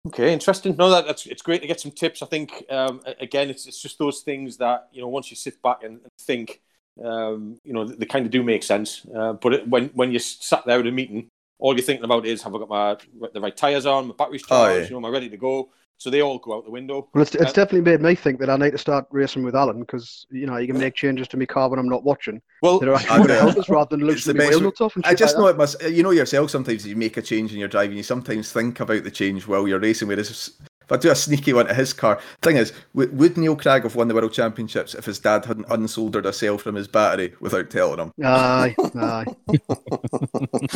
Okay, 0.08 0.32
interesting. 0.34 0.76
No, 0.78 0.90
that, 0.90 1.06
that's 1.06 1.26
it's 1.26 1.42
great 1.42 1.62
to 1.62 1.68
get 1.68 1.82
some 1.82 1.92
tips. 1.92 2.22
I 2.22 2.26
think 2.26 2.64
um, 2.70 3.02
again, 3.20 3.50
it's 3.50 3.68
it's 3.68 3.82
just 3.82 4.00
those 4.00 4.22
things 4.22 4.58
that 4.58 4.88
you 4.92 5.02
know 5.02 5.10
once 5.10 5.30
you 5.30 5.36
sit 5.36 5.62
back 5.62 5.84
and, 5.84 5.94
and 5.94 6.12
think, 6.22 6.62
um, 7.04 7.60
you 7.64 7.74
know, 7.74 7.86
they 7.86 8.06
kind 8.06 8.26
of 8.26 8.32
do 8.32 8.42
make 8.42 8.64
sense. 8.64 9.06
Uh, 9.14 9.34
but 9.34 9.54
it, 9.54 9.68
when 9.68 9.90
when 9.90 10.12
you 10.12 10.20
sat 10.20 10.66
there 10.66 10.80
at 10.80 10.88
a 10.88 10.92
meeting, 10.92 11.28
all 11.60 11.74
you're 11.76 11.84
thinking 11.84 12.06
about 12.06 12.26
is 12.26 12.42
have 12.44 12.56
I 12.56 12.58
got 12.60 12.70
my 12.70 12.98
the 13.34 13.42
right 13.42 13.56
tires 13.56 13.86
on, 13.86 14.08
my 14.08 14.14
battery's 14.18 14.44
Oh, 14.46 14.48
charged, 14.48 14.76
yeah. 14.78 14.84
you 14.86 14.92
know, 14.92 14.98
am 14.98 15.06
I 15.06 15.10
ready 15.10 15.30
to 15.30 15.38
go? 15.38 15.70
So 15.98 16.10
they 16.10 16.22
all 16.22 16.40
go 16.40 16.56
out 16.56 16.64
the 16.64 16.72
window. 16.72 17.10
Well, 17.14 17.24
it's, 17.24 17.36
it's 17.36 17.52
Uh, 17.52 17.52
definitely 17.52 17.82
made 17.82 18.00
me 18.00 18.16
think 18.16 18.40
that 18.40 18.50
I 18.50 18.56
need 18.56 18.72
to 18.72 18.78
start 18.78 19.06
racing 19.12 19.44
with 19.44 19.54
Alan 19.54 19.82
because 19.82 20.26
you 20.32 20.48
know 20.48 20.56
you 20.56 20.68
can 20.68 20.80
make 20.80 20.96
changes 20.96 21.28
to 21.28 21.38
my 21.38 21.46
car 21.46 21.70
when 21.70 21.78
I'm 21.78 21.90
not 21.90 22.06
watching 22.06 22.42
Well, 22.62 22.80
that 22.80 22.88
are 22.88 22.96
actually 22.96 23.10
I 23.10 23.18
going 23.18 23.28
to 23.28 23.36
help 23.36 23.58
us 23.58 23.68
rather 23.68 23.98
than 23.98 24.10
It's 24.10 24.24
the 24.24 24.34
best 24.34 24.52
wheel 24.52 24.62
nuts 24.62 24.80
off 24.80 24.96
and 24.96 25.06
I 25.06 25.14
just 25.14 25.36
like 25.36 25.42
know 25.42 25.48
it 25.48 25.58
must. 25.58 25.84
You 25.84 26.04
know 26.04 26.12
yourself. 26.12 26.52
Sometimes 26.52 26.88
you 26.88 26.96
make 26.96 27.18
a 27.18 27.22
change 27.22 27.52
in 27.52 27.60
your 27.60 27.68
driving. 27.68 27.98
You 27.98 28.04
sometimes 28.04 28.52
think 28.54 28.80
about 28.80 29.04
the 29.04 29.12
change 29.12 29.46
while 29.46 29.68
you're 29.68 29.80
racing. 29.80 30.08
Whereas 30.08 30.54
if 30.90 30.92
I 30.92 30.98
do 30.98 31.12
a 31.12 31.16
sneaky 31.16 31.54
one 31.54 31.68
to 31.68 31.74
his 31.74 31.94
car, 31.94 32.20
thing 32.42 32.58
is, 32.58 32.74
w- 32.96 33.12
would 33.16 33.38
Neil 33.38 33.56
Cragg 33.56 33.84
have 33.84 33.96
won 33.96 34.08
the 34.08 34.16
world 34.16 34.34
championships 34.34 34.96
if 34.96 35.06
his 35.06 35.20
dad 35.20 35.46
hadn't 35.46 35.68
unsoldered 35.68 36.26
a 36.26 36.34
cell 36.34 36.58
from 36.58 36.74
his 36.76 36.88
battery 36.88 37.36
without 37.40 37.70
telling 37.70 38.00
him? 38.00 38.12
that. 38.18 38.28
Aye, 38.28 38.76
aye. 38.96 39.26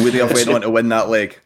Would 0.03 0.13
he 0.13 0.19
have 0.19 0.33
went 0.33 0.49
on 0.49 0.61
to 0.61 0.69
win 0.69 0.89
that 0.89 1.09
leg? 1.09 1.39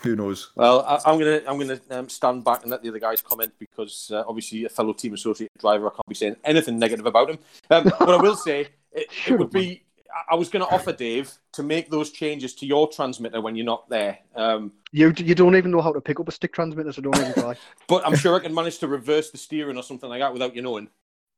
Who 0.00 0.14
knows? 0.14 0.52
Well, 0.54 0.82
I, 0.82 1.00
I'm 1.04 1.18
gonna 1.18 1.40
I'm 1.48 1.58
gonna 1.58 1.80
um, 1.90 2.08
stand 2.08 2.44
back 2.44 2.62
and 2.62 2.70
let 2.70 2.82
the 2.82 2.90
other 2.90 2.98
guys 2.98 3.22
comment 3.22 3.52
because 3.58 4.10
uh, 4.12 4.24
obviously 4.28 4.64
a 4.64 4.68
fellow 4.68 4.92
team 4.92 5.14
associate 5.14 5.50
driver, 5.58 5.86
I 5.86 5.90
can't 5.90 6.06
be 6.06 6.14
saying 6.14 6.36
anything 6.44 6.78
negative 6.78 7.06
about 7.06 7.30
him. 7.30 7.38
Um, 7.70 7.84
what 7.84 8.10
I 8.10 8.16
will 8.18 8.36
say, 8.36 8.68
it, 8.92 9.08
it 9.26 9.38
would 9.38 9.50
be 9.50 9.82
I- 10.16 10.32
I 10.32 10.34
was 10.36 10.48
going 10.48 10.64
to 10.64 10.70
offer 10.74 10.92
Dave 10.92 11.30
to 11.52 11.62
make 11.62 11.90
those 11.90 12.10
changes 12.10 12.54
to 12.56 12.66
your 12.66 12.88
transmitter 12.88 13.40
when 13.40 13.54
you're 13.56 13.66
not 13.66 13.88
there. 13.88 14.18
Um, 14.34 14.72
You 14.92 15.12
you 15.16 15.34
don't 15.34 15.56
even 15.56 15.70
know 15.70 15.82
how 15.82 15.92
to 15.92 16.00
pick 16.00 16.18
up 16.20 16.28
a 16.28 16.32
stick 16.32 16.52
transmitter, 16.52 16.92
so 16.92 17.02
don't 17.02 17.16
even 17.16 17.34
try. 17.34 17.54
but 17.88 18.06
I'm 18.06 18.16
sure 18.16 18.34
I 18.36 18.40
can 18.40 18.54
manage 18.54 18.78
to 18.78 18.88
reverse 18.88 19.30
the 19.30 19.38
steering 19.38 19.76
or 19.76 19.82
something 19.82 20.08
like 20.08 20.20
that 20.20 20.32
without 20.32 20.54
you 20.56 20.62
knowing. 20.62 20.88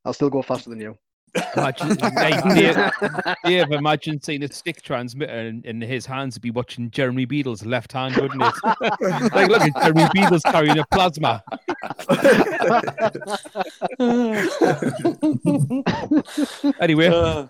I'll 0.04 0.12
still 0.12 0.30
go 0.30 0.42
faster 0.42 0.70
than 0.70 0.80
you. 0.80 0.96
Imagine, 1.56 1.88
mate, 2.14 2.42
Dave, 2.54 2.90
Dave, 3.44 3.70
imagine 3.72 4.18
seeing 4.22 4.42
a 4.44 4.50
stick 4.50 4.80
transmitter 4.80 5.38
in, 5.48 5.62
in 5.64 5.78
his 5.82 6.06
hands 6.06 6.34
would 6.36 6.42
be 6.42 6.50
watching 6.50 6.90
Jeremy 6.90 7.26
Beadle's 7.26 7.66
left 7.66 7.92
hand, 7.92 8.16
wouldn't 8.16 8.42
it? 8.42 8.54
like, 9.34 9.48
look 9.50 9.60
at 9.60 9.74
Jeremy 9.82 10.08
Beadle's 10.14 10.42
carrying 10.44 10.78
a 10.78 10.86
plasma. 10.90 11.42
Anyway, 16.80 17.08
Uh, 17.08 17.46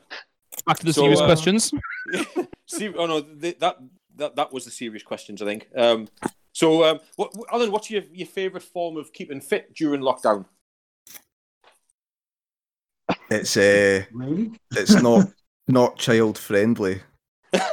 back 0.68 0.78
to 0.78 0.86
the 0.86 0.92
so, 0.92 1.02
serious 1.02 1.20
uh, 1.20 1.24
questions. 1.26 1.72
see, 2.66 2.92
oh 2.94 3.06
no, 3.06 3.20
th- 3.22 3.58
that 3.58 3.78
that 4.16 4.36
that 4.36 4.52
was 4.52 4.64
the 4.64 4.70
serious 4.70 5.02
questions, 5.02 5.42
I 5.42 5.46
think. 5.46 5.68
Um, 5.76 6.08
so, 6.52 6.84
um, 6.84 7.00
what, 7.16 7.32
Alan, 7.52 7.72
what's 7.72 7.90
your 7.90 8.02
your 8.12 8.28
favourite 8.28 8.62
form 8.62 8.96
of 8.96 9.12
keeping 9.12 9.40
fit 9.40 9.74
during 9.74 10.02
lockdown? 10.02 10.44
It's 13.30 13.56
uh, 13.56 14.04
Really? 14.12 14.52
it's 14.72 15.02
not 15.02 15.28
not 15.68 15.96
child 15.98 16.38
friendly. 16.38 17.00
it's 17.52 17.64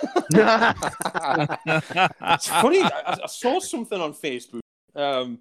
funny. 2.48 2.82
I, 2.82 3.20
I 3.24 3.28
saw 3.28 3.60
something 3.60 4.00
on 4.00 4.14
Facebook, 4.14 4.62
um, 4.96 5.40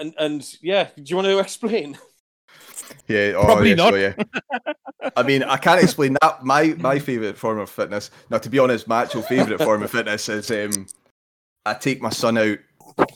and 0.00 0.14
and 0.18 0.56
yeah, 0.62 0.88
do 0.96 1.02
you 1.04 1.16
want 1.16 1.26
to 1.26 1.38
explain? 1.38 1.98
Yeah, 3.08 3.34
oh, 3.36 3.44
Probably 3.44 3.70
yeah, 3.70 3.74
not. 3.76 3.92
so, 3.92 3.96
yeah. 3.96 4.14
I 5.16 5.22
mean, 5.22 5.42
I 5.42 5.56
can't 5.56 5.82
explain 5.82 6.16
that. 6.20 6.44
My 6.44 6.74
my 6.78 6.98
favorite 6.98 7.38
form 7.38 7.58
of 7.58 7.70
fitness. 7.70 8.10
Now, 8.30 8.38
to 8.38 8.50
be 8.50 8.58
honest, 8.58 8.88
my 8.88 9.02
actual 9.02 9.22
favorite 9.22 9.62
form 9.62 9.82
of 9.82 9.90
fitness 9.90 10.28
is 10.28 10.50
um, 10.50 10.86
I 11.64 11.74
take 11.74 12.02
my 12.02 12.10
son 12.10 12.38
out 12.38 12.58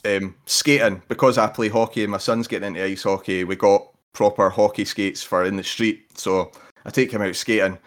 um, 0.05 0.35
skating 0.47 1.03
because 1.09 1.39
I 1.39 1.49
play 1.49 1.69
hockey 1.69 2.03
and 2.03 2.13
my 2.13 2.19
son's 2.19 2.49
getting 2.49 2.69
into 2.69 2.85
ice 2.85 3.03
hockey. 3.03 3.45
We 3.45 3.57
got 3.57 3.87
proper 4.13 4.51
hockey 4.51 4.85
skates 4.85 5.23
for 5.23 5.45
in 5.45 5.57
the 5.57 5.65
street, 5.65 6.19
so 6.19 6.53
I 6.85 6.91
take 6.91 7.11
him 7.13 7.23
out 7.23 7.37
skating. 7.37 7.79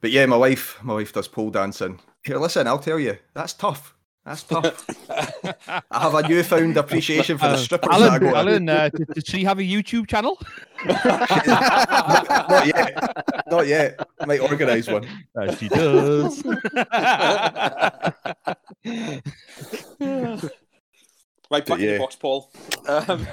But 0.00 0.10
yeah, 0.10 0.26
my 0.26 0.36
wife, 0.36 0.78
my 0.82 0.94
wife 0.94 1.12
does 1.12 1.28
pole 1.28 1.50
dancing. 1.50 2.00
Here, 2.24 2.38
listen, 2.38 2.66
I'll 2.66 2.78
tell 2.78 2.98
you, 2.98 3.18
that's 3.34 3.52
tough. 3.52 3.94
That's 4.24 4.44
tough. 4.44 4.86
I 5.10 5.82
have 6.00 6.14
a 6.14 6.28
newfound 6.28 6.76
appreciation 6.76 7.38
for 7.38 7.48
the 7.48 7.54
Uh, 7.54 7.56
strippers 7.56 7.90
that 7.90 8.00
I 8.00 8.06
Alan, 8.06 8.20
go 8.20 8.30
to. 8.30 8.36
Alan 8.36 8.68
uh, 8.68 8.88
did, 8.88 9.08
did 9.08 9.26
she 9.26 9.42
have 9.42 9.58
a 9.58 9.62
YouTube 9.62 10.06
channel? 10.06 10.38
Not 10.86 12.66
yet. 12.66 13.24
Not 13.50 13.66
yet. 13.66 14.08
I 14.20 14.26
Might 14.26 14.40
organise 14.40 14.86
one. 14.88 15.06
Uh, 15.36 15.54
she 15.56 15.68
does. 15.68 16.42
Right, 21.50 21.66
back 21.66 21.80
in 21.80 21.84
yeah. 21.84 21.92
the 21.94 21.98
box, 21.98 22.16
Paul. 22.16 22.50
Um, 22.88 23.26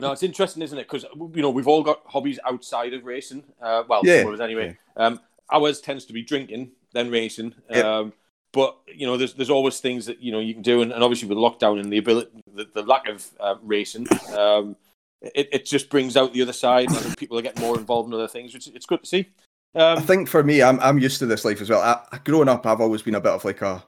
no, 0.00 0.12
it's 0.12 0.22
interesting, 0.22 0.62
isn't 0.62 0.78
it? 0.78 0.88
Because 0.90 1.04
you 1.34 1.42
know 1.42 1.50
we've 1.50 1.68
all 1.68 1.82
got 1.82 2.00
hobbies 2.06 2.38
outside 2.46 2.94
of 2.94 3.04
racing. 3.04 3.44
Uh, 3.60 3.82
well, 3.86 4.00
Yeah. 4.04 4.20
some 4.22 4.28
of 4.28 4.34
us 4.34 4.40
anyway. 4.40 4.78
Um, 4.96 5.20
ours 5.52 5.82
tends 5.82 6.06
to 6.06 6.14
be 6.14 6.22
drinking, 6.22 6.70
then 6.94 7.10
racing. 7.10 7.54
Yep. 7.68 8.12
But 8.52 8.76
you 8.86 9.06
know, 9.06 9.16
there's 9.16 9.34
there's 9.34 9.50
always 9.50 9.80
things 9.80 10.06
that 10.06 10.22
you 10.22 10.30
know 10.30 10.40
you 10.40 10.54
can 10.54 10.62
do, 10.62 10.82
and, 10.82 10.92
and 10.92 11.02
obviously 11.02 11.28
with 11.28 11.38
lockdown 11.38 11.80
and 11.80 11.92
the 11.92 11.98
ability, 11.98 12.30
the, 12.54 12.68
the 12.74 12.82
lack 12.82 13.08
of 13.08 13.26
uh, 13.40 13.54
racing, 13.62 14.06
um, 14.36 14.76
it, 15.22 15.48
it 15.52 15.64
just 15.64 15.88
brings 15.88 16.16
out 16.16 16.32
the 16.32 16.42
other 16.42 16.52
side. 16.52 16.88
and 16.88 16.96
I 16.96 17.00
think 17.00 17.16
people 17.16 17.38
are 17.38 17.42
getting 17.42 17.62
more 17.62 17.78
involved 17.78 18.08
in 18.08 18.14
other 18.14 18.28
things, 18.28 18.52
which 18.52 18.66
it's 18.68 18.86
good 18.86 19.00
to 19.00 19.06
see. 19.06 19.28
Um, 19.74 19.98
I 19.98 20.00
think 20.02 20.28
for 20.28 20.42
me, 20.42 20.62
I'm 20.62 20.78
I'm 20.80 20.98
used 20.98 21.18
to 21.20 21.26
this 21.26 21.44
life 21.44 21.60
as 21.60 21.70
well. 21.70 21.80
I, 21.80 22.18
growing 22.18 22.48
up, 22.48 22.66
I've 22.66 22.80
always 22.80 23.02
been 23.02 23.14
a 23.14 23.20
bit 23.20 23.32
of 23.32 23.44
like 23.44 23.62
a 23.62 23.82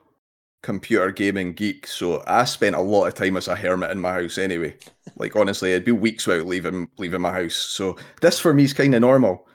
computer 0.62 1.10
gaming 1.10 1.52
geek, 1.52 1.86
so 1.86 2.22
I 2.26 2.44
spent 2.44 2.74
a 2.74 2.80
lot 2.80 3.06
of 3.06 3.14
time 3.14 3.36
as 3.36 3.48
a 3.48 3.54
hermit 3.54 3.90
in 3.90 4.00
my 4.00 4.14
house 4.14 4.38
anyway. 4.38 4.74
Like 5.16 5.36
honestly, 5.36 5.72
it'd 5.72 5.84
be 5.84 5.92
weeks 5.92 6.26
without 6.26 6.46
leaving 6.46 6.88
leaving 6.96 7.20
my 7.20 7.32
house. 7.32 7.54
So 7.54 7.96
this 8.22 8.40
for 8.40 8.54
me 8.54 8.64
is 8.64 8.72
kind 8.72 8.94
of 8.94 9.02
normal, 9.02 9.46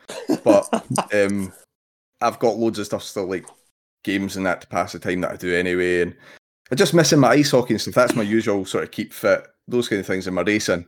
but 0.44 0.70
um, 1.14 1.52
I've 2.22 2.38
got 2.38 2.58
loads 2.58 2.78
of 2.78 2.86
stuff 2.86 3.02
still 3.02 3.26
like 3.26 3.46
games 4.04 4.38
and 4.38 4.46
that 4.46 4.62
to 4.62 4.68
pass 4.68 4.94
the 4.94 5.00
time 5.00 5.22
that 5.22 5.32
I 5.32 5.36
do 5.36 5.54
anyway, 5.56 6.02
and 6.02 6.16
I'm 6.72 6.78
just 6.78 6.94
missing 6.94 7.20
my 7.20 7.30
ice 7.30 7.52
hockey 7.52 7.74
and 7.74 7.82
stuff. 7.82 7.94
That's 7.96 8.16
my 8.16 8.24
usual 8.24 8.66
sort 8.66 8.84
of 8.84 8.92
keep 8.92 9.14
fit, 9.14 9.46
those 9.68 9.88
kind 9.88 10.00
of 10.00 10.06
things 10.08 10.28
in 10.28 10.34
my 10.34 10.42
racing. 10.42 10.88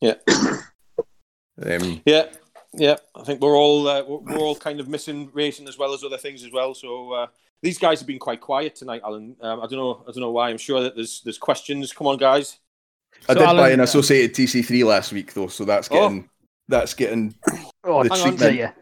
Yeah. 0.00 0.14
Um, 1.62 2.00
Yeah, 2.06 2.26
yeah. 2.72 2.96
I 3.14 3.22
think 3.24 3.40
we're 3.42 3.56
all 3.56 3.86
uh, 3.86 4.02
we're 4.02 4.18
we're 4.18 4.38
all 4.38 4.56
kind 4.56 4.80
of 4.80 4.88
missing 4.88 5.30
racing 5.34 5.68
as 5.68 5.76
well 5.76 5.92
as 5.92 6.02
other 6.02 6.16
things 6.16 6.42
as 6.42 6.50
well. 6.52 6.74
So 6.74 7.12
uh, 7.12 7.26
these 7.62 7.78
guys 7.78 8.00
have 8.00 8.06
been 8.06 8.18
quite 8.18 8.40
quiet 8.40 8.74
tonight, 8.76 9.02
Alan. 9.04 9.36
Um, 9.42 9.60
I 9.60 9.66
don't 9.66 9.72
know. 9.78 10.02
I 10.08 10.12
don't 10.12 10.20
know 10.20 10.30
why. 10.30 10.48
I'm 10.48 10.56
sure 10.58 10.80
that 10.82 10.96
there's 10.96 11.20
there's 11.22 11.36
questions. 11.38 11.92
Come 11.92 12.06
on, 12.06 12.16
guys. 12.16 12.58
I 13.28 13.34
So, 13.34 13.40
did 13.40 13.56
buy 13.56 13.70
an 13.72 13.80
uh, 13.80 13.82
associated 13.82 14.34
TC3 14.34 14.86
last 14.86 15.12
week 15.12 15.34
though, 15.34 15.48
so 15.48 15.64
that's 15.66 15.88
Oh. 15.90 15.94
getting 15.94 16.30
that's 16.68 16.94
getting 16.94 17.34
Oh, 17.84 18.02
The 18.04 18.14
hang 18.14 18.22
on, 18.22 18.36
treatment. 18.38 18.74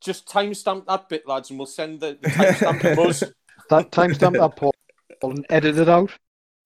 Yeah. 0.00 0.12
Just 0.12 0.28
timestamp 0.28 0.86
that 0.86 1.08
bit, 1.08 1.26
lads, 1.26 1.50
and 1.50 1.58
we'll 1.58 1.66
send 1.66 2.00
the, 2.00 2.18
the 2.20 2.28
timestamp 2.28 2.80
to 2.80 2.96
Buzz. 2.96 3.24
That 3.70 3.90
timestamp 3.90 4.38
that 4.38 4.56
Paul 4.56 4.72
and 5.22 5.44
edit 5.50 5.76
it 5.76 5.90
out. 5.90 6.10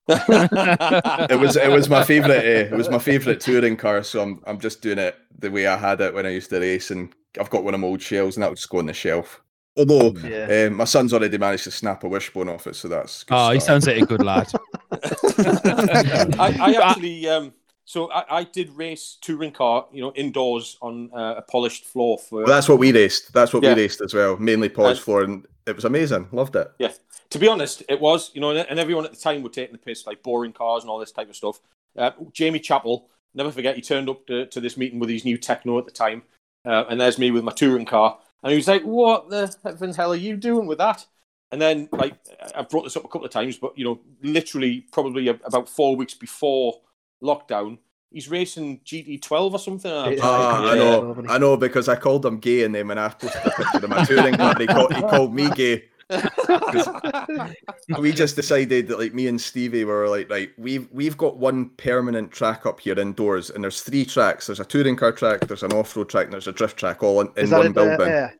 it 0.08 1.38
was 1.40 1.56
it 1.56 1.70
was 1.70 1.88
my 1.88 2.04
favorite 2.04 2.38
uh, 2.44 2.74
it 2.74 2.76
was 2.76 2.88
my 2.90 2.98
favorite 2.98 3.40
touring 3.40 3.76
car 3.76 4.02
so 4.02 4.20
I'm 4.22 4.40
I'm 4.46 4.58
just 4.60 4.82
doing 4.82 4.98
it 4.98 5.16
the 5.38 5.50
way 5.50 5.66
I 5.66 5.76
had 5.76 6.00
it 6.00 6.12
when 6.14 6.26
I 6.26 6.30
used 6.30 6.50
to 6.50 6.60
race 6.60 6.90
and 6.90 7.12
I've 7.40 7.50
got 7.50 7.64
one 7.64 7.74
of 7.74 7.80
my 7.80 7.86
old 7.86 8.02
shells 8.02 8.36
and 8.36 8.42
that 8.42 8.50
would 8.50 8.56
just 8.58 8.68
go 8.68 8.78
on 8.78 8.86
the 8.86 8.92
shelf 8.92 9.42
although 9.76 10.12
Yeah. 10.20 10.66
um, 10.68 10.74
my 10.76 10.84
son's 10.84 11.12
already 11.12 11.38
managed 11.38 11.64
to 11.64 11.70
snap 11.70 12.04
a 12.04 12.08
wishbone 12.08 12.48
off 12.48 12.66
it 12.66 12.76
so 12.76 12.88
that's 12.88 13.22
a 13.22 13.26
good 13.26 13.34
Oh, 13.36 13.50
he 13.50 13.60
sounds 13.60 13.86
like 13.86 14.02
a 14.02 14.06
good 14.06 14.22
lad. 14.22 14.48
I, 14.92 16.56
I 16.60 16.72
actually, 16.90 17.28
um, 17.28 17.52
so 17.92 18.10
I, 18.10 18.38
I 18.40 18.44
did 18.44 18.70
race 18.70 19.18
touring 19.20 19.52
car, 19.52 19.86
you 19.92 20.00
know, 20.00 20.12
indoors 20.14 20.78
on 20.80 21.10
uh, 21.14 21.34
a 21.36 21.42
polished 21.42 21.84
floor 21.84 22.16
for. 22.18 22.38
well, 22.38 22.46
that's 22.46 22.68
what 22.68 22.78
we 22.78 22.90
raced 22.92 23.32
that's 23.34 23.52
what 23.52 23.62
Yeah. 23.62 23.74
we 23.74 23.82
raced 23.82 24.00
as 24.00 24.14
well 24.14 24.36
mainly 24.38 24.70
polished 24.70 25.00
And- 25.00 25.04
floor 25.04 25.22
and 25.24 25.46
it 25.66 25.76
was 25.76 25.84
amazing 25.84 26.28
loved 26.32 26.56
it 26.56 26.68
Yeah, 26.78 26.92
to 27.30 27.38
be 27.38 27.48
honest, 27.48 27.82
it 27.88 28.00
was, 28.00 28.30
you 28.34 28.40
know, 28.40 28.50
and 28.52 28.78
everyone 28.80 29.04
at 29.04 29.10
the 29.12 29.18
time 29.28 29.42
were 29.42 29.50
taking 29.50 29.72
the 29.72 29.78
piss, 29.86 30.06
like 30.06 30.22
boring 30.22 30.52
cars 30.52 30.82
and 30.82 30.90
all 30.90 30.98
this 30.98 31.12
type 31.12 31.28
of 31.28 31.36
stuff. 31.36 31.60
Uh, 31.96 32.10
Jamie 32.32 32.60
Chappell, 32.60 33.08
never 33.34 33.52
forget, 33.52 33.76
he 33.76 33.82
turned 33.82 34.08
up 34.08 34.26
to, 34.26 34.46
to 34.46 34.60
this 34.60 34.76
meeting 34.78 34.98
with 34.98 35.10
his 35.10 35.24
new 35.26 35.36
Tekno 35.38 35.78
at 35.78 35.84
the 35.84 35.90
time, 35.92 36.22
uh, 36.64 36.84
and 36.88 36.98
there's 37.00 37.18
me 37.18 37.30
with 37.30 37.44
my 37.44 37.52
touring 37.52 37.84
car, 37.84 38.18
and 38.42 38.50
he 38.52 38.56
was 38.56 38.66
like, 38.68 38.82
"What 38.82 39.28
the 39.28 39.54
heavens 39.62 39.96
hell 39.96 40.12
are 40.12 40.16
you 40.28 40.36
doing 40.36 40.66
with 40.66 40.78
that?" 40.78 41.04
And 41.52 41.60
then, 41.60 41.88
like, 41.92 42.14
I've 42.56 42.70
brought 42.70 42.84
this 42.84 42.96
up 42.96 43.04
a 43.04 43.08
couple 43.08 43.26
of 43.26 43.30
times, 43.30 43.56
but 43.58 43.76
you 43.78 43.84
know, 43.84 44.00
literally, 44.22 44.86
probably 44.90 45.28
about 45.28 45.68
four 45.68 45.94
weeks 45.96 46.14
before 46.14 46.80
lockdown, 47.22 47.78
he's 48.10 48.28
racing 48.28 48.80
GT12 48.84 49.52
or 49.52 49.58
something. 49.58 49.90
and 49.90 50.06
I'm 50.06 50.12
Yeah. 50.14 50.20
Ah, 50.22 50.70
I 50.70 50.74
know 50.74 51.24
I 51.28 51.38
know 51.38 51.56
because 51.56 51.88
I 51.88 51.96
called 51.96 52.26
him 52.26 52.38
gay 52.38 52.64
and 52.64 52.74
then 52.74 52.88
when 52.88 52.98
I 52.98 53.08
posted 53.08 53.46
a 53.46 53.50
picture 53.50 53.84
of 53.84 53.88
my 53.88 54.04
touring 54.04 54.34
car 54.34 54.54
he 54.58 54.66
called, 54.66 54.94
he 54.94 55.02
called 55.02 55.34
me 55.34 55.50
gay 55.50 55.84
we 57.98 58.12
just 58.12 58.36
decided 58.36 58.88
that 58.88 58.98
like 58.98 59.14
me 59.14 59.26
and 59.26 59.40
Stevie 59.40 59.84
were 59.84 60.08
like, 60.08 60.30
right, 60.30 60.50
we've 60.58 60.88
we've 60.92 61.16
got 61.16 61.36
one 61.36 61.70
permanent 61.70 62.30
track 62.30 62.66
up 62.66 62.80
here 62.80 62.98
indoors, 62.98 63.50
and 63.50 63.62
there's 63.64 63.82
three 63.82 64.04
tracks. 64.04 64.46
There's 64.46 64.60
a 64.60 64.64
touring 64.64 64.96
car 64.96 65.12
track, 65.12 65.40
there's 65.40 65.62
an 65.62 65.72
off 65.72 65.96
road 65.96 66.08
track, 66.08 66.24
and 66.24 66.32
there's 66.32 66.48
a 66.48 66.52
drift 66.52 66.76
track, 66.76 67.02
all 67.02 67.20
in, 67.20 67.28
in 67.36 67.50
one 67.50 67.66
it? 67.66 67.70
Uh, 67.70 67.72
building. 67.72 68.08
yeah. 68.08 68.30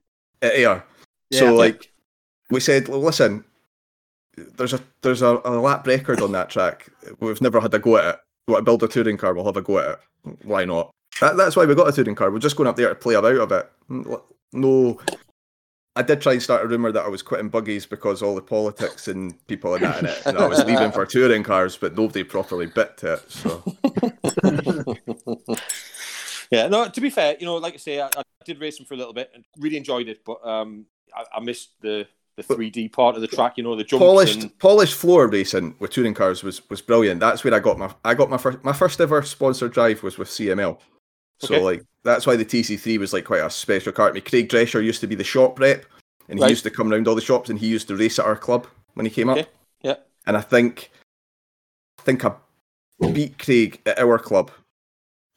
At 0.42 0.54
Air. 0.54 0.84
Yeah. 1.30 1.38
So 1.38 1.54
like, 1.54 1.90
we 2.50 2.60
said, 2.60 2.88
well, 2.88 3.00
listen, 3.00 3.44
there's 4.36 4.74
a 4.74 4.80
there's 5.02 5.22
a, 5.22 5.40
a 5.44 5.50
lap 5.58 5.86
record 5.86 6.20
on 6.20 6.32
that 6.32 6.50
track. 6.50 6.88
We've 7.20 7.40
never 7.40 7.60
had 7.60 7.74
a 7.74 7.78
go 7.78 7.96
at 7.96 8.14
it. 8.14 8.20
We 8.46 8.52
want 8.52 8.62
to 8.62 8.64
build 8.64 8.82
a 8.82 8.88
touring 8.88 9.16
car? 9.16 9.34
We'll 9.34 9.44
have 9.44 9.56
a 9.56 9.62
go 9.62 9.78
at 9.78 9.90
it. 9.90 9.98
Why 10.42 10.64
not? 10.64 10.90
That, 11.20 11.36
that's 11.36 11.54
why 11.54 11.64
we 11.64 11.74
got 11.74 11.88
a 11.88 11.92
touring 11.92 12.14
car. 12.14 12.30
We're 12.30 12.38
just 12.38 12.56
going 12.56 12.68
up 12.68 12.76
there 12.76 12.88
to 12.88 12.94
play 12.94 13.14
about 13.14 13.36
a 13.36 13.46
bit. 13.46 13.70
No, 14.52 15.00
I 15.94 16.02
did 16.02 16.22
try 16.22 16.32
and 16.32 16.42
start 16.42 16.64
a 16.64 16.68
rumor 16.68 16.90
that 16.90 17.04
I 17.04 17.08
was 17.08 17.22
quitting 17.22 17.50
buggies 17.50 17.84
because 17.84 18.22
all 18.22 18.34
the 18.34 18.40
politics 18.42 19.08
and 19.08 19.46
people 19.46 19.74
and 19.74 19.84
that 19.84 20.00
in 20.00 20.06
it, 20.06 20.22
and 20.24 20.38
I 20.38 20.46
was 20.46 20.64
leaving 20.66 20.90
for 20.90 21.04
touring 21.04 21.42
cars, 21.42 21.76
but 21.76 21.96
nobody 21.96 22.24
properly 22.24 22.66
bit 22.66 22.96
to 22.98 23.14
it. 23.14 23.30
So 23.30 23.62
yeah, 26.50 26.68
no. 26.68 26.88
To 26.88 27.00
be 27.00 27.10
fair, 27.10 27.36
you 27.38 27.46
know, 27.46 27.56
like 27.56 27.74
I 27.74 27.76
say, 27.76 28.00
I, 28.00 28.06
I 28.06 28.22
did 28.44 28.58
race 28.58 28.78
them 28.78 28.86
for 28.86 28.94
a 28.94 28.96
little 28.96 29.12
bit 29.12 29.30
and 29.34 29.44
really 29.58 29.76
enjoyed 29.76 30.08
it, 30.08 30.24
but 30.24 30.44
um, 30.46 30.86
I, 31.14 31.24
I 31.36 31.40
missed 31.40 31.72
the 31.82 32.06
the 32.36 32.42
three 32.42 32.70
D 32.70 32.88
part 32.88 33.14
of 33.14 33.20
the 33.20 33.28
track. 33.28 33.56
You 33.56 33.64
know, 33.64 33.76
the 33.76 33.84
jumps 33.84 34.02
polished 34.02 34.42
and 34.42 34.58
polished 34.58 34.94
floor 34.94 35.26
racing 35.28 35.74
with 35.78 35.90
touring 35.90 36.14
cars 36.14 36.42
was 36.42 36.68
was 36.70 36.80
brilliant. 36.80 37.20
That's 37.20 37.44
where 37.44 37.54
I 37.54 37.58
got 37.60 37.78
my 37.78 37.94
I 38.04 38.14
got 38.14 38.30
my 38.30 38.38
first 38.38 38.62
my 38.64 38.72
first 38.72 39.00
ever 39.00 39.22
sponsored 39.22 39.72
drive 39.72 40.02
was 40.02 40.18
with 40.18 40.28
CML. 40.28 40.78
So 41.40 41.54
Okay. 41.54 41.62
like 41.64 41.82
that's 42.04 42.26
why 42.26 42.36
the 42.36 42.44
TC3 42.44 42.98
was 42.98 43.12
like 43.12 43.24
quite 43.24 43.42
a 43.44 43.50
special 43.50 43.92
car 43.92 44.08
to 44.08 44.14
me. 44.14 44.20
Craig 44.20 44.48
Drescher 44.48 44.82
used 44.82 45.00
to 45.00 45.06
be 45.06 45.14
the 45.14 45.24
shop 45.24 45.58
rep, 45.60 45.84
and 46.28 46.38
he 46.38 46.42
Right. 46.42 46.50
used 46.50 46.64
to 46.64 46.70
come 46.70 46.92
around 46.92 47.06
all 47.08 47.14
the 47.14 47.20
shops, 47.20 47.50
and 47.50 47.58
he 47.58 47.66
used 47.68 47.88
to 47.88 47.96
race 47.96 48.18
at 48.18 48.24
our 48.24 48.36
club 48.36 48.66
when 48.94 49.06
he 49.06 49.10
came 49.10 49.28
up. 49.28 49.38
Okay, 49.38 49.48
yeah. 49.82 49.96
And 50.26 50.36
I 50.36 50.40
think 50.40 50.90
I 51.98 52.02
think 52.02 52.24
I 52.24 52.32
beat 53.12 53.38
Craig 53.38 53.80
at 53.86 53.98
our 53.98 54.18
club, 54.18 54.50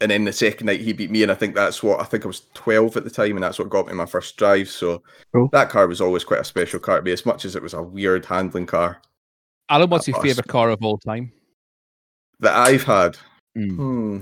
and 0.02 0.12
then 0.12 0.26
the 0.26 0.34
second 0.34 0.68
night 0.68 0.82
he 0.82 0.94
beat 0.94 1.12
me, 1.12 1.24
and 1.24 1.32
I 1.32 1.36
think 1.36 1.56
that's 1.56 1.82
what 1.84 2.00
I 2.02 2.04
think 2.04 2.26
I 2.26 2.28
was 2.28 2.44
twelve 2.54 2.96
at 2.98 3.04
the 3.04 3.10
time, 3.10 3.32
and 3.38 3.44
that's 3.44 3.58
what 3.60 3.70
got 3.70 3.88
me 3.88 3.94
my 3.94 4.06
first 4.06 4.38
drive. 4.38 4.70
So 4.70 5.02
Cool. 5.34 5.50
that 5.52 5.70
car 5.70 5.88
was 5.88 6.02
always 6.02 6.24
quite 6.24 6.42
a 6.42 6.44
special 6.46 6.80
car 6.80 6.98
to 6.98 7.04
me, 7.04 7.12
as 7.12 7.26
much 7.26 7.46
as 7.46 7.56
it 7.56 7.64
was 7.64 7.74
a 7.74 7.82
weird 7.82 8.26
handling 8.26 8.66
car 8.66 9.02
Alan, 9.70 9.90
what's 9.90 10.08
your 10.08 10.22
favorite 10.22 10.48
car 10.48 10.70
of 10.70 10.84
all 10.84 10.98
time? 10.98 11.32
that 12.40 12.54
I've 12.56 12.84
had. 12.84 13.18
Mm. 13.58 13.76
Hmm. 13.78 14.22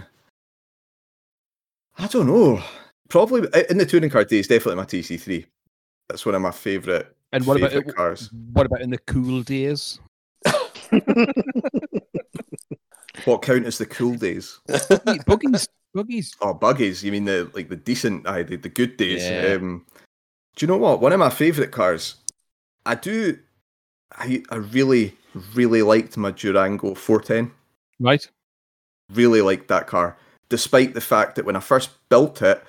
I 1.97 2.07
don't 2.07 2.27
know. 2.27 2.61
Probably 3.09 3.47
in 3.69 3.77
the 3.77 3.85
touring 3.85 4.09
car 4.09 4.23
days, 4.23 4.47
definitely 4.47 4.75
my 4.75 4.85
TC3. 4.85 5.45
That's 6.09 6.25
one 6.25 6.35
of 6.35 6.41
my 6.41 6.51
favourite 6.51 7.07
And 7.31 7.45
what 7.45 7.57
about 7.57 7.95
cars. 7.95 8.29
what 8.53 8.65
about 8.67 8.81
in 8.81 8.89
the 8.91 8.97
cool 8.99 9.41
days? 9.41 9.99
What 13.25 13.41
count 13.41 13.65
as 13.65 13.77
the 13.77 13.85
cool 13.85 14.15
days? 14.15 14.59
Buggies, 15.25 15.67
buggies. 15.93 16.35
Oh, 16.41 16.53
buggies. 16.53 17.03
You 17.03 17.11
mean 17.11 17.25
the 17.25 17.49
like 17.53 17.69
the 17.69 17.75
decent, 17.75 18.27
aye, 18.27 18.43
the, 18.43 18.57
the 18.57 18.69
good 18.69 18.97
days? 18.97 19.23
Yeah. 19.23 19.55
Um, 19.55 19.85
do 20.55 20.65
you 20.65 20.67
know 20.67 20.77
what? 20.77 21.01
One 21.01 21.13
of 21.13 21.19
my 21.19 21.29
favourite 21.29 21.71
cars. 21.71 22.15
I 22.85 22.95
do. 22.95 23.37
I 24.17 24.43
I 24.49 24.55
really 24.57 25.15
really 25.53 25.81
liked 25.81 26.17
my 26.17 26.31
Durango 26.31 26.95
410. 26.95 27.51
Right. 27.99 28.27
Really 29.13 29.41
liked 29.41 29.67
that 29.67 29.87
car, 29.87 30.17
despite 30.49 30.93
the 30.93 31.01
fact 31.01 31.35
that 31.35 31.45
when 31.45 31.55
I 31.55 31.59
first 31.59 31.91
built 32.09 32.41
it, 32.41 32.63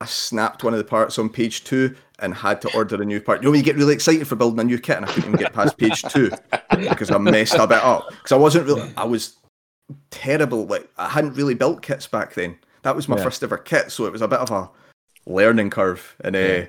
I 0.00 0.06
snapped 0.06 0.64
one 0.64 0.74
of 0.74 0.78
the 0.78 0.84
parts 0.84 1.18
on 1.18 1.28
page 1.28 1.64
two 1.64 1.94
and 2.18 2.34
had 2.34 2.60
to 2.62 2.74
order 2.74 3.00
a 3.00 3.04
new 3.04 3.20
part. 3.20 3.40
You 3.40 3.44
know, 3.44 3.50
when 3.50 3.60
you 3.60 3.64
get 3.64 3.76
really 3.76 3.94
excited 3.94 4.26
for 4.26 4.36
building 4.36 4.58
a 4.60 4.64
new 4.64 4.78
kit, 4.78 4.96
and 4.96 5.06
I 5.06 5.08
couldn't 5.08 5.28
even 5.28 5.38
get 5.38 5.52
past 5.52 5.76
page 5.76 6.02
two 6.02 6.30
because 6.70 7.10
I 7.10 7.18
messed 7.18 7.54
a 7.54 7.66
bit 7.66 7.82
up. 7.82 8.08
Because 8.10 8.32
I 8.32 8.36
wasn't 8.36 8.66
really, 8.66 8.92
I 8.96 9.04
was 9.04 9.36
terrible. 10.10 10.66
Like 10.66 10.88
I 10.98 11.08
hadn't 11.08 11.34
really 11.34 11.54
built 11.54 11.82
kits 11.82 12.06
back 12.06 12.34
then. 12.34 12.56
That 12.82 12.96
was 12.96 13.08
my 13.08 13.16
Yeah. 13.16 13.24
first 13.24 13.42
ever 13.42 13.58
kit, 13.58 13.92
so 13.92 14.06
it 14.06 14.12
was 14.12 14.22
a 14.22 14.28
bit 14.28 14.40
of 14.40 14.50
a 14.50 14.68
learning 15.26 15.70
curve. 15.70 16.16
And 16.24 16.34
uh, 16.34 16.66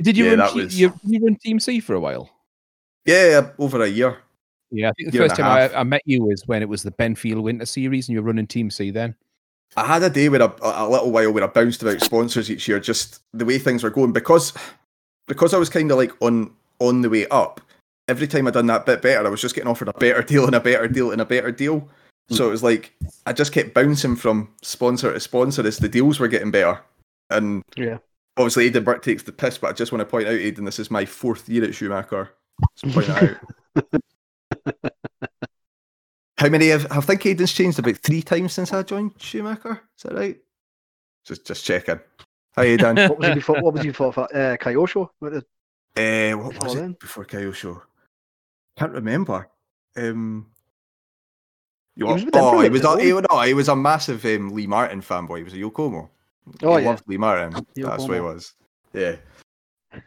Did 0.00 0.16
you 0.16 0.24
Yeah, 0.24 0.34
run? 0.34 0.54
was- 0.56 0.78
you, 0.80 0.92
you 1.04 1.20
run 1.24 1.36
Team 1.36 1.60
C 1.60 1.80
for 1.80 1.94
a 1.94 2.00
while? 2.00 2.30
Yeah, 3.04 3.50
over 3.58 3.82
a 3.82 3.88
year. 3.88 4.18
Yeah, 4.70 4.88
I 4.88 4.92
think 4.92 5.12
the 5.12 5.18
first 5.18 5.36
time 5.36 5.46
I. 5.46 5.80
I 5.80 5.82
met 5.82 6.00
you 6.06 6.24
was 6.24 6.46
when 6.46 6.62
it 6.62 6.68
was 6.68 6.82
the 6.82 6.92
Benfield 6.92 7.42
Winter 7.42 7.66
Series, 7.66 8.08
and 8.08 8.14
you 8.14 8.22
were 8.22 8.26
running 8.28 8.46
Team 8.46 8.70
C 8.70 8.90
then. 8.90 9.14
I 9.76 9.86
had 9.86 10.02
a 10.02 10.10
day 10.10 10.28
where 10.28 10.42
I, 10.42 10.46
a 10.46 10.86
a 10.86 10.88
little 10.88 11.10
while 11.10 11.30
where 11.32 11.44
I 11.44 11.46
bounced 11.48 11.82
about 11.82 12.00
sponsors 12.00 12.50
each 12.50 12.68
year, 12.68 12.80
just 12.80 13.20
the 13.34 13.44
way 13.44 13.58
things 13.58 13.82
were 13.82 13.90
going 13.90 14.12
because 14.12 14.52
because 15.28 15.52
I 15.54 15.58
was 15.58 15.68
kind 15.68 15.90
of 15.90 15.98
like 15.98 16.12
on 16.22 16.50
on 16.78 17.02
the 17.02 17.10
way 17.10 17.26
up. 17.28 17.60
Every 18.08 18.26
time 18.26 18.46
I 18.46 18.50
done 18.50 18.66
that 18.66 18.86
bit 18.86 19.02
better, 19.02 19.26
I 19.26 19.30
was 19.30 19.40
just 19.40 19.54
getting 19.54 19.70
offered 19.70 19.88
a 19.88 19.92
better 19.92 20.22
deal 20.22 20.46
and 20.46 20.54
a 20.54 20.60
better 20.60 20.88
deal 20.88 21.10
and 21.10 21.20
a 21.20 21.24
better 21.26 21.52
deal. 21.52 21.88
So 22.32 22.48
it 22.48 22.50
was 22.50 22.62
like 22.62 22.92
I 23.26 23.32
just 23.32 23.52
kept 23.52 23.74
bouncing 23.74 24.16
from 24.16 24.48
sponsor 24.62 25.12
to 25.12 25.20
sponsor 25.20 25.66
as 25.66 25.78
the 25.78 25.88
deals 25.88 26.18
were 26.20 26.28
getting 26.28 26.50
better. 26.50 26.80
And 27.30 27.62
Yeah. 27.76 27.98
obviously, 28.36 28.66
Aidan 28.66 28.84
Burke 28.84 29.02
takes 29.02 29.22
the 29.22 29.32
piss, 29.32 29.58
but 29.58 29.70
I 29.70 29.72
just 29.72 29.92
want 29.92 30.00
to 30.00 30.06
point 30.06 30.26
out, 30.28 30.34
Aidan, 30.34 30.64
this 30.64 30.78
is 30.78 30.90
my 30.90 31.04
fourth 31.04 31.48
year 31.48 31.64
at 31.64 31.74
Schumacher. 31.74 32.30
Point 32.92 33.08
it 33.08 33.38
out. 33.74 34.02
How 36.38 36.48
many 36.48 36.68
have 36.68 36.86
I 36.90 37.00
think 37.00 37.24
Aidan's 37.26 37.52
changed 37.52 37.78
about 37.78 37.96
three 37.98 38.22
times 38.22 38.52
since 38.52 38.72
I 38.72 38.82
joined 38.82 39.12
Schumacher? 39.20 39.80
Is 39.96 40.02
that 40.04 40.14
right? 40.14 40.38
Just 41.24 41.46
just 41.46 41.64
checking. 41.64 42.00
Hi 42.56 42.64
Aidan. 42.64 42.98
uh, 42.98 43.08
What 43.08 43.18
was 43.18 43.28
he 43.28 43.34
before? 43.34 43.60
What 43.62 43.74
was 43.74 43.82
he 43.82 43.88
before? 43.90 44.08
Uh, 44.18 44.56
Kyosho? 44.56 45.08
What 45.20 45.32
is- 45.34 45.42
what 45.94 46.62
was 46.64 46.74
it 46.74 46.78
then? 46.78 46.96
before 47.00 47.24
Kyosho? 47.24 47.82
Can't 48.78 48.92
remember. 48.92 49.48
Um, 49.96 50.46
you 51.96 52.06
He 52.06 52.12
was 52.12 52.24
with 52.24 52.34
them 52.34 52.42
for 52.42 52.54
a 52.54 52.58
oh, 52.58 52.60
he 52.60 52.68
was 52.70 52.80
bit, 52.80 52.86
a, 52.86 52.88
wasn't 52.88 53.02
he, 53.02 53.14
he? 53.14 53.20
no, 53.30 53.40
he 53.42 53.54
was 53.54 53.68
a 53.68 53.76
massive 53.76 54.24
um, 54.24 54.50
Lee 54.50 54.66
Martin 54.66 55.00
fanboy. 55.00 55.38
He 55.38 55.44
was 55.44 55.52
a 55.54 55.56
Yokomo. 55.56 56.08
Oh 56.62 56.76
he 56.76 56.82
yeah. 56.82 56.90
loved 56.90 57.04
Lee 57.06 57.18
Martin. 57.18 57.66
That's 57.76 58.04
what 58.04 58.14
he 58.14 58.20
was. 58.20 58.54
Yeah. 58.92 59.16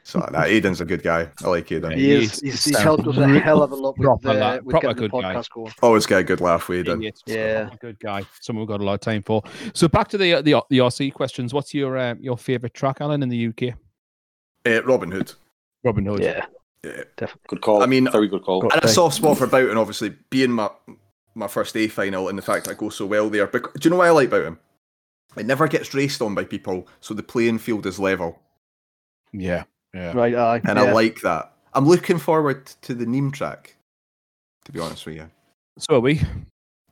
So 0.03 0.19
nah, 0.31 0.43
Aidan's 0.43 0.81
a 0.81 0.86
good 0.86 1.03
guy. 1.03 1.29
I 1.43 1.47
like 1.47 1.71
Aidan. 1.71 1.91
Yeah. 1.91 1.97
He 1.97 2.11
is. 2.11 2.19
He's- 2.19 2.41
He's, 2.41 2.41
he's 2.41 2.65
he's 2.65 2.77
helped 2.79 3.07
us 3.07 3.17
a 3.17 3.39
hell 3.39 3.61
of 3.61 3.71
a 3.71 3.75
lot 3.75 3.97
with, 3.97 4.05
proper 4.05 4.29
uh, 4.29 4.55
with 4.63 4.69
proper 4.71 4.88
getting 4.88 5.03
the 5.03 5.09
good 5.09 5.21
guy. 5.21 5.36
podcast 5.36 5.49
going. 5.51 5.73
Always 5.81 6.05
get 6.07 6.19
a 6.19 6.23
good 6.23 6.41
laugh 6.41 6.67
with 6.67 6.79
Aidan. 6.79 6.99
Idiot. 6.99 7.19
Yeah. 7.27 7.69
a 7.71 7.77
good 7.77 7.99
guy. 7.99 8.23
Someone 8.41 8.61
we've 8.63 8.67
got 8.69 8.81
a 8.81 8.83
lot 8.83 8.95
of 8.95 9.01
time 9.01 9.21
for. 9.21 9.43
So 9.73 9.88
back 9.88 10.07
to 10.09 10.17
the 10.17 10.41
the, 10.41 10.61
the 10.69 10.79
RC 10.79 11.13
questions. 11.13 11.53
What's 11.53 11.73
your 11.73 11.97
um, 11.99 12.17
your 12.19 12.38
favorite 12.38 12.73
track, 12.73 12.97
Alan, 12.99 13.21
in 13.21 13.29
the 13.29 13.47
UK? 13.47 13.75
Uh, 14.65 14.81
Robin 14.83 15.11
Hood. 15.11 15.31
Robin 15.83 16.05
Hood. 16.05 16.23
Yeah. 16.23 16.45
Yeah. 16.83 17.03
Definitely. 17.17 17.41
Good 17.47 17.61
call. 17.61 17.83
I 17.83 17.86
mean, 17.86 18.09
very 18.11 18.27
good 18.27 18.43
call. 18.43 18.63
And 18.71 18.83
a 18.83 18.88
soft 18.88 19.15
spot 19.15 19.38
for 19.38 19.45
Boughton, 19.45 19.77
obviously 19.77 20.15
being 20.31 20.51
my 20.51 20.69
my 21.36 21.47
first 21.47 21.75
A 21.77 21.88
final, 21.88 22.29
and 22.29 22.38
the 22.38 22.41
fact 22.41 22.67
I 22.67 22.73
go 22.73 22.89
so 22.89 23.05
well 23.05 23.29
there. 23.29 23.45
But 23.47 23.73
do 23.75 23.79
you 23.83 23.89
know 23.91 23.97
what 23.97 24.07
I 24.07 24.11
like 24.11 24.29
about 24.29 24.45
him? 24.45 24.59
It 25.38 25.45
never 25.45 25.67
gets 25.67 25.93
raced 25.93 26.21
on 26.21 26.33
by 26.33 26.45
people, 26.45 26.88
so 27.01 27.13
the 27.13 27.21
playing 27.23 27.59
field 27.59 27.86
is 27.86 27.99
level, 27.99 28.39
yeah, 29.33 29.63
yeah. 29.93 30.13
Right. 30.13 30.33
Aye. 30.36 30.61
and 30.67 30.77
yeah. 30.79 30.86
I 30.86 30.91
like 30.91 31.21
that. 31.21 31.51
I'm 31.73 31.86
looking 31.86 32.17
forward 32.19 32.65
to 32.83 32.93
the 32.93 33.05
Neem 33.05 33.31
track. 33.31 33.75
To 34.65 34.71
be 34.71 34.79
honest 34.79 35.05
with 35.05 35.15
you, 35.15 35.29
So 35.77 35.97
are 35.97 35.99
we. 35.99 36.21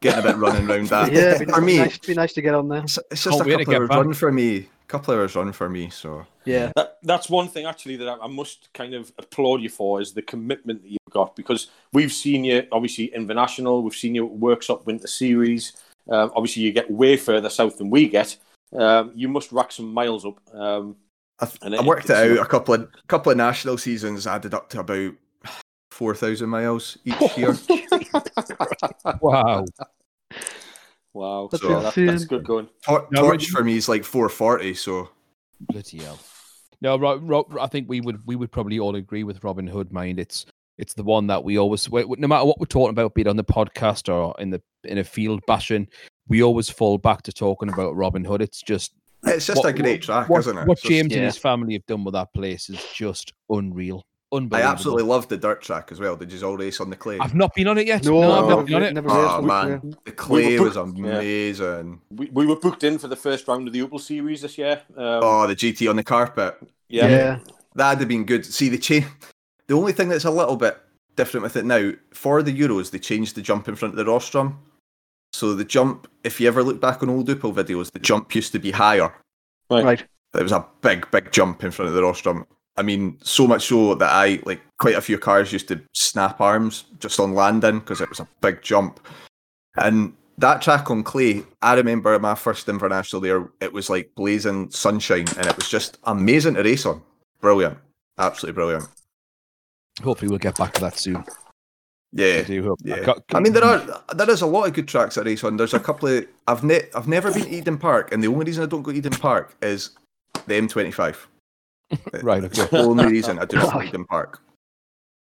getting 0.02 0.20
a 0.20 0.24
bit 0.24 0.36
running 0.38 0.70
around 0.70 0.88
that. 0.90 1.12
Yeah. 1.14 1.36
It'd 1.36 1.48
be, 1.48 1.54
for 1.54 1.62
me, 1.62 1.78
nice, 1.78 1.98
be 1.98 2.14
nice 2.14 2.34
to 2.34 2.42
get 2.42 2.54
on 2.54 2.68
there. 2.68 2.84
it's, 2.84 3.00
it's 3.10 3.24
just 3.24 3.38
Can't 3.38 3.42
a 3.42 3.56
wait 3.58 3.66
couple 3.66 3.74
get 3.74 3.82
hours 3.82 3.90
run 3.90 4.14
for 4.14 4.32
me. 4.32 4.68
Couple 4.94 5.16
hours 5.16 5.36
run 5.36 5.52
for 5.52 5.68
me. 5.70 5.90
So 5.90 6.24
Yeah. 6.46 6.72
That, 6.76 7.00
that's 7.02 7.28
one 7.28 7.48
thing 7.48 7.66
actually 7.66 7.96
that 7.96 8.08
I, 8.08 8.16
I 8.26 8.28
must 8.28 8.72
kind 8.74 8.94
of 8.94 9.12
applaud 9.18 9.62
you 9.64 9.70
for 9.70 10.00
is 10.00 10.14
the 10.14 10.22
commitment 10.22 10.84
that 10.84 10.90
you've 10.90 11.00
got 11.10 11.36
because 11.36 11.72
we've 11.94 12.12
seen 12.14 12.44
you 12.44 12.68
obviously 12.72 13.06
Invernation, 13.06 13.66
we've 13.82 13.96
seen 13.96 14.14
you 14.14 14.28
at 14.28 14.40
Worksop 14.40 14.86
Winter 14.86 15.08
Series. 15.08 15.74
Um, 16.08 16.32
obviously, 16.36 16.62
you 16.62 16.72
get 16.72 16.92
way 16.92 17.18
further 17.18 17.50
south 17.50 17.80
than 17.80 17.90
we 17.90 18.08
get. 18.08 18.38
Um, 18.78 19.12
you 19.16 19.28
must 19.30 19.52
rack 19.52 19.72
some 19.72 19.92
miles 19.92 20.26
up. 20.28 20.40
Um, 20.54 20.96
I, 21.40 21.46
th- 21.48 21.74
I 21.80 21.82
worked 21.84 22.06
it 22.06 22.12
it's- 22.12 22.38
out. 22.38 22.46
A 22.46 22.48
couple 22.48 22.76
of 22.76 22.88
couple 23.08 23.32
of 23.32 23.38
national 23.40 23.80
seasons 23.80 24.28
added 24.28 24.54
up 24.54 24.70
to 24.70 24.82
about 24.82 25.14
four 25.92 26.14
thousand 26.14 26.50
miles 26.50 27.00
each 27.04 27.38
year. 27.38 27.58
Wow. 29.22 29.66
Wow, 31.14 31.48
That's 31.52 31.62
so 31.64 31.80
that, 31.82 31.94
that's 31.96 32.26
good 32.26 32.46
going. 32.46 32.68
Tor- 32.86 33.08
No, 33.12 33.22
Torch 33.22 33.48
for 33.48 33.64
me 33.64 33.78
is 33.78 33.88
like 33.90 34.04
four 34.04 34.30
forty. 34.30 34.74
So 34.74 35.10
Bloody 35.62 36.00
hell. 36.00 36.20
No, 36.82 36.98
Ro- 36.98 37.18
Ro- 37.18 37.48
I 37.62 37.68
think 37.68 37.88
we 37.88 38.02
would 38.02 38.20
we 38.26 38.36
would 38.36 38.52
probably 38.52 38.80
all 38.80 38.96
agree 38.96 39.24
with 39.24 39.44
Robin 39.44 39.68
Hood. 39.68 39.92
Mind 39.92 40.20
it's 40.20 40.46
it's 40.78 40.94
the 40.96 41.04
one 41.04 41.28
that 41.28 41.44
we 41.44 41.58
always 41.58 41.90
no 41.92 42.28
matter 42.28 42.46
what 42.46 42.60
we're 42.60 42.66
talking 42.66 42.90
about, 42.90 43.14
be 43.14 43.22
it 43.22 43.28
on 43.28 43.38
the 43.38 43.44
podcast 43.44 44.12
or 44.14 44.36
in 44.40 44.50
the 44.50 44.62
in 44.84 44.98
a 44.98 45.04
field 45.04 45.40
bashing, 45.48 45.88
we 46.28 46.42
always 46.44 46.70
fall 46.70 46.98
back 46.98 47.22
to 47.24 47.32
talking 47.32 47.70
about 47.70 47.96
Robin 47.96 48.26
Hood. 48.26 48.42
It's 48.42 48.62
just 48.62 48.94
it's 49.26 49.46
just 49.46 49.64
What- 49.64 49.70
a 49.70 49.74
great 49.82 50.02
track, 50.02 50.28
what, 50.28 50.40
isn't 50.40 50.58
it? 50.58 50.68
what 50.68 50.74
It's 50.74 50.82
just- 50.82 50.92
James 50.92 51.14
and 51.14 51.24
his 51.24 51.38
family 51.38 51.74
have 51.74 51.86
done 51.86 52.04
with 52.04 52.14
that 52.16 52.34
place 52.34 52.70
is 52.70 52.84
just 52.94 53.32
unreal, 53.50 54.04
I 54.52 54.62
absolutely 54.62 55.04
love 55.04 55.28
the 55.28 55.38
dirt 55.38 55.62
track 55.62 55.92
as 55.92 56.00
well. 56.00 56.16
Did 56.16 56.32
you 56.32 56.42
all 56.48 56.58
race 56.58 56.80
on 56.82 56.90
the 56.90 56.96
clay? 56.96 57.18
I've 57.20 57.36
not 57.36 57.54
been 57.54 57.68
on 57.68 57.78
it 57.78 57.88
yet. 57.88 58.04
No, 58.06 58.22
No, 58.22 58.32
I've 58.44 58.50
not 58.50 58.66
been 58.66 58.76
on 58.76 58.84
it. 58.84 58.94
never 58.94 59.10
Oh 59.12 59.22
raced 59.22 59.34
on 59.36 59.46
man, 59.46 59.96
the 60.06 60.12
clay 60.12 60.58
were 60.60 60.66
was 60.66 60.76
booked- 60.76 60.98
yeah. 60.98 61.06
amazing. 61.16 62.02
We, 62.12 62.30
we 62.32 62.46
were 62.46 62.56
booked 62.58 62.84
in 62.84 62.98
for 62.98 63.08
the 63.08 63.16
first 63.16 63.48
round 63.48 63.68
of 63.68 63.74
the 63.74 63.82
Opel 63.82 64.00
Series 64.00 64.42
this 64.42 64.58
year. 64.58 64.82
Um, 64.98 65.20
Oh, 65.24 65.48
the 65.48 65.56
GT 65.56 65.90
on 65.90 65.96
the 65.96 66.04
carpet. 66.04 66.58
yeah. 66.90 67.08
Yeah. 67.08 67.40
That'd 67.76 68.00
have 68.00 68.08
been 68.08 68.26
good. 68.26 68.46
See 68.46 68.70
the 68.70 68.78
chain. 68.78 69.06
The 69.68 69.76
only 69.76 69.94
thing 69.94 70.10
that's 70.10 70.26
a 70.26 70.32
little 70.32 70.58
bit 70.58 70.78
different 71.16 71.44
with 71.44 71.56
it 71.56 71.66
now 71.66 71.92
for 72.14 72.44
the 72.44 72.52
Euros, 72.58 72.92
they 72.92 73.00
changed 73.00 73.36
the 73.36 73.42
jump 73.42 73.68
in 73.68 73.76
front 73.76 73.94
of 73.94 73.98
the 73.98 74.06
rostrum. 74.12 74.60
So 75.32 75.56
the 75.56 75.64
jump, 75.66 76.08
if 76.24 76.40
you 76.40 76.48
ever 76.48 76.62
look 76.64 76.80
back 76.82 77.02
on 77.02 77.10
old 77.10 77.28
Opel 77.30 77.54
videos, 77.54 77.92
the 77.92 78.00
jump 78.00 78.36
used 78.36 78.52
to 78.52 78.60
be 78.60 78.72
higher. 78.72 79.12
Right. 79.70 79.84
Right. 79.86 80.04
It 80.36 80.44
was 80.44 80.52
a 80.52 80.66
big, 80.82 81.10
big 81.12 81.32
jump 81.32 81.64
in 81.64 81.72
front 81.72 81.90
of 81.90 81.96
the 81.96 82.02
rostrum. 82.04 82.46
I 82.76 82.82
mean, 82.82 83.18
so 83.22 83.46
much 83.48 83.68
so 83.68 83.96
that 83.96 84.10
I 84.12 84.40
like 84.46 84.62
quite 84.80 84.96
a 84.96 85.02
few 85.02 85.20
cars 85.20 85.54
used 85.54 85.68
to 85.68 85.80
snap 85.94 86.42
arms 86.42 86.86
just 87.00 87.20
on 87.20 87.36
landing 87.36 87.80
because 87.80 88.02
it 88.02 88.10
was 88.10 88.20
a 88.20 88.28
big 88.42 88.62
jump. 88.64 89.00
And 89.78 90.14
that 90.40 90.62
track 90.64 90.90
on 90.90 91.04
clay, 91.04 91.44
I 91.62 91.76
remember 91.76 92.18
my 92.18 92.34
first 92.36 92.68
international 92.68 93.22
there. 93.22 93.48
It 93.62 93.72
was 93.74 93.90
like 93.90 94.12
blazing 94.16 94.72
sunshine, 94.72 95.28
and 95.38 95.46
it 95.46 95.56
was 95.56 95.70
just 95.70 96.00
amazing 96.06 96.56
to 96.56 96.64
race 96.64 96.86
on. 96.88 97.02
Brilliant, 97.42 97.78
absolutely 98.18 98.56
brilliant. 98.56 98.86
Hopefully, 100.04 100.30
we'll 100.30 100.40
get 100.40 100.58
back 100.58 100.74
to 100.74 100.82
that 100.82 100.98
soon. 100.98 101.24
Yeah, 102.12 102.40
I 102.40 102.44
do 102.44 102.64
hope. 102.64 102.80
yeah. 102.84 103.02
Got- 103.04 103.24
I 103.34 103.40
mean, 103.40 103.54
there 103.54 103.64
are 103.64 104.04
there 104.16 104.30
is 104.30 104.42
a 104.42 104.48
lot 104.48 104.68
of 104.68 104.74
good 104.74 104.88
tracks 104.88 105.18
at 105.18 105.26
race 105.26 105.44
on. 105.44 105.58
There's 105.58 105.74
a 105.74 105.80
couple 105.80 106.10
of 106.10 106.26
I've 106.48 106.64
ne- 106.64 106.90
I've 106.96 107.08
never 107.08 107.32
been 107.32 107.44
to 107.44 107.50
Eden 107.50 107.78
Park, 107.78 108.12
and 108.12 108.24
the 108.24 108.28
only 108.28 108.46
reason 108.46 108.64
I 108.64 108.68
don't 108.68 108.82
go 108.82 108.92
to 108.92 108.98
Eden 108.98 109.14
Park 109.14 109.56
is 109.62 109.92
the 110.48 110.56
M25. 110.56 111.16
Right. 112.22 112.44
Okay. 112.44 112.66
The 112.66 112.80
only 112.80 113.06
reason 113.06 113.40
I 113.40 113.46
do 113.46 113.58
not 113.58 113.76
like 113.76 113.90
Eden 113.90 114.06
Park. 114.06 114.40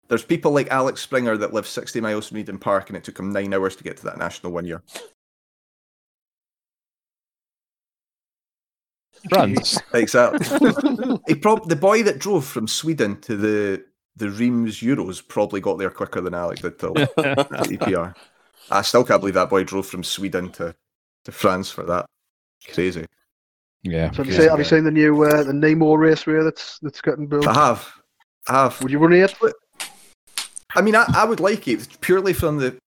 There's 0.08 0.26
people 0.26 0.52
like 0.52 0.70
Alex 0.70 1.02
Springer 1.02 1.38
that 1.38 1.54
live 1.54 1.66
60 1.66 2.02
miles 2.02 2.28
from 2.28 2.38
Eden 2.38 2.58
Park, 2.58 2.90
and 2.90 2.98
it 2.98 3.04
took 3.04 3.18
him 3.18 3.32
nine 3.32 3.54
hours 3.54 3.76
to 3.78 3.84
get 3.84 3.98
to 3.98 4.04
that 4.06 4.18
national 4.18 4.52
one 4.52 4.66
year. 4.66 4.84
France. 9.30 9.80
Exactly. 9.94 11.20
he 11.28 11.36
prob- 11.36 11.70
the 11.70 11.76
boy 11.76 12.04
that 12.04 12.20
drove 12.20 12.46
from 12.46 12.68
Sweden 12.68 13.20
to 13.22 13.36
the 13.36 13.84
the 14.16 14.30
Reims 14.30 14.80
Euros 14.80 15.26
probably 15.26 15.62
got 15.62 15.78
there 15.78 15.90
quicker 15.90 16.22
than 16.22 16.34
Alex 16.34 16.62
did 16.62 16.80
to 16.80 16.88
the 16.90 17.78
EPR. 17.80 18.16
I 18.70 18.82
still 18.82 19.04
can't 19.04 19.22
believe 19.22 19.36
that 19.36 19.50
boy 19.50 19.64
drove 19.64 19.88
from 19.88 20.04
Sweden 20.04 20.52
to, 20.54 20.76
to 21.26 21.32
France 21.32 21.72
for 21.72 21.84
that. 21.84 22.06
Crazy. 22.74 23.06
Yeah. 23.84 24.12
So 24.12 24.18
have 24.18 24.28
you, 24.28 24.34
Yeah. 24.34 24.40
seen, 24.40 24.50
have 24.50 24.60
you 24.60 24.66
seen 24.66 24.84
the 24.84 24.92
new 24.92 25.24
uh, 25.24 25.44
the 25.44 25.54
Nemo 25.54 25.96
raceway 25.96 26.44
that's 26.44 26.80
that's 26.80 27.02
getting 27.02 27.28
built? 27.28 27.48
I 27.48 27.54
have. 27.54 27.92
I 28.48 28.64
have. 28.64 28.82
Would 28.82 28.92
you 28.92 29.00
run 29.00 29.14
it? 29.14 29.34
I 30.76 30.82
mean, 30.82 30.96
I, 30.96 31.06
I 31.14 31.26
would 31.26 31.40
like 31.40 31.68
it 31.68 31.88
purely 32.02 32.34
from 32.34 32.58
the 32.58 32.78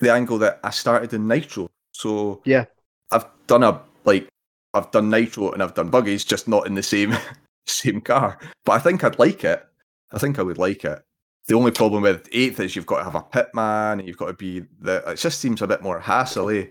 the 0.00 0.12
angle 0.12 0.38
that 0.38 0.60
I 0.64 0.70
started 0.70 1.12
in 1.12 1.26
Nitro. 1.28 1.70
So 1.92 2.42
Yeah. 2.44 2.64
I've 3.10 3.26
done 3.46 3.62
a 3.62 3.80
like 4.04 4.28
I've 4.74 4.90
done 4.90 5.08
Nitro 5.10 5.52
and 5.52 5.62
I've 5.62 5.74
done 5.74 5.88
buggies, 5.88 6.24
just 6.24 6.48
not 6.48 6.66
in 6.66 6.74
the 6.74 6.82
same 6.82 7.16
same 7.66 8.00
car. 8.00 8.38
But 8.64 8.72
I 8.72 8.78
think 8.80 9.04
I'd 9.04 9.18
like 9.18 9.44
it. 9.44 9.64
I 10.12 10.18
think 10.18 10.38
I 10.38 10.42
would 10.42 10.58
like 10.58 10.84
it. 10.84 11.00
The 11.46 11.54
only 11.54 11.70
problem 11.70 12.02
with 12.02 12.28
eighth 12.32 12.58
is 12.60 12.74
you've 12.74 12.86
got 12.86 12.98
to 12.98 13.04
have 13.04 13.14
a 13.14 13.20
pitman 13.22 13.98
and 14.00 14.08
you've 14.08 14.16
got 14.16 14.26
to 14.28 14.32
be 14.32 14.64
the. 14.80 15.02
It 15.10 15.16
just 15.16 15.40
seems 15.40 15.62
a 15.62 15.66
bit 15.66 15.82
more 15.82 16.00
hassle, 16.00 16.50
eh? 16.50 16.66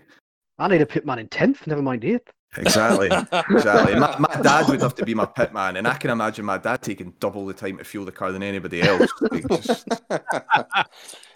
I 0.58 0.68
need 0.68 0.82
a 0.82 0.86
pitman 0.86 1.18
in 1.18 1.28
tenth. 1.28 1.66
Never 1.66 1.82
mind 1.82 2.04
eighth. 2.04 2.30
Exactly, 2.56 3.06
exactly. 3.50 3.94
My, 3.98 4.16
my 4.18 4.40
dad 4.42 4.68
would 4.68 4.80
have 4.80 4.94
to 4.96 5.04
be 5.04 5.14
my 5.14 5.26
pitman, 5.26 5.76
and 5.76 5.86
I 5.88 5.94
can 5.94 6.10
imagine 6.10 6.44
my 6.44 6.58
dad 6.58 6.82
taking 6.82 7.14
double 7.20 7.46
the 7.46 7.54
time 7.54 7.78
to 7.78 7.84
fuel 7.84 8.04
the 8.04 8.12
car 8.12 8.32
than 8.32 8.42
anybody 8.42 8.82
else. 8.82 9.10
Like, 9.20 9.46
just- 9.62 9.88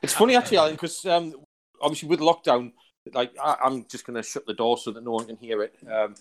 it's 0.03 0.13
funny 0.13 0.37
actually, 0.37 0.59
Alan, 0.59 0.73
because 0.75 1.05
um, 1.07 1.35
obviously 1.81 2.09
with 2.09 2.21
lockdown, 2.21 2.73
like 3.15 3.33
I, 3.43 3.57
I'm 3.65 3.85
just 3.87 4.07
going 4.07 4.17
to 4.17 4.23
shut 4.23 4.47
the 4.47 4.55
door 4.55 4.79
so 4.79 4.91
that 4.93 5.03
no 5.05 5.13
one 5.13 5.27
can 5.27 5.37
hear 5.37 5.63
it. 5.63 5.75
Um, 5.91 6.15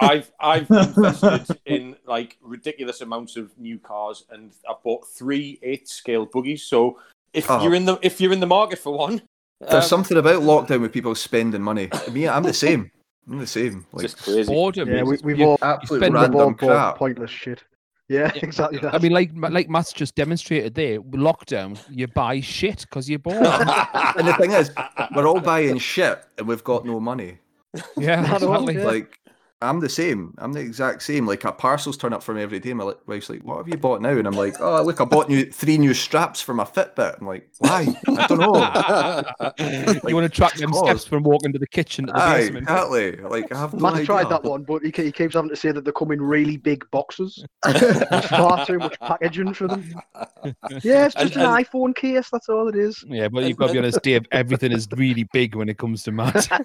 I've, 0.00 0.30
I've 0.38 0.70
invested 0.70 1.58
in 1.64 1.96
like 2.06 2.36
ridiculous 2.42 3.00
amounts 3.00 3.36
of 3.36 3.56
new 3.58 3.78
cars, 3.78 4.24
and 4.30 4.52
I've 4.68 4.82
bought 4.82 5.06
three 5.08 5.58
eight 5.62 5.88
scale 5.88 6.26
buggies. 6.26 6.64
So 6.64 6.98
if 7.32 7.50
Oh. 7.50 7.62
you're 7.62 7.74
in 7.74 7.84
the 7.86 7.98
if 8.02 8.20
you're 8.20 8.32
in 8.32 8.40
the 8.40 8.46
market 8.46 8.78
for 8.78 8.96
one, 8.96 9.22
There's 9.60 9.84
um, 9.84 9.88
something 9.88 10.16
about 10.16 10.42
lockdown 10.42 10.80
with 10.82 10.92
people 10.92 11.14
spending 11.14 11.62
money. 11.62 11.88
Me, 12.12 12.28
I'm 12.28 12.42
the 12.42 12.52
same. 12.52 12.90
I'm 13.30 13.38
the 13.38 13.46
same. 13.46 13.86
Like 13.92 14.02
just 14.02 14.18
crazy. 14.18 14.52
Boredom. 14.52 14.88
Yeah, 14.88 15.02
we, 15.04 15.18
we've 15.22 15.38
you- 15.38 15.46
all 15.46 15.58
absolute 15.62 16.00
spend 16.00 16.16
all 16.16 16.22
random 16.22 16.54
crap. 16.54 16.96
pointless 16.96 17.30
shit. 17.30 17.62
Yeah, 18.08 18.32
Yeah. 18.34 18.40
exactly 18.42 18.78
that. 18.80 18.92
I 18.92 18.98
mean, 18.98 19.12
like 19.12 19.30
like 19.34 19.70
Matt's 19.70 19.92
just 19.92 20.16
demonstrated 20.16 20.74
there, 20.74 21.00
lockdown, 21.00 21.78
you 21.88 22.08
buy 22.08 22.40
shit 22.40 22.80
because 22.80 23.08
you're 23.08 23.20
bored. 23.20 23.36
And 24.16 24.26
the 24.26 24.34
thing 24.34 24.50
is, 24.50 24.72
we're 25.14 25.26
all 25.28 25.40
buying 25.40 25.78
shit 25.78 26.24
and 26.38 26.48
we've 26.48 26.64
got 26.64 26.84
no 26.84 26.98
money. 26.98 27.38
yeah, 27.96 28.20
exactly. 28.34 28.74
yeah. 28.76 28.84
Like, 28.84 29.16
I'm 29.62 29.80
the 29.80 29.88
same. 29.90 30.34
I'm 30.38 30.54
the 30.54 30.60
exact 30.60 31.02
same. 31.02 31.26
Like, 31.26 31.44
a 31.44 31.52
parcels 31.52 31.98
turn 31.98 32.14
up 32.14 32.22
for 32.22 32.32
me 32.32 32.40
every 32.40 32.58
day. 32.60 32.72
My 32.72 32.94
wife's 33.06 33.28
like, 33.28 33.42
"What 33.42 33.58
have 33.58 33.68
you 33.68 33.76
bought 33.76 34.00
now?" 34.00 34.10
And 34.16 34.26
I'm 34.26 34.34
like, 34.34 34.54
"Oh, 34.58 34.82
look, 34.82 35.02
I 35.02 35.04
bought 35.04 35.28
new 35.28 35.44
three 35.44 35.76
new 35.76 35.92
straps 35.92 36.40
for 36.40 36.54
my 36.54 36.64
Fitbit." 36.64 37.20
I'm 37.20 37.26
like, 37.26 37.50
"Why? 37.58 37.94
I 38.08 38.26
don't 38.26 38.38
know." 38.38 38.54
you 40.08 40.14
want 40.14 40.24
to 40.24 40.28
track 40.34 40.54
them 40.54 40.70
cause. 40.70 40.86
steps 40.88 41.04
from 41.04 41.24
walking 41.24 41.52
to 41.52 41.58
the 41.58 41.66
kitchen 41.66 42.06
to 42.06 42.12
the 42.12 42.18
Aye, 42.18 42.36
basement. 42.38 42.62
exactly. 42.62 43.16
Like, 43.18 43.52
I 43.52 43.58
have 43.60 43.74
no 43.74 43.80
Matt 43.80 43.94
idea. 43.94 44.06
tried 44.06 44.28
that 44.30 44.44
one, 44.44 44.62
but 44.62 44.80
he, 44.82 44.90
he 44.94 45.12
keeps 45.12 45.34
having 45.34 45.50
to 45.50 45.56
say 45.56 45.72
that 45.72 45.84
they 45.84 45.92
come 45.92 46.10
in 46.12 46.22
really 46.22 46.56
big 46.56 46.90
boxes. 46.90 47.44
There's 47.64 48.26
far 48.28 48.64
too 48.64 48.78
much 48.78 48.98
packaging 49.00 49.52
for 49.52 49.68
them. 49.68 49.92
Yeah, 50.82 51.04
it's 51.06 51.14
just 51.14 51.36
And- 51.36 51.44
an 51.44 51.64
iPhone 51.64 51.94
case. 51.94 52.30
That's 52.30 52.48
all 52.48 52.66
it 52.68 52.76
is. 52.76 53.04
Yeah, 53.06 53.28
but 53.28 53.44
you've 53.44 53.58
got 53.58 53.66
to 53.66 53.72
be 53.74 53.78
honest, 53.78 54.00
Dave. 54.02 54.24
Everything 54.32 54.72
is 54.72 54.88
really 54.96 55.24
big 55.34 55.54
when 55.54 55.68
it 55.68 55.76
comes 55.76 56.02
to 56.04 56.12
Matt. 56.12 56.48
Oh, 56.50 56.64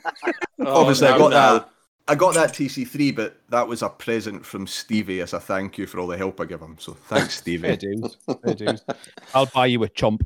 Obviously, 0.82 1.08
I 1.08 1.12
no, 1.12 1.18
got 1.18 1.30
no. 1.32 1.36
that. 1.60 1.70
I 2.08 2.14
got 2.14 2.36
that 2.36 2.54
TC3, 2.54 3.16
but 3.16 3.38
that 3.50 3.68
was 3.68 3.82
a 3.82 3.90
present 3.90 4.46
from 4.46 4.68
Stevie 4.68 5.22
as 5.22 5.34
a 5.34 5.40
thank 5.40 5.78
you 5.78 5.88
for 5.88 6.00
all 6.00 6.08
the 6.08 6.18
help 6.18 6.40
I 6.40 6.46
give 6.46 6.62
him. 6.62 6.78
So 6.80 6.94
thanks, 6.94 7.42
Fair 7.42 7.42
Stevie. 7.42 7.78
dues. 7.78 8.18
Fair 8.44 8.54
dues. 8.54 8.84
I'll 9.34 9.48
buy 9.48 9.66
you 9.66 9.84
a 9.84 9.90
chomp. 9.90 10.22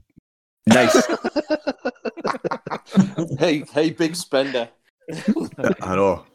nice. 0.67 0.93
hey, 3.39 3.63
hey, 3.73 3.91
big 3.91 4.15
spender. 4.15 4.67
I 5.82 5.95
know. 5.95 6.25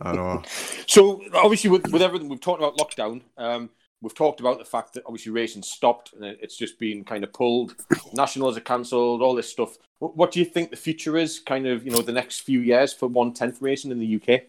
I 0.00 0.12
know. 0.12 0.42
So 0.86 1.22
obviously, 1.32 1.70
with, 1.70 1.90
with 1.92 2.02
everything 2.02 2.28
we've 2.28 2.40
talked 2.40 2.60
about 2.60 2.76
lockdown, 2.76 3.22
um, 3.38 3.70
we've 4.02 4.14
talked 4.14 4.40
about 4.40 4.58
the 4.58 4.64
fact 4.64 4.94
that 4.94 5.04
obviously 5.06 5.30
racing 5.30 5.62
stopped 5.62 6.12
and 6.12 6.24
it's 6.24 6.56
just 6.56 6.78
been 6.80 7.04
kind 7.04 7.22
of 7.22 7.32
pulled. 7.32 7.76
Nationals 8.14 8.56
are 8.56 8.60
cancelled. 8.62 9.22
All 9.22 9.34
this 9.36 9.48
stuff. 9.48 9.78
What, 10.00 10.16
what 10.16 10.32
do 10.32 10.40
you 10.40 10.44
think 10.44 10.70
the 10.70 10.76
future 10.76 11.16
is? 11.16 11.38
Kind 11.38 11.68
of, 11.68 11.84
you 11.84 11.92
know, 11.92 12.02
the 12.02 12.12
next 12.12 12.40
few 12.40 12.60
years 12.60 12.92
for 12.92 13.06
one 13.06 13.32
tenth 13.32 13.62
racing 13.62 13.92
in 13.92 14.00
the 14.00 14.16
UK. 14.16 14.42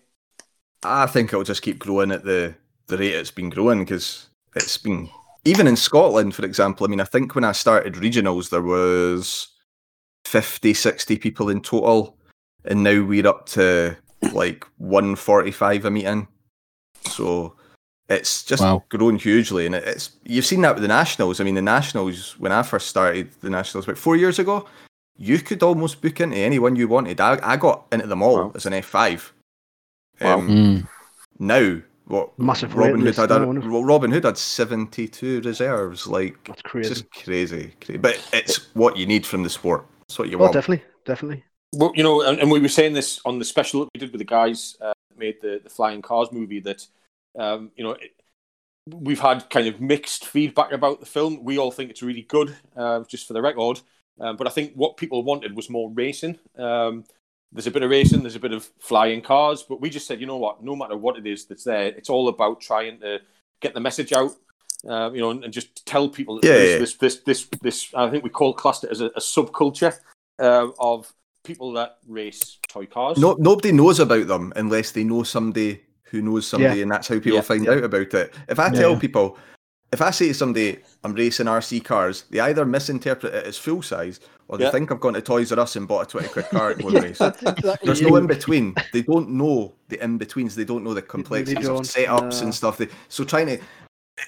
I 0.87 1.05
think 1.07 1.29
it'll 1.29 1.43
just 1.43 1.61
keep 1.61 1.79
growing 1.79 2.11
at 2.11 2.23
the, 2.23 2.55
the 2.87 2.97
rate 2.97 3.13
it's 3.15 3.31
been 3.31 3.49
growing 3.49 3.79
because 3.79 4.29
it's 4.55 4.77
been 4.77 5.09
even 5.45 5.67
in 5.67 5.75
Scotland, 5.75 6.35
for 6.35 6.45
example. 6.45 6.85
I 6.85 6.89
mean, 6.89 6.99
I 7.01 7.05
think 7.05 7.35
when 7.35 7.43
I 7.43 7.51
started 7.53 7.93
regionals, 7.95 8.49
there 8.49 8.61
was 8.61 9.47
50, 10.25 10.73
60 10.73 11.17
people 11.17 11.49
in 11.49 11.61
total, 11.61 12.17
and 12.65 12.83
now 12.83 13.01
we're 13.03 13.27
up 13.27 13.45
to 13.47 13.95
like 14.33 14.65
145 14.77 15.85
a 15.85 15.91
meeting. 15.91 16.27
So 17.05 17.55
it's 18.09 18.43
just 18.43 18.63
Wow. 18.63 18.83
grown 18.89 19.17
hugely, 19.17 19.65
and 19.65 19.75
it's 19.75 20.11
you've 20.23 20.45
seen 20.45 20.61
that 20.61 20.75
with 20.75 20.81
the 20.81 20.87
nationals. 20.87 21.39
I 21.39 21.43
mean, 21.43 21.55
the 21.55 21.61
nationals 21.61 22.37
when 22.39 22.51
I 22.51 22.63
first 22.63 22.87
started 22.87 23.31
the 23.41 23.49
nationals 23.49 23.85
about 23.85 23.97
four 23.97 24.15
years 24.15 24.39
ago, 24.39 24.65
you 25.17 25.39
could 25.39 25.63
almost 25.63 26.01
book 26.01 26.19
into 26.19 26.37
anyone 26.37 26.75
you 26.75 26.87
wanted. 26.87 27.19
I, 27.21 27.39
I 27.43 27.57
got 27.57 27.85
into 27.91 28.07
them 28.07 28.21
all 28.21 28.37
Wow. 28.37 28.51
as 28.55 28.65
an 28.65 28.73
F 28.73 28.85
five. 28.85 29.33
Wow. 30.19 30.47
Um, 30.47 30.87
now 31.39 31.81
what 32.05 32.31
Massive 32.39 32.73
Robin 32.73 33.01
waiting 33.01 33.03
Hood 33.03 33.17
list 33.17 33.17
had 33.17 33.31
now, 33.31 33.43
a, 33.43 33.49
isn't 33.51 33.57
it? 33.63 33.67
Ro- 33.67 33.83
Robin 33.83 34.11
Hood 34.11 34.23
had 34.25 34.37
72 34.37 35.41
reserves 35.41 36.07
like 36.07 36.37
That's 36.47 36.61
it's 36.79 36.89
crazy. 36.89 36.89
just 36.89 37.11
crazy, 37.11 37.73
crazy 37.81 37.97
but 37.97 38.21
it's 38.33 38.73
what 38.75 38.97
you 38.97 39.05
need 39.05 39.25
from 39.25 39.43
the 39.43 39.49
sport 39.49 39.85
it's 40.07 40.17
what 40.19 40.29
you 40.29 40.39
Oh, 40.39 40.47
want 40.47 40.47
definitely, 40.47 40.85
definitely. 41.05 41.43
Well, 41.73 41.91
you 41.95 42.03
know, 42.03 42.21
and, 42.21 42.39
and 42.39 42.51
we 42.51 42.59
were 42.59 42.69
saying 42.69 42.93
this 42.93 43.19
on 43.25 43.39
the 43.39 43.45
special 43.45 43.81
that 43.81 43.89
we 43.93 43.99
did 43.99 44.11
with 44.11 44.19
the 44.19 44.25
guys 44.25 44.77
uh, 44.81 44.93
made 45.17 45.35
the 45.41 45.59
the 45.63 45.69
Flying 45.69 46.01
Cars 46.01 46.29
movie. 46.31 46.59
That 46.59 46.85
um, 47.37 47.71
you 47.75 47.83
know, 47.83 47.91
it, 47.91 48.11
we've 48.87 49.19
had 49.19 49.49
kind 49.49 49.67
of 49.67 49.81
mixed 49.81 50.25
feedback 50.27 50.71
about 50.73 50.99
the 51.01 51.05
film. 51.05 51.43
We 51.43 51.57
all 51.59 51.71
think 51.71 51.91
it's 51.91 52.03
really 52.03 52.23
good, 52.23 52.55
uh, 52.75 53.03
just 53.09 53.27
for 53.27 53.33
the 53.33 53.41
record. 53.41 53.81
Um, 54.19 54.37
but 54.37 54.47
I 54.47 54.51
think 54.51 54.73
what 54.75 54.97
people 54.97 55.23
wanted 55.23 55.55
was 55.55 55.69
more 55.69 55.91
racing. 55.91 56.39
Um, 56.57 57.05
there's 57.51 57.67
a 57.67 57.71
bit 57.71 57.83
of 57.83 57.89
racing, 57.89 58.21
there's 58.21 58.35
a 58.35 58.39
bit 58.39 58.53
of 58.53 58.69
flying 58.79 59.21
cars, 59.21 59.63
but 59.63 59.79
we 59.81 59.89
just 59.89 60.05
said, 60.07 60.19
you 60.19 60.27
know 60.27 60.37
what? 60.37 60.63
No 60.63 60.75
matter 60.75 60.97
what 60.97 61.17
it 61.17 61.25
is 61.25 61.45
that's 61.45 61.63
there, 61.63 61.87
it's 61.87 62.09
all 62.09 62.27
about 62.27 62.59
trying 62.61 62.99
to 62.99 63.19
get 63.61 63.73
the 63.73 63.79
message 63.79 64.13
out. 64.13 64.31
Uh, 64.87 65.09
you 65.11 65.19
know, 65.21 65.31
and, 65.31 65.43
and 65.43 65.51
just 65.51 65.85
tell 65.87 66.07
people 66.07 66.35
that 66.35 66.45
Yeah, 66.47 66.53
there's 66.53 66.71
yeah. 66.71 66.77
this, 66.79 66.95
this, 66.95 67.15
this, 67.25 67.47
this. 67.61 67.93
I 67.95 68.09
think 68.09 68.23
we 68.23 68.29
call 68.29 68.53
classed 68.53 68.83
it 68.83 68.91
as 68.91 69.01
a, 69.01 69.07
a 69.07 69.19
subculture 69.19 69.97
uh, 70.39 70.67
of 70.79 71.11
people 71.43 71.71
that 71.73 71.97
race 72.07 72.59
toy 72.67 72.85
cars. 72.85 73.17
no, 73.17 73.35
nobody 73.39 73.71
knows 73.71 73.99
about 73.99 74.27
them 74.27 74.53
unless 74.55 74.91
they 74.91 75.03
know 75.03 75.23
somebody 75.23 75.81
who 76.03 76.21
knows 76.21 76.45
somebody 76.47 76.81
and 76.81 76.91
that's 76.91 77.07
how 77.07 77.15
people 77.15 77.33
Yeah. 77.33 77.41
find 77.41 77.67
out 77.67 77.83
about 77.83 78.13
it 78.13 78.33
if 78.47 78.59
i 78.59 78.69
tell 78.69 78.95
people 78.97 79.37
if 79.93 80.01
i 80.01 80.11
say 80.11 80.27
to 80.27 80.33
somebody 80.33 80.79
i'm 81.03 81.13
racing 81.13 81.45
rc 81.47 81.83
cars 81.83 82.25
they 82.29 82.39
either 82.39 82.65
misinterpret 82.65 83.33
it 83.33 83.45
as 83.45 83.57
full 83.57 83.81
size 83.81 84.19
or 84.49 84.57
they 84.57 84.65
Yeah. 84.65 84.71
think 84.71 84.91
i've 84.91 84.99
gone 84.99 85.13
to 85.13 85.21
toys 85.21 85.51
r 85.51 85.59
us 85.59 85.75
and 85.75 85.87
bought 85.87 86.07
a 86.07 86.09
20 86.09 86.27
quid 86.29 86.45
car 86.49 86.71
at 86.71 86.81
one 86.83 86.93
Yeah, 86.93 86.99
race 87.01 87.21
exactly 87.21 87.75
There's 87.85 88.01
it. 88.01 88.09
no 88.09 88.15
in 88.17 88.27
between. 88.27 88.75
They 88.93 89.01
don't 89.01 89.29
know 89.29 89.73
the 89.89 90.01
in 90.03 90.17
betweens. 90.17 90.55
They 90.55 90.65
don't 90.65 90.83
know 90.83 90.93
the 90.93 91.01
complexities 91.01 91.67
of 91.69 91.81
setups 91.81 92.39
no. 92.39 92.43
and 92.43 92.55
stuff. 92.55 92.77
They, 92.77 92.87
so 93.09 93.23
trying 93.23 93.47
to, 93.47 93.59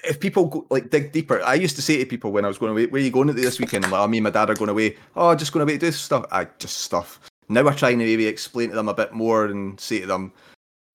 if 0.04 0.18
people 0.20 0.46
go, 0.46 0.66
like 0.70 0.90
dig 0.90 1.12
deeper, 1.12 1.42
I 1.42 1.54
used 1.54 1.76
to 1.76 1.82
say 1.82 1.98
to 1.98 2.06
people 2.06 2.32
when 2.32 2.44
I 2.44 2.48
was 2.48 2.58
going 2.58 2.72
away, 2.72 2.86
"Where 2.86 3.00
are 3.00 3.04
you 3.04 3.10
going 3.10 3.26
to 3.28 3.32
this 3.34 3.58
weekend?" 3.58 3.84
I'm 3.84 3.90
like, 3.90 4.00
oh, 4.00 4.08
"Me 4.08 4.18
and 4.18 4.24
my 4.24 4.30
dad 4.30 4.48
are 4.50 4.54
going 4.54 4.70
away." 4.70 4.96
Oh, 5.16 5.34
just 5.34 5.52
going 5.52 5.62
away 5.62 5.74
to 5.78 5.86
do 5.86 5.92
stuff. 5.92 6.24
I 6.30 6.46
just 6.58 6.78
stuff. 6.78 7.18
Now 7.48 7.62
we're 7.64 7.74
trying 7.74 7.98
to 7.98 8.04
maybe 8.04 8.26
explain 8.26 8.70
to 8.70 8.74
them 8.76 8.88
a 8.88 8.94
bit 8.94 9.12
more 9.12 9.46
and 9.46 9.78
say 9.80 10.00
to 10.00 10.06
them, 10.06 10.32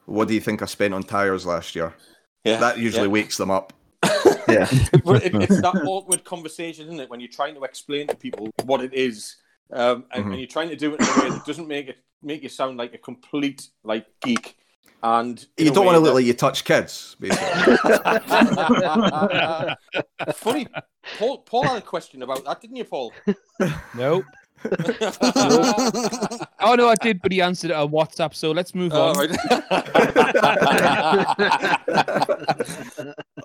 "What 0.05 0.28
do 0.28 0.34
you 0.34 0.39
think 0.41 0.61
I 0.61 0.66
spent 0.66 0.93
on 0.93 1.03
tires 1.03 1.45
last 1.45 1.76
year?" 1.76 1.93
yeah, 2.43 2.57
That 2.59 2.78
usually 2.80 3.05
yeah. 3.07 3.11
wakes 3.18 3.38
them 3.38 3.51
up. 3.51 3.74
Yeah. 4.47 4.69
But 5.03 5.23
it, 5.25 5.35
it's 5.35 5.61
that 5.61 5.75
awkward 5.85 6.23
conversation, 6.23 6.87
isn't 6.87 6.99
it? 6.99 7.09
When 7.09 7.19
you're 7.19 7.29
trying 7.29 7.55
to 7.55 7.63
explain 7.63 8.07
to 8.07 8.15
people 8.15 8.49
what 8.63 8.81
it 8.81 8.93
is, 8.93 9.35
um, 9.71 10.05
and, 10.11 10.25
Mhm. 10.25 10.29
and 10.31 10.39
you're 10.39 10.47
trying 10.47 10.69
to 10.69 10.75
do 10.75 10.93
it 10.93 11.01
in 11.01 11.07
a 11.07 11.23
way 11.23 11.29
that 11.31 11.45
doesn't 11.45 11.67
make 11.67 11.87
it 11.87 11.97
make 12.21 12.43
you 12.43 12.49
sound 12.49 12.77
like 12.77 12.93
a 12.93 12.97
complete 12.97 13.67
like 13.83 14.05
geek. 14.21 14.57
And 15.03 15.45
You 15.57 15.71
don't 15.71 15.85
want 15.85 15.95
to 15.95 15.99
look 15.99 16.09
that- 16.09 16.15
like 16.15 16.25
you 16.25 16.33
touch 16.33 16.63
kids, 16.65 17.15
basically. 17.19 17.77
Funny, 20.33 20.67
Paul. 21.19 21.39
Paul 21.39 21.63
had 21.63 21.77
a 21.77 21.81
question 21.81 22.23
about 22.23 22.43
that, 22.45 22.61
didn't 22.61 22.77
you, 22.77 22.85
Paul? 22.85 23.13
Nope. 23.95 24.25
Oh 26.60 26.76
no, 26.76 26.89
I 26.89 26.95
did, 27.01 27.22
but 27.22 27.32
he 27.32 27.41
answered 27.41 27.72
it 27.72 27.76
on 27.76 27.89
WhatsApp. 27.89 28.34
So 28.34 28.51
let's 28.51 28.74
move 28.74 28.91
Oh, 28.93 29.10
on. 29.10 29.16
right. 29.18 29.30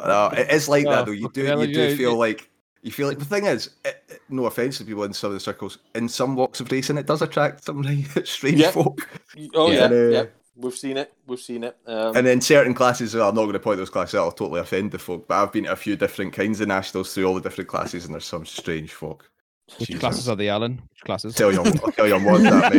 No, 0.06 0.28
it 0.28 0.50
is 0.50 0.68
like 0.68 0.86
Oh, 0.86 0.90
that 0.90 1.06
though. 1.06 1.12
You 1.12 1.30
do, 1.32 1.44
well, 1.44 1.64
you 1.64 1.74
do 1.74 1.88
yeah, 1.90 1.96
feel 1.96 2.10
yeah. 2.12 2.16
like 2.16 2.48
you 2.82 2.90
feel 2.90 3.06
like 3.08 3.18
the 3.18 3.24
thing 3.24 3.44
is, 3.46 3.70
it, 3.84 4.02
it- 4.08 4.20
no 4.30 4.46
offense 4.46 4.78
to 4.78 4.84
people 4.84 5.04
in 5.04 5.12
some 5.12 5.28
of 5.28 5.34
the 5.34 5.40
circles, 5.40 5.78
in 5.94 6.08
some 6.08 6.34
walks 6.36 6.60
of 6.60 6.70
racing, 6.72 6.96
it 6.96 7.06
does 7.06 7.20
attract 7.20 7.64
some 7.64 7.78
really 7.82 8.04
strange 8.24 8.58
Yeah. 8.58 8.70
folk. 8.70 9.06
oh 9.54 9.70
yeah, 9.70 9.84
And, 9.84 9.94
uh, 9.94 10.08
yeah. 10.08 10.24
We've 10.56 10.74
seen 10.74 10.96
it. 10.98 11.12
We've 11.26 11.40
seen 11.40 11.64
it. 11.64 11.76
Um, 11.86 12.16
And 12.16 12.26
in 12.26 12.40
certain 12.40 12.74
classes, 12.74 13.14
well, 13.14 13.28
I'm 13.30 13.34
not 13.34 13.42
going 13.42 13.54
to 13.54 13.58
point 13.60 13.78
those 13.78 13.88
classes 13.90 14.14
out. 14.16 14.24
I'll 14.24 14.32
totally 14.32 14.60
offend 14.60 14.90
the 14.90 14.98
folk. 14.98 15.26
But 15.26 15.42
I've 15.42 15.52
been 15.52 15.64
to 15.64 15.72
a 15.72 15.76
few 15.76 15.96
different 15.96 16.34
kinds 16.34 16.60
of 16.60 16.68
nationals 16.68 17.14
through 17.14 17.24
all 17.26 17.34
the 17.34 17.40
different 17.40 17.68
classes, 17.68 18.04
and 18.04 18.12
there's 18.14 18.26
some 18.26 18.44
strange 18.44 18.92
folk. 18.92 19.30
Which 19.78 19.88
Jesus. 19.88 20.00
classes 20.00 20.28
are 20.28 20.36
they, 20.36 20.48
Alan? 20.48 20.82
Which 20.90 21.02
classes? 21.04 21.34
Tell 21.34 21.52
you, 21.52 21.62
I'll 21.62 21.92
tell 21.92 22.06
you 22.06 22.14
on 22.16 22.24
one 22.24 22.42
that, 22.42 22.72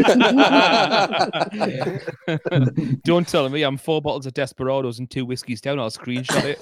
mate. 2.27 3.01
Don't 3.03 3.27
tell 3.27 3.49
me 3.49 3.63
I'm 3.63 3.77
four 3.77 4.01
bottles 4.01 4.25
of 4.25 4.33
Desperados 4.33 4.99
and 4.99 5.09
two 5.09 5.25
whiskies 5.25 5.61
down. 5.61 5.79
I'll 5.79 5.89
screenshot 5.89 6.43
it. 6.43 6.59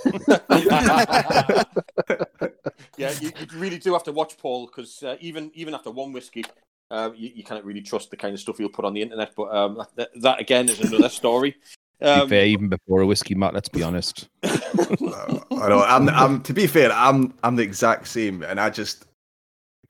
yeah, 2.97 3.13
you, 3.19 3.31
you 3.39 3.59
really 3.59 3.77
do 3.79 3.93
have 3.93 4.03
to 4.03 4.11
watch 4.11 4.37
Paul 4.37 4.67
because 4.67 5.03
uh, 5.03 5.17
even 5.19 5.51
even 5.53 5.73
after 5.73 5.91
one 5.91 6.13
whiskey, 6.13 6.45
uh, 6.91 7.09
you, 7.15 7.31
you 7.35 7.43
can't 7.43 7.63
really 7.65 7.81
trust 7.81 8.09
the 8.11 8.17
kind 8.17 8.33
of 8.33 8.39
stuff 8.39 8.57
he'll 8.57 8.69
put 8.69 8.85
on 8.85 8.93
the 8.93 9.01
internet. 9.01 9.33
But 9.35 9.53
um, 9.55 9.83
that, 9.95 10.09
that 10.21 10.39
again 10.39 10.69
is 10.69 10.79
another 10.79 11.09
story. 11.09 11.51
To 11.53 11.57
be 12.01 12.05
Um, 12.07 12.29
fair, 12.29 12.45
even 12.45 12.69
before 12.69 13.01
a 13.01 13.05
whiskey, 13.05 13.35
Matt. 13.35 13.53
Let's 13.53 13.67
be 13.69 13.83
honest. 13.83 14.29
I 14.43 15.35
know. 15.49 15.83
I'm, 15.85 16.07
I'm. 16.09 16.41
To 16.43 16.53
be 16.53 16.65
fair, 16.67 16.91
I'm. 16.93 17.33
I'm 17.43 17.55
the 17.57 17.63
exact 17.63 18.07
same, 18.07 18.43
and 18.43 18.57
I 18.59 18.69
just 18.69 19.05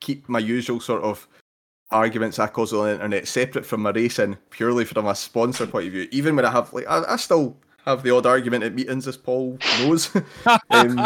keep 0.00 0.28
my 0.28 0.38
usual 0.38 0.80
sort 0.80 1.02
of 1.02 1.28
arguments 1.90 2.38
I 2.38 2.46
cause 2.46 2.72
on 2.72 2.86
the 2.86 2.92
internet 2.94 3.28
separate 3.28 3.66
from 3.66 3.82
my 3.82 3.90
racing, 3.90 4.36
purely 4.50 4.84
from 4.84 5.06
a 5.06 5.14
sponsor 5.14 5.66
point 5.66 5.86
of 5.86 5.92
view. 5.92 6.08
Even 6.10 6.36
when 6.36 6.44
I 6.44 6.50
have, 6.50 6.72
like, 6.72 6.86
I, 6.88 7.02
I 7.08 7.16
still 7.16 7.56
have 7.84 8.02
the 8.02 8.14
odd 8.14 8.26
argument 8.26 8.64
at 8.64 8.74
meetings, 8.74 9.08
as 9.08 9.16
Paul 9.16 9.58
knows. 9.80 10.14
um, 10.70 10.98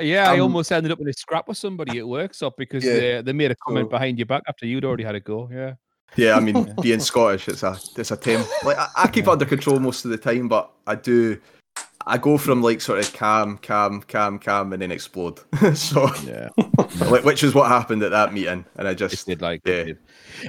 yeah, 0.00 0.30
I 0.30 0.34
um, 0.34 0.42
almost 0.42 0.72
ended 0.72 0.92
up 0.92 1.00
in 1.00 1.08
a 1.08 1.12
scrap 1.12 1.48
with 1.48 1.56
somebody 1.56 1.98
at 1.98 2.06
work, 2.06 2.34
so 2.34 2.52
because 2.56 2.84
Yeah, 2.84 2.92
they, 2.94 3.22
they 3.22 3.32
made 3.32 3.50
a 3.50 3.56
comment 3.56 3.86
so- 3.86 3.90
behind 3.90 4.18
your 4.18 4.26
back 4.26 4.42
after 4.48 4.66
you'd 4.66 4.84
already 4.84 5.04
had 5.04 5.14
a 5.14 5.20
go. 5.20 5.48
Yeah. 5.52 5.74
yeah, 6.16 6.36
I 6.36 6.40
mean, 6.40 6.74
being 6.82 7.00
Scottish, 7.00 7.48
it's 7.48 7.62
a, 7.62 7.78
it's 7.96 8.10
a 8.10 8.16
term. 8.16 8.44
Like, 8.64 8.76
I, 8.78 8.88
I 8.96 9.08
keep 9.08 9.24
it 9.24 9.30
under 9.30 9.46
control 9.46 9.78
most 9.78 10.04
of 10.04 10.10
the 10.10 10.18
time, 10.18 10.48
but 10.48 10.70
I 10.86 10.96
do. 10.96 11.40
I 12.06 12.18
go 12.18 12.38
from 12.38 12.62
like 12.62 12.80
sort 12.80 12.98
of 12.98 13.12
calm, 13.12 13.58
calm, 13.58 14.02
calm, 14.02 14.38
calm, 14.38 14.72
and 14.72 14.82
then 14.82 14.90
explode. 14.90 15.40
so, 15.74 16.08
Yeah. 16.24 16.48
which 17.22 17.42
is 17.42 17.54
what 17.54 17.68
happened 17.68 18.02
at 18.02 18.10
that 18.10 18.32
meeting, 18.32 18.64
and 18.76 18.88
I 18.88 18.92
It 18.92 18.98
just 18.98 19.26
did 19.26 19.42
like 19.42 19.62
yeah. 19.64 19.74
it 19.74 19.84
did. 19.84 19.98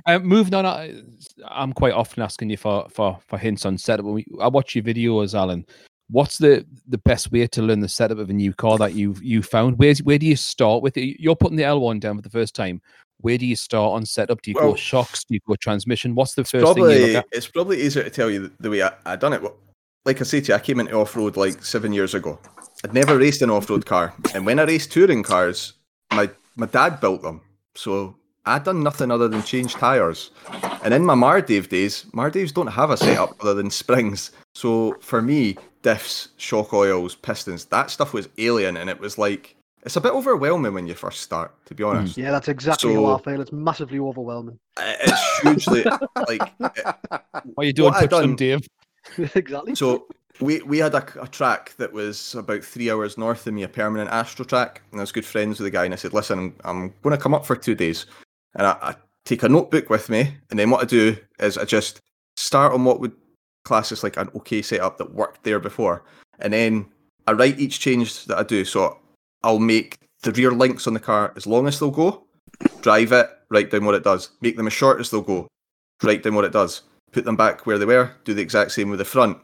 Um, 0.06 0.26
moving 0.26 0.54
on, 0.54 0.66
I, 0.66 1.02
I'm 1.48 1.74
quite 1.74 1.94
often 1.94 2.24
asking 2.24 2.50
you 2.50 2.58
for 2.58 2.88
for 2.90 3.20
for 3.28 3.38
hints 3.38 3.66
on 3.66 3.78
setup. 3.78 4.06
When 4.06 4.16
we, 4.16 4.26
I 4.42 4.48
watch 4.48 4.76
your 4.76 4.84
videos, 4.84 5.34
Alan. 5.34 5.66
What's 6.10 6.38
the 6.38 6.66
the 6.88 6.98
best 6.98 7.32
way 7.32 7.48
to 7.48 7.62
learn 7.62 7.80
the 7.80 7.90
setup 7.90 8.18
of 8.18 8.30
a 8.30 8.34
new 8.34 8.54
car 8.54 8.78
that 8.78 8.94
you 8.94 9.16
you 9.22 9.42
found? 9.42 9.78
Where's 9.78 10.04
where 10.04 10.18
do 10.18 10.26
you 10.26 10.36
start 10.36 10.84
with 10.84 10.98
it? 10.98 11.22
You're 11.22 11.36
putting 11.36 11.58
the 11.58 11.64
L1 11.64 12.00
down 12.00 12.18
for 12.18 12.22
the 12.22 12.30
first 12.30 12.56
time. 12.56 12.82
Where 13.20 13.38
do 13.38 13.46
you 13.46 13.56
start 13.56 13.94
on 13.94 14.06
setup? 14.06 14.42
Do 14.42 14.52
you 14.52 14.56
go 14.56 14.76
shocks? 14.76 15.24
Do 15.24 15.34
you 15.34 15.40
go 15.48 15.56
transmission? 15.56 16.14
What's 16.14 16.36
the 16.36 16.44
first 16.44 16.52
thing 16.52 16.62
you 16.62 16.74
probably 16.74 17.14
look 17.14 17.16
at? 17.16 17.26
it's 17.32 17.48
probably 17.48 17.82
easier 17.82 18.04
to 18.04 18.10
tell 18.10 18.30
you 18.30 18.52
the 18.60 18.70
way 18.70 18.84
I, 18.84 18.92
I 19.06 19.16
done 19.16 19.32
it. 19.32 19.42
Well, 19.42 19.56
Like 20.06 20.20
I 20.20 20.24
say 20.24 20.42
to 20.42 20.52
you, 20.52 20.56
I 20.56 20.60
came 20.60 20.80
into 20.80 20.94
off 20.94 21.16
road 21.16 21.38
like 21.38 21.64
seven 21.64 21.94
years 21.94 22.14
ago. 22.14 22.40
I'd 22.84 22.94
never 22.94 23.18
raced 23.18 23.42
an 23.42 23.50
off 23.50 23.70
road 23.70 23.86
car, 23.86 24.14
and 24.34 24.46
when 24.46 24.60
I 24.60 24.64
raced 24.64 24.92
touring 24.92 25.24
cars, 25.24 25.74
my 26.12 26.30
my 26.58 26.66
dad 26.66 27.00
built 27.00 27.22
them, 27.22 27.42
so 27.76 28.16
I'd 28.46 28.66
done 28.66 28.84
nothing 28.84 29.12
other 29.12 29.30
than 29.30 29.42
change 29.44 29.76
tires. 29.76 30.32
And 30.84 30.94
in 30.94 31.06
my 31.06 31.16
Mardave 31.16 31.70
days, 31.70 32.06
Mardaves 32.14 32.54
don't 32.54 32.68
have 32.68 32.90
a 32.90 32.98
setup 32.98 33.42
other 33.42 33.54
than 33.54 33.72
springs. 33.72 34.32
So 34.54 34.98
for 35.00 35.22
me, 35.22 35.56
diffs, 35.82 36.28
shock 36.36 36.74
oils, 36.74 37.16
pistons, 37.16 37.66
that 37.66 37.90
stuff 37.90 38.14
was 38.14 38.28
alien, 38.38 38.76
and 38.76 38.90
it 38.90 39.00
was 39.00 39.18
like 39.18 39.56
it's 39.84 39.98
a 39.98 40.02
bit 40.02 40.14
overwhelming 40.14 40.74
when 40.74 40.88
you 40.88 40.96
first 40.96 41.22
start, 41.22 41.54
to 41.66 41.76
be 41.76 41.84
hmm. 41.84 41.90
honest. 41.92 42.18
Yeah, 42.18 42.32
that's 42.32 42.48
exactly 42.48 42.94
how 42.94 43.06
I 43.06 43.18
So- 43.18 43.24
feel. 43.24 43.42
It's 43.42 43.52
massively 43.52 44.00
overwhelming. 44.00 44.60
It's 44.80 45.40
hugely 45.42 45.84
like 46.28 46.42
What 46.60 47.24
are 47.58 47.64
you 47.64 47.74
doing? 47.74 47.94
What 47.94 48.14
I 48.14 48.22
them, 48.22 48.36
Dave. 48.36 48.68
exactly. 49.36 49.76
So 49.76 50.08
we 50.40 50.62
we 50.62 50.80
had 50.80 50.96
a, 50.96 51.06
a 51.22 51.28
track 51.28 51.74
that 51.78 51.94
was 51.94 52.36
about 52.36 52.64
three 52.64 52.90
hours 52.90 53.18
north 53.18 53.46
of 53.46 53.54
me, 53.54 53.64
a 53.64 53.68
permanent 53.68 54.10
Astro 54.10 54.46
track, 54.46 54.82
and 54.92 55.00
I 55.00 55.04
was 55.04 55.12
good 55.12 55.26
friends 55.26 55.60
with 55.60 55.66
the 55.66 55.72
guy. 55.72 55.86
And 55.86 55.94
I 55.94 55.98
said, 55.98 56.14
"Listen, 56.14 56.40
I'm, 56.40 56.56
I'm 56.64 56.94
going 57.04 57.16
to 57.16 57.22
come 57.22 57.34
up 57.34 57.46
for 57.46 57.56
two 57.56 57.76
days, 57.76 58.06
and 58.56 58.68
I, 58.68 58.78
I 58.82 58.96
take 59.26 59.44
a 59.44 59.50
notebook 59.50 59.90
with 59.90 60.10
me, 60.10 60.36
and 60.50 60.58
then 60.60 60.70
what 60.70 60.82
I 60.82 60.86
do 60.86 61.16
is 61.40 61.58
I 61.58 61.66
just 61.66 62.00
start 62.36 62.74
on 62.74 62.84
what 62.84 63.00
would 63.00 63.14
class 63.64 63.92
as 63.92 64.04
like 64.04 64.18
an 64.18 64.30
okay 64.36 64.62
setup 64.62 64.98
that 64.98 65.14
worked 65.14 65.44
there 65.44 65.60
before, 65.60 66.04
and 66.40 66.54
then 66.54 66.86
I 67.28 67.34
write 67.34 67.60
each 67.60 67.80
change 67.80 68.26
that 68.26 68.38
I 68.38 68.44
do. 68.44 68.66
So 68.66 69.00
I'll 69.44 69.60
make 69.60 69.98
the 70.24 70.32
rear 70.32 70.52
links 70.52 70.88
on 70.88 70.94
the 70.94 71.00
car 71.00 71.34
as 71.36 71.46
long 71.46 71.68
as 71.68 71.80
they'll 71.80 71.92
go, 71.92 72.26
drive 72.82 73.12
it, 73.12 73.30
write 73.50 73.72
down 73.72 73.86
what 73.86 73.96
it 73.96 74.04
does, 74.04 74.32
make 74.42 74.58
them 74.58 74.68
as 74.68 74.74
short 74.74 75.00
as 75.00 75.12
they'll 75.12 75.22
go, 75.22 75.48
write 76.02 76.24
down 76.24 76.36
what 76.36 76.46
it 76.46 76.52
does, 76.52 76.82
put 77.14 77.26
them 77.26 77.36
back 77.36 77.66
where 77.66 77.78
they 77.78 77.86
were, 77.86 78.12
do 78.26 78.34
the 78.34 78.42
exact 78.42 78.72
same 78.72 78.90
with 78.90 79.00
the 79.00 79.06
front. 79.06 79.38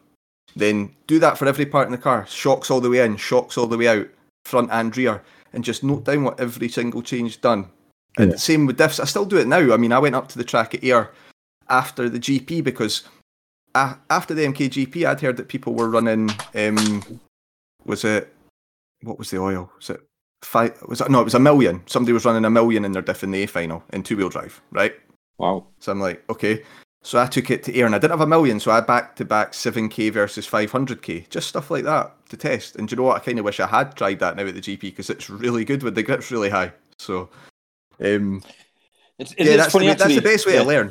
Then 0.56 0.96
do 1.08 1.20
that 1.20 1.38
for 1.38 1.48
every 1.48 1.66
part 1.66 1.88
in 1.88 1.92
the 1.92 1.98
car. 1.98 2.26
Shocks 2.28 2.72
all 2.72 2.82
the 2.82 2.90
way 2.90 3.06
in, 3.06 3.18
shocks 3.18 3.58
all 3.58 3.68
the 3.68 3.78
way 3.78 3.88
out, 3.88 4.08
front 4.46 4.70
and 4.72 4.96
rear, 4.98 5.24
and 5.54 5.64
just 5.64 5.84
note 5.84 6.06
down 6.06 6.24
what 6.24 6.40
every 6.40 6.70
single 6.70 7.02
change 7.02 7.42
done. 7.42 7.70
And 8.18 8.40
same 8.40 8.66
with 8.66 8.78
diffs. 8.78 9.00
I 9.00 9.06
still 9.06 9.26
do 9.26 9.38
it 9.38 9.48
now. 9.48 9.74
I 9.74 9.78
mean, 9.78 9.94
I 9.94 10.00
went 10.00 10.16
up 10.16 10.28
to 10.30 10.38
the 10.38 10.44
track 10.44 10.74
at 10.74 10.84
Air 10.84 11.12
after 11.70 12.10
the 12.10 12.20
GP 12.20 12.64
because 12.64 13.04
a 13.76 13.96
after 14.10 14.34
the 14.34 14.46
MKGP, 14.46 15.06
I'd 15.06 15.22
heard 15.22 15.38
that 15.38 15.48
people 15.48 15.74
were 15.74 15.90
running. 15.90 16.30
Um, 16.56 17.22
was 17.86 18.04
it 18.04 18.34
what 19.04 19.20
was 19.20 19.30
the 19.30 19.40
oil? 19.40 19.72
Was 19.78 19.92
it 19.92 20.02
five? 20.42 20.78
Was 20.88 21.02
it 21.02 21.10
no? 21.10 21.22
It 21.22 21.26
was 21.26 21.36
a 21.36 21.40
million. 21.40 21.84
Somebody 21.86 22.14
was 22.14 22.26
running 22.26 22.46
a 22.46 22.50
million 22.50 22.84
in 22.86 22.92
their 22.92 23.02
diff 23.02 23.24
in 23.24 23.32
the 23.32 23.44
A 23.44 23.48
final 23.48 23.84
in 23.94 24.04
two 24.04 24.18
wheel 24.18 24.30
drive, 24.30 24.60
right? 24.72 24.94
Wow. 25.38 25.68
So 25.80 25.92
I'm 25.92 26.00
like, 26.00 26.24
okay. 26.30 26.64
So 27.02 27.20
I 27.20 27.28
took 27.28 27.50
it 27.50 27.64
to 27.64 27.76
air 27.76 27.86
and 27.86 27.96
I 27.96 27.98
didn't 27.98 28.12
have 28.12 28.22
a 28.22 28.28
million, 28.28 28.60
so 28.60 28.72
I 28.72 28.82
back 28.82 29.16
to 29.16 29.26
back 29.26 29.54
7k 29.54 30.12
versus 30.12 30.48
500k, 30.48 31.30
just 31.30 31.48
stuff 31.48 31.72
like 31.72 31.86
that 31.86 32.14
to 32.30 32.38
test. 32.38 32.76
And 32.76 32.88
do 32.88 32.94
you 32.94 32.98
know 32.98 33.04
what? 33.04 33.22
I 33.22 33.24
kind 33.24 33.40
of 33.40 33.46
wish 33.46 33.62
I 33.62 33.68
had 33.68 33.96
tried 33.96 34.20
that 34.20 34.36
now 34.36 34.46
at 34.46 34.54
the 34.54 34.62
GP 34.62 34.82
because 34.82 35.10
it's 35.10 35.30
really 35.30 35.64
good 35.64 35.82
with 35.82 35.96
the 35.96 36.04
grip's 36.04 36.30
really 36.30 36.50
high. 36.50 36.74
So, 36.98 37.30
um, 38.04 38.44
It's, 39.18 39.34
yeah, 39.38 39.46
it's 39.46 39.58
that's, 39.58 39.74
funny 39.74 39.88
the, 39.88 39.96
that's 39.96 40.16
the 40.16 40.22
best 40.22 40.46
way 40.46 40.54
yeah, 40.54 40.62
to 40.62 40.68
learn. 40.68 40.88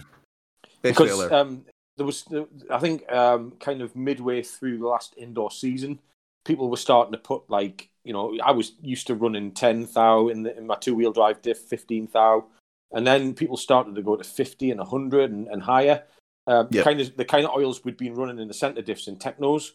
Best 0.82 0.98
way 1.00 1.06
to 1.08 1.12
because 1.12 1.18
learn. 1.18 1.32
um, 1.32 1.64
there 1.96 2.06
was, 2.06 2.24
I 2.70 2.78
think, 2.78 3.10
um, 3.12 3.52
kind 3.60 3.82
of 3.82 3.94
midway 3.96 4.42
through 4.42 4.78
the 4.78 4.86
last 4.86 5.14
indoor 5.16 5.50
season, 5.50 5.98
people 6.44 6.70
were 6.70 6.76
starting 6.76 7.12
to 7.12 7.18
put 7.18 7.48
like, 7.50 7.90
you 8.04 8.12
know, 8.12 8.38
I 8.42 8.52
was 8.52 8.72
used 8.80 9.06
to 9.08 9.14
running 9.14 9.52
ten 9.52 9.86
thou 9.92 10.28
in, 10.28 10.42
the, 10.42 10.56
in 10.56 10.66
my 10.66 10.76
two 10.76 10.94
wheel 10.94 11.12
drive 11.12 11.42
diff, 11.42 11.58
fifteen 11.58 12.08
thou, 12.12 12.46
and 12.92 13.06
then 13.06 13.34
people 13.34 13.56
started 13.56 13.94
to 13.94 14.02
go 14.02 14.16
to 14.16 14.24
fifty 14.24 14.70
and 14.70 14.80
hundred 14.80 15.30
and, 15.30 15.48
and 15.48 15.62
higher. 15.62 16.04
Uh, 16.46 16.64
Yeah. 16.70 16.82
Kind 16.82 17.00
of 17.00 17.16
the 17.16 17.24
kind 17.24 17.44
of 17.44 17.52
oils 17.54 17.84
we'd 17.84 17.96
been 17.96 18.14
running 18.14 18.38
in 18.38 18.48
the 18.48 18.54
centre 18.54 18.82
diffs 18.82 19.08
and 19.08 19.18
Teknos. 19.20 19.72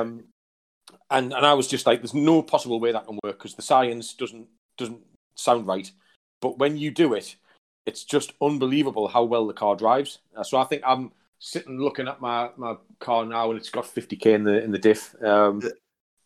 Um, 0.00 0.24
and 1.10 1.32
and 1.32 1.46
I 1.46 1.54
was 1.54 1.68
just 1.68 1.86
like, 1.86 2.00
there's 2.00 2.14
no 2.14 2.42
possible 2.42 2.80
way 2.80 2.92
that 2.92 3.06
can 3.06 3.18
work 3.22 3.38
because 3.38 3.54
the 3.54 3.62
science 3.62 4.14
doesn't 4.14 4.48
doesn't 4.76 5.00
sound 5.34 5.66
right. 5.66 5.90
But 6.40 6.58
when 6.58 6.76
you 6.76 6.90
do 6.90 7.14
it, 7.14 7.36
it's 7.86 8.04
just 8.04 8.32
unbelievable 8.40 9.08
how 9.08 9.24
well 9.24 9.46
the 9.46 9.52
car 9.52 9.76
drives. 9.76 10.18
Uh, 10.36 10.42
so 10.42 10.58
I 10.58 10.64
think 10.64 10.82
I'm 10.86 11.12
sitting 11.38 11.78
looking 11.78 12.08
at 12.08 12.20
my, 12.20 12.50
my 12.56 12.76
car 12.98 13.24
now, 13.24 13.50
and 13.50 13.58
it's 13.58 13.70
got 13.70 13.84
50k 13.84 14.26
in 14.26 14.44
the 14.44 14.62
in 14.62 14.70
the 14.70 14.78
diff, 14.78 15.14
um, 15.22 15.62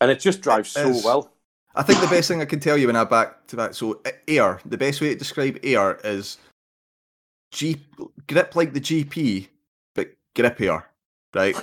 and 0.01 0.11
it 0.11 0.19
just 0.19 0.41
drives 0.41 0.69
so 0.69 0.89
well. 1.05 1.31
I 1.75 1.83
think 1.83 1.99
the 1.99 2.07
best 2.07 2.27
thing 2.27 2.41
I 2.41 2.45
can 2.45 2.59
tell 2.59 2.77
you 2.77 2.87
when 2.87 2.95
I 2.95 3.03
back 3.03 3.47
to 3.47 3.55
that, 3.57 3.75
so 3.75 4.01
air, 4.27 4.59
the 4.65 4.77
best 4.77 5.01
way 5.01 5.09
to 5.09 5.15
describe 5.15 5.59
air 5.63 5.99
is 6.03 6.37
G 7.51 7.81
grip 8.27 8.55
like 8.55 8.73
the 8.73 8.79
GP, 8.79 9.47
but 9.93 10.11
grippier, 10.35 10.83
right? 11.33 11.55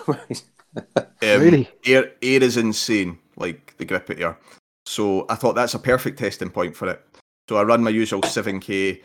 Um, 0.97 1.07
Really? 1.21 1.69
Air, 1.87 2.13
air 2.23 2.43
is 2.43 2.57
insane, 2.57 3.19
like 3.37 3.75
the 3.79 3.85
grip 3.85 4.11
at 4.11 4.21
air. 4.21 4.39
So 4.87 5.27
I 5.29 5.35
thought 5.35 5.55
that's 5.55 5.75
a 5.75 5.79
perfect 5.79 6.19
testing 6.19 6.51
point 6.51 6.77
for 6.77 6.89
it. 6.89 7.03
So 7.49 7.57
I 7.57 7.63
run 7.63 7.83
my 7.83 7.91
usual 7.91 8.21
7k, 8.23 9.03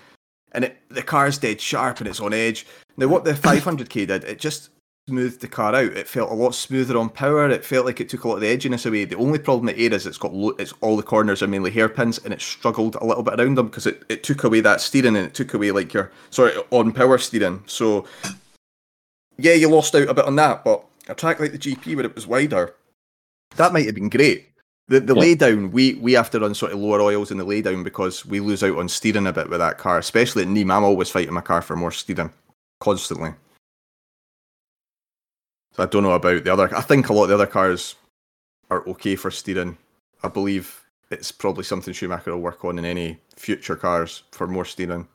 and 0.54 0.66
it, 0.66 0.78
the 0.90 1.04
car's 1.04 1.38
dead 1.38 1.60
sharp 1.62 2.00
and 2.00 2.08
it's 2.08 2.20
on 2.20 2.34
edge. 2.34 2.66
Now, 2.98 3.08
what 3.08 3.24
the 3.24 3.34
500k 3.34 4.08
did, 4.08 4.24
it 4.24 4.40
just 4.40 4.70
smoothed 5.08 5.40
the 5.40 5.48
car 5.48 5.74
out. 5.74 5.94
It 5.96 6.08
felt 6.08 6.32
a 6.32 6.36
lot 6.36 6.54
smoother 6.54 6.98
on 6.98 7.10
power. 7.10 7.50
It 7.50 7.64
felt 7.64 7.86
like 7.86 8.02
it 8.02 8.10
took 8.10 8.26
a 8.26 8.28
lot 8.28 8.36
of 8.36 8.42
the 8.42 8.56
edginess 8.58 8.86
away. 8.86 9.06
The 9.06 9.16
only 9.16 9.40
problem 9.40 9.70
at 9.70 9.80
air 9.80 9.94
is 9.94 10.06
it's 10.06 10.18
got 10.18 10.34
lo- 10.34 10.56
it's 10.60 10.74
all 10.82 10.98
the 10.98 11.04
corners 11.04 11.42
are 11.42 11.48
mainly 11.48 11.72
hairpins, 11.72 12.18
and 12.20 12.34
it 12.34 12.42
struggled 12.42 12.96
a 12.96 13.06
little 13.06 13.24
bit 13.24 13.40
around 13.40 13.56
them 13.56 13.68
because 13.68 13.88
it, 13.88 14.04
it 14.10 14.24
took 14.24 14.44
away 14.44 14.60
that 14.62 14.82
steering 14.82 15.16
and 15.16 15.26
it 15.28 15.34
took 15.34 15.54
away 15.54 15.72
like 15.72 15.94
your 15.94 16.12
sorry 16.30 16.54
on 16.72 16.92
power 16.92 17.18
steering. 17.18 17.64
So 17.68 18.06
yeah, 19.38 19.54
you 19.54 19.70
lost 19.70 19.96
out 19.96 20.10
a 20.10 20.14
bit 20.14 20.26
on 20.26 20.36
that, 20.36 20.64
but 20.66 20.84
a 21.08 21.16
track 21.16 21.40
like 21.40 21.54
the 21.54 21.58
GP 21.58 21.96
where 21.96 22.06
it 22.06 22.16
was 22.16 22.28
wider, 22.28 22.76
that 23.56 23.72
might 23.72 23.86
have 23.86 23.96
been 23.96 24.10
great. 24.10 24.50
The 24.90 25.00
the 25.00 25.16
Yeah. 25.16 25.22
laydown, 25.24 25.72
we 25.72 25.94
we 25.96 26.14
have 26.14 26.30
to 26.32 26.40
run 26.42 26.54
sort 26.54 26.74
of 26.74 26.80
lower 26.80 27.00
oils 27.02 27.32
in 27.32 27.38
the 27.38 27.46
laydown 27.46 27.84
because 27.84 28.26
we 28.26 28.42
lose 28.42 28.62
out 28.64 28.78
on 28.78 28.90
steering 28.90 29.28
a 29.28 29.32
bit 29.34 29.50
with 29.50 29.60
that 29.60 29.78
car, 29.78 29.98
especially 30.00 30.42
at 30.44 30.50
Nîmes. 30.50 30.72
I'm 30.74 30.84
always 30.84 31.10
fighting 31.10 31.34
my 31.34 31.42
car 31.42 31.62
for 31.62 31.76
more 31.78 31.92
steering, 31.92 32.32
constantly. 32.82 33.34
So 35.78 35.84
I 35.84 35.86
don't 35.86 36.04
know 36.04 36.12
about 36.12 36.44
the 36.44 36.52
other. 36.52 36.76
I 36.76 36.82
think 36.82 37.10
a 37.10 37.14
lot 37.14 37.24
of 37.24 37.30
the 37.30 37.36
other 37.36 37.46
cars 37.46 37.96
are 38.70 38.86
okay 38.88 39.16
for 39.16 39.32
steering. 39.32 39.78
I 40.24 40.28
believe 40.28 40.84
it's 41.12 41.32
probably 41.32 41.64
something 41.64 41.94
Schumacher 41.94 42.32
will 42.32 42.42
work 42.42 42.66
on 42.66 42.80
in 42.80 42.86
any 42.86 43.20
future 43.36 43.76
cars 43.76 44.24
for 44.32 44.48
more 44.48 44.66
steering. 44.66 45.08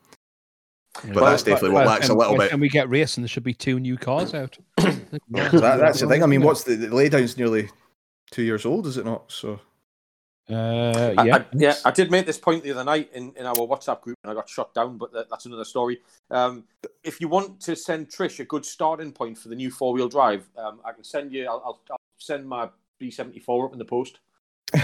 But 1.05 1.15
Well, 1.15 1.25
that's 1.25 1.43
definitely 1.43 1.71
what 1.71 1.87
lacks 1.87 2.09
a 2.09 2.13
little 2.13 2.37
bit. 2.37 2.51
And 2.51 2.61
we 2.61 2.69
get 2.69 2.89
racing, 2.89 3.23
there 3.23 3.27
should 3.27 3.43
be 3.43 3.53
two 3.53 3.79
new 3.79 3.97
cars 3.97 4.33
out. 4.33 4.57
That, 5.29 5.51
that's 5.51 5.99
the 5.99 6.07
thing. 6.07 6.23
I 6.23 6.25
mean, 6.25 6.41
what's 6.41 6.63
the, 6.63 6.75
the 6.75 6.87
laydown's 6.87 7.37
nearly 7.37 7.69
two 8.31 8.41
years 8.41 8.65
old, 8.65 8.87
is 8.87 8.97
it 8.97 9.05
not? 9.05 9.31
So 9.31 9.59
Uh, 10.49 11.13
yeah, 11.23 11.37
I, 11.37 11.45
yeah, 11.53 11.73
I 11.85 11.91
did 11.91 12.11
make 12.11 12.25
this 12.25 12.37
point 12.37 12.63
the 12.63 12.71
other 12.71 12.83
night 12.83 13.09
in, 13.13 13.33
in 13.37 13.45
our 13.45 13.55
WhatsApp 13.55 14.01
group 14.01 14.17
and 14.23 14.31
I 14.31 14.35
got 14.35 14.49
shot 14.49 14.73
down, 14.73 14.97
but 14.97 15.13
that, 15.13 15.29
that's 15.29 15.45
another 15.45 15.63
story. 15.63 16.01
Um, 16.31 16.65
if 17.03 17.21
you 17.21 17.27
want 17.29 17.61
to 17.61 17.75
send 17.75 18.09
Trish 18.09 18.39
a 18.39 18.45
good 18.45 18.65
starting 18.65 19.11
point 19.13 19.37
for 19.37 19.47
the 19.47 19.55
new 19.55 19.71
four 19.71 19.93
wheel 19.93 20.09
drive, 20.09 20.49
um, 20.57 20.81
I 20.83 20.91
can 20.91 21.03
send 21.03 21.31
you, 21.31 21.45
I'll, 21.45 21.61
I'll, 21.65 21.81
I'll 21.91 21.97
send 22.17 22.45
my 22.47 22.69
B74 23.01 23.65
up 23.65 23.73
in 23.73 23.79
the 23.79 23.85
post. 23.85 24.19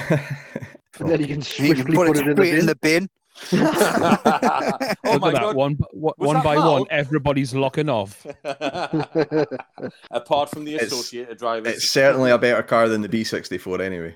And 0.99 1.09
then 1.09 1.21
you 1.21 1.27
can 1.27 1.41
You 1.65 1.75
can 1.75 1.85
put, 1.93 2.09
it 2.17 2.27
in 2.27 2.33
straight 2.33 2.53
in 2.55 2.65
the 2.65 2.73
the 2.73 2.75
bin. 2.75 3.09
oh 3.53 5.11
Look 5.13 5.21
my 5.21 5.27
at 5.29 5.33
that 5.33 5.41
god! 5.41 5.55
one, 5.55 5.73
one, 5.91 6.13
Was 6.17 6.27
one 6.27 6.35
that 6.37 6.43
by 6.43 6.55
Mal? 6.55 6.73
one. 6.73 6.85
Everybody's 6.89 7.53
locking 7.53 7.87
off. 7.89 8.25
Apart 10.11 10.49
from 10.49 10.65
the 10.65 10.75
It's- 10.75 10.91
associated 10.91 11.37
drivers, 11.37 11.73
it's 11.75 11.89
certainly 11.91 12.31
a 12.31 12.37
better 12.37 12.63
car 12.63 12.89
than 12.89 13.01
the 13.01 13.07
B64 13.07 13.79
anyway. 13.79 14.15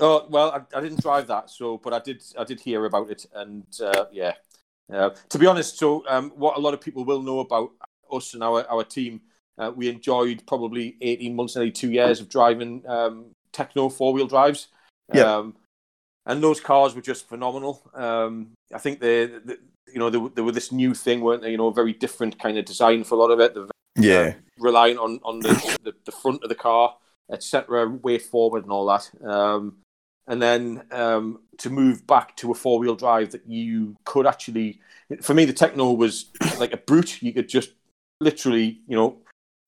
Oh 0.00 0.26
well, 0.28 0.50
I, 0.52 0.78
I 0.78 0.80
didn't 0.80 1.02
drive 1.02 1.26
that, 1.28 1.50
so 1.50 1.78
but 1.78 1.92
I 1.92 1.98
did. 2.00 2.22
I 2.38 2.44
did 2.44 2.60
hear 2.60 2.84
about 2.86 3.10
it, 3.10 3.26
and 3.34 3.66
uh, 3.80 4.06
yeah. 4.12 4.32
Uh, 4.92 5.10
to 5.28 5.38
be 5.38 5.46
honest, 5.46 5.78
so 5.78 6.04
um, 6.08 6.30
what 6.30 6.56
a 6.56 6.60
lot 6.60 6.74
of 6.74 6.80
people 6.80 7.04
will 7.04 7.22
know 7.22 7.40
about 7.40 7.70
us 8.12 8.34
and 8.34 8.42
our 8.42 8.66
our 8.68 8.84
team, 8.84 9.20
uh, 9.58 9.70
we 9.74 9.88
enjoyed 9.88 10.42
probably 10.46 10.96
eighteen 11.00 11.34
months, 11.36 11.56
nearly 11.56 11.70
two 11.70 11.90
years 11.90 12.20
of 12.20 12.28
driving 12.28 12.82
um, 12.88 13.26
Tekno 13.52 13.92
four 13.92 14.12
wheel 14.12 14.26
drives. 14.26 14.68
Yeah. 15.12 15.36
Um, 15.36 15.56
and 16.26 16.42
those 16.42 16.60
cars 16.60 16.94
were 16.94 17.02
just 17.02 17.28
phenomenal. 17.28 17.82
Um, 17.94 18.52
I 18.72 18.78
think 18.78 19.00
they, 19.00 19.26
they 19.26 19.56
you 19.92 19.98
know, 19.98 20.08
they, 20.08 20.18
were- 20.18 20.28
they 20.30 20.42
were 20.42 20.52
this 20.52 20.70
new 20.72 20.94
thing, 20.94 21.20
weren't 21.20 21.42
they? 21.42 21.50
You 21.50 21.56
know, 21.58 21.70
very 21.70 21.92
different 21.92 22.38
kind 22.38 22.56
of 22.58 22.64
design 22.64 23.04
for 23.04 23.16
a 23.16 23.18
lot 23.18 23.30
of 23.30 23.40
it. 23.40 23.54
They're 23.54 23.66
Yeah, 23.96 24.34
relying 24.58 24.98
on 24.98 25.20
on 25.24 25.40
the, 25.40 25.54
the, 25.82 25.94
the 26.04 26.12
front 26.12 26.42
of 26.42 26.48
the 26.48 26.54
car, 26.54 26.96
etc., 27.30 27.88
way 27.88 28.18
forward 28.18 28.62
and 28.64 28.72
all 28.72 28.86
that. 28.86 29.10
Um, 29.24 29.78
and 30.26 30.40
then 30.40 30.82
um, 30.90 31.40
to 31.58 31.70
move 31.70 32.06
back 32.06 32.36
to 32.36 32.50
a 32.50 32.54
four 32.54 32.78
wheel 32.78 32.94
drive 32.94 33.32
that 33.32 33.46
you 33.46 33.96
could 34.04 34.26
actually, 34.26 34.80
for 35.20 35.34
me, 35.34 35.44
the 35.44 35.52
Tekno 35.52 35.96
was 35.96 36.26
like 36.58 36.72
a 36.72 36.76
brute. 36.78 37.22
You 37.22 37.32
could 37.32 37.48
just 37.48 37.70
literally, 38.20 38.80
you 38.86 38.96
know, 38.96 39.18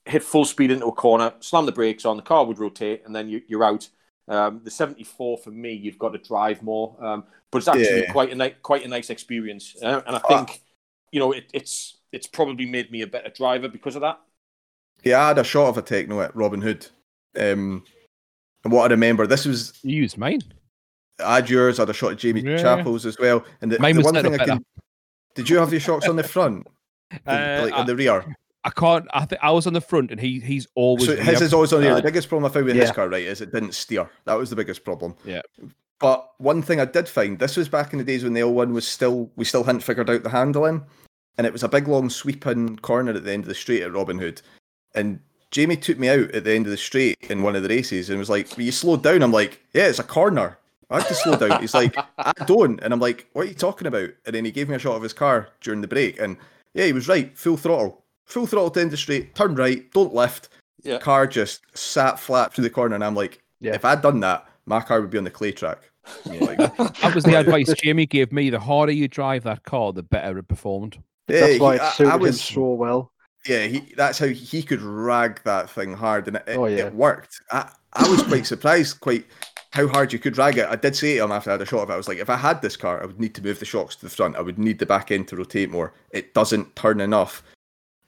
hit 0.07 0.22
full 0.22 0.44
speed 0.44 0.70
into 0.70 0.86
a 0.86 0.92
corner, 0.92 1.32
slam 1.40 1.66
the 1.66 1.72
brakes 1.72 2.05
on, 2.05 2.16
the 2.16 2.22
car 2.22 2.44
would 2.44 2.59
rotate, 2.59 3.02
and 3.07 3.14
then 3.14 3.28
you, 3.28 3.42
you're 3.48 3.64
out. 3.64 3.88
Um, 4.28 4.61
the 4.64 4.70
74 4.70 5.38
for 5.38 5.50
me, 5.50 5.72
you've 5.72 5.98
got 5.98 6.11
to 6.11 6.18
drive 6.18 6.62
more, 6.62 6.96
um, 7.05 7.24
but 7.50 7.59
it's 7.59 7.68
actually 7.68 8.02
Yeah. 8.02 8.12
quite 8.12 8.32
a 8.32 8.34
ni- 8.34 8.55
quite 8.62 8.84
a 8.84 8.88
nice 8.88 9.11
experience, 9.11 9.76
uh, 9.82 10.00
and 10.07 10.16
I 10.16 10.18
think 10.20 10.62
you 11.12 11.20
know 11.20 11.32
it, 11.32 11.44
it's 11.52 11.98
it's 12.11 12.26
probably 12.26 12.64
made 12.64 12.90
me 12.90 13.02
a 13.02 13.07
better 13.07 13.28
driver 13.28 13.68
because 13.68 13.96
of 13.96 14.00
that. 14.02 14.20
yeah. 15.02 15.20
I 15.22 15.28
had 15.28 15.38
a 15.38 15.44
shot 15.44 15.68
of 15.68 15.76
a 15.78 15.82
Tekno 15.82 16.24
at 16.24 16.34
Robin 16.34 16.62
Hood. 16.62 16.86
Um, 17.38 17.84
and 18.65 18.73
what 18.73 18.91
I 18.91 18.95
remember, 18.95 19.27
this 19.27 19.45
was 19.45 19.79
You 19.83 19.97
used 20.03 20.19
mine. 20.19 20.41
I 21.25 21.37
had 21.37 21.49
yours. 21.51 21.79
I 21.79 21.83
had 21.83 21.91
a 21.91 21.95
shot 21.95 22.12
of 22.12 22.19
Jamie 22.19 22.41
Yeah. 22.43 22.57
Chappell's 22.59 23.07
as 23.07 23.19
well. 23.19 23.45
And 23.61 23.71
the, 23.71 23.79
Mine 23.79 23.95
the 23.95 24.03
was 24.03 24.12
one 24.12 24.23
thing 24.23 24.41
I 24.41 24.45
can, 24.45 24.65
did 25.35 25.49
you 25.49 25.59
have 25.59 25.71
your 25.71 25.81
shots 25.81 26.09
on 26.09 26.17
the 26.17 26.23
front, 26.35 26.67
The- 27.25 27.31
Uh, 27.33 27.62
like 27.65 27.73
I, 27.73 27.81
in 27.83 27.87
the 27.87 27.97
rear? 27.97 28.25
I 28.65 28.71
can't. 28.71 29.07
I 29.12 29.27
think 29.27 29.41
I 29.45 29.51
was 29.51 29.67
on 29.67 29.75
the 29.75 29.81
front, 29.81 30.11
and 30.11 30.19
he 30.19 30.41
he's 30.41 30.67
always. 30.75 31.05
So 31.07 31.15
his 31.17 31.43
is 31.43 31.53
always 31.53 31.73
on 31.75 31.81
the 31.83 31.87
rear. 31.87 31.93
Uh, 31.95 32.01
The 32.01 32.03
biggest 32.05 32.29
problem 32.31 32.51
I 32.51 32.55
found 32.55 32.65
with 32.67 32.77
his 32.77 32.89
yeah. 32.89 32.95
car, 32.95 33.09
right, 33.11 33.23
is 33.23 33.43
it 33.43 33.53
didn't 33.53 33.75
steer. 33.75 34.09
That 34.25 34.35
was 34.39 34.49
the 34.49 34.57
biggest 34.57 34.85
problem. 34.85 35.15
Yeah. 35.25 35.43
But 36.01 36.29
one 36.39 36.62
thing 36.62 36.81
I 36.81 36.87
did 36.87 37.07
find, 37.09 37.39
this 37.39 37.57
was 37.59 37.69
back 37.69 37.93
in 37.93 37.99
the 37.99 38.05
days 38.05 38.25
when 38.25 38.33
the 38.33 38.41
L1 38.41 38.73
was 38.73 38.87
still, 38.89 39.31
we 39.37 39.45
still 39.45 39.62
hadn't 39.65 39.83
figured 39.83 40.11
out 40.11 40.23
the 40.23 40.31
handling. 40.31 40.83
And 41.39 41.47
it 41.47 41.53
was 41.53 41.62
a 41.62 41.69
big 41.69 41.89
long 41.89 42.11
sweeping 42.11 42.77
corner 42.79 43.12
at 43.12 43.25
the 43.25 43.33
end 43.33 43.45
of 43.45 43.49
the 43.49 43.55
street 43.55 43.83
at 43.83 43.93
Robin 43.93 44.19
Hood. 44.19 44.41
And 44.95 45.21
Jamie 45.55 45.76
took 45.76 46.00
me 46.00 46.09
out 46.09 46.32
at 46.34 46.42
the 46.42 46.52
end 46.52 46.66
of 46.66 46.72
the 46.72 46.76
straight 46.76 47.16
in 47.30 47.44
one 47.44 47.55
of 47.55 47.62
the 47.62 47.68
races 47.68 48.11
and 48.11 48.18
was 48.18 48.28
like, 48.28 48.57
Will 48.57 48.64
you 48.64 48.72
slow 48.72 48.96
down? 48.96 49.22
I'm 49.22 49.30
like, 49.30 49.61
Yeah, 49.72 49.86
it's 49.86 50.00
a 50.00 50.02
corner. 50.05 50.59
I 50.90 50.98
had 50.98 51.07
to 51.07 51.14
slow 51.14 51.36
down. 51.36 51.61
He's 51.61 51.74
like, 51.74 51.96
I 52.18 52.32
don't. 52.44 52.80
And 52.82 52.92
I'm 52.92 52.98
like, 52.98 53.28
What 53.34 53.42
are 53.42 53.48
you 53.48 53.55
talking 53.55 53.86
about? 53.86 54.11
And 54.26 54.34
then 54.34 54.44
he 54.44 54.50
gave 54.50 54.68
me 54.68 54.74
a 54.74 54.80
shot 54.80 54.96
of 54.96 55.02
his 55.05 55.12
car 55.12 55.50
during 55.61 55.80
the 55.80 55.86
break. 55.86 56.18
And 56.20 56.36
yeah, 56.74 56.86
he 56.86 56.92
was 56.92 57.07
right. 57.07 57.38
Full 57.38 57.57
throttle. 57.57 58.02
Full 58.26 58.48
throttle 58.48 58.70
to 58.70 58.80
end 58.80 58.90
the 58.90 58.96
straight. 58.96 59.36
Turn 59.36 59.55
right. 59.55 59.88
Don't 59.92 60.12
lift. 60.12 60.48
Yeah. 60.82 60.98
Car 60.98 61.28
just 61.28 61.61
sat 61.78 62.18
flat 62.18 62.52
through 62.52 62.64
the 62.64 62.70
corner. 62.70 62.96
And 62.96 63.05
I'm 63.05 63.14
like, 63.14 63.40
Yeah. 63.61 63.74
If 63.74 63.84
I'd 63.84 64.02
done 64.02 64.18
that, 64.20 64.48
my 64.66 64.80
car 64.80 65.00
would 65.00 65.11
be 65.11 65.18
on 65.18 65.24
the 65.24 65.30
clay 65.30 65.52
track. 65.52 65.78
Like, 66.26 66.59
that 66.76 67.12
was 67.14 67.22
the 67.22 67.38
advice 67.38 67.72
Jamie 67.80 68.07
gave 68.07 68.32
me. 68.32 68.50
The 68.50 68.59
harder 68.59 68.90
you 68.92 69.07
drive 69.07 69.44
that 69.44 69.62
car, 69.62 69.92
the 69.92 70.02
better 70.02 70.36
it 70.38 70.48
performed. 70.48 70.98
That's 71.28 71.61
why 71.61 71.78
he- 71.78 71.82
it 71.84 71.92
suited 71.94 72.11
I 72.11 72.14
him 72.16 72.20
was- 72.22 72.40
so 72.42 72.72
well. 72.74 73.12
Yeah, 73.47 73.66
he, 73.66 73.80
that's 73.97 74.18
how 74.18 74.26
he 74.26 74.62
could 74.62 74.80
rag 74.80 75.40
that 75.45 75.70
thing 75.70 75.95
hard, 75.95 76.28
and 76.28 76.36
it, 76.36 76.45
oh, 76.49 76.53
it, 76.53 76.57
Oh, 76.57 76.66
yeah. 76.66 76.86
it 76.86 76.95
worked. 76.95 77.40
I, 77.51 77.70
I 77.92 78.09
was 78.09 78.22
quite 78.22 78.47
surprised, 78.47 79.01
quite 79.01 79.26
how 79.70 79.88
hard 79.88 80.12
you 80.12 80.18
could 80.18 80.38
rag 80.38 80.57
it. 80.57 80.68
I 80.68 80.76
did 80.76 80.95
say 80.95 81.16
to 81.16 81.24
him 81.24 81.32
after 81.32 81.51
I 81.51 81.55
had 81.55 81.62
a 81.62 81.66
shot 81.66 81.82
of 81.82 81.90
it, 81.90 81.95
I 81.95 81.97
was 81.97 82.09
like, 82.09 82.18
if 82.18 82.30
I 82.30 82.36
had 82.36 82.62
this 82.62 82.76
car, 82.76 83.03
I 83.03 83.07
would 83.07 83.20
need 83.20 83.34
to 83.34 83.42
move 83.42 83.59
the 83.59 83.64
shocks 83.64 83.97
to 83.97 84.03
the 84.03 84.11
front. 84.11 84.36
I 84.36 84.40
would 84.40 84.59
need 84.59 84.78
the 84.78 84.86
back 84.86 85.11
end 85.11 85.28
to 85.28 85.36
rotate 85.36 85.70
more. 85.70 85.92
It 86.11 86.32
doesn't 86.32 86.76
turn 86.76 87.01
enough, 87.01 87.42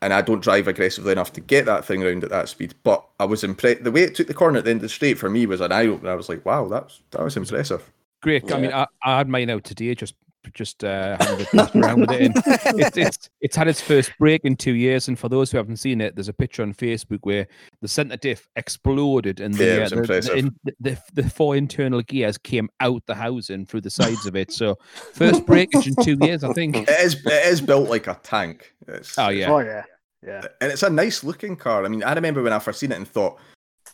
and 0.01 0.12
I 0.12 0.22
don't 0.22 0.43
drive 0.43 0.68
aggressively 0.68 1.12
enough 1.12 1.32
to 1.34 1.41
get 1.41 1.66
that 1.66 1.84
thing 1.84 2.03
around 2.03 2.24
at 2.24 2.30
that 2.30 2.49
speed. 2.49 2.74
But 2.84 3.05
I 3.18 3.24
was 3.24 3.45
impressed. 3.45 3.84
The 3.84 3.93
way 3.93 4.03
it 4.03 4.14
took 4.14 4.28
the 4.28 4.34
corner 4.34 4.59
at 4.59 4.64
the 4.64 4.70
end 4.70 4.78
of 4.78 4.82
the 4.82 4.89
straight 4.89 5.18
for 5.18 5.28
me 5.28 5.45
was 5.47 5.61
an 5.61 5.72
eye 5.72 5.87
opener. 5.87 6.12
I 6.12 6.14
was 6.14 6.28
like, 6.28 6.47
wow, 6.47 6.68
that 6.68 6.84
was 6.84 7.01
that 7.11 7.22
was 7.22 7.37
impressive. 7.37 7.91
Great. 8.22 8.51
I 8.53 8.59
mean, 8.61 8.72
I, 8.72 8.87
I 9.05 9.18
had 9.18 9.28
mine 9.28 9.51
out 9.51 9.64
today, 9.64 9.95
just 9.95 10.14
just 10.55 10.84
uh, 10.84 11.16
having 11.20 11.34
a 11.34 11.38
bit 11.38 11.55
messed 11.55 11.76
around 11.76 12.01
with 12.01 12.11
it. 12.12 12.22
And 12.22 12.34
it's, 12.80 12.97
it's 12.97 13.30
it's 13.40 13.57
had 13.57 13.68
its 13.68 13.80
first 13.80 14.11
break 14.18 14.44
in 14.44 14.57
two 14.57 14.74
years, 14.74 15.09
and 15.09 15.18
for 15.18 15.28
those 15.28 15.51
who 15.51 15.59
haven't 15.59 15.76
seen 15.76 16.01
it, 16.01 16.14
there's 16.14 16.28
a 16.28 16.32
picture 16.32 16.62
on 16.62 16.74
Facebook 16.74 17.20
where 17.22 17.47
the 17.80 17.88
center 17.88 18.16
diff 18.16 18.49
exploded, 18.57 19.40
and 19.40 19.55
the 19.55 19.64
Yeah, 19.64 19.76
uh, 19.76 20.01
was 20.01 20.09
the, 20.09 20.20
the, 20.20 20.36
in, 20.36 20.55
the 20.80 20.99
the 21.14 21.28
four 21.28 21.57
internal 21.57 22.03
gears 22.03 22.38
came 22.38 22.68
out 22.80 23.03
the 23.07 23.14
housing 23.14 23.66
through 23.66 23.82
the 23.82 23.90
sides 23.90 24.26
of 24.26 24.36
it. 24.36 24.53
So 24.53 24.76
first 25.12 25.47
breakage 25.47 25.86
in 25.86 25.94
two 26.03 26.18
years, 26.20 26.44
I 26.44 26.53
think. 26.53 26.76
It 26.76 26.88
is 26.88 27.24
it 27.26 27.47
is 27.47 27.61
built 27.61 27.88
like 27.88 28.07
a 28.07 28.18
tank. 28.22 28.72
It's, 28.88 29.18
Oh 29.18 29.28
yeah, 29.28 29.51
Oh 29.51 29.59
yeah, 29.59 29.84
yeah. 30.24 30.42
and 30.61 30.72
it's 30.72 30.82
a 30.82 30.90
nice 30.90 31.24
looking 31.24 31.57
car. 31.57 31.84
I 31.84 31.88
mean, 31.88 32.03
I 32.03 32.12
remember 32.12 32.42
when 32.42 32.53
I 32.53 32.59
first 32.59 32.80
seen 32.80 32.92
it 32.92 32.97
and 32.97 33.09
thought 33.09 33.38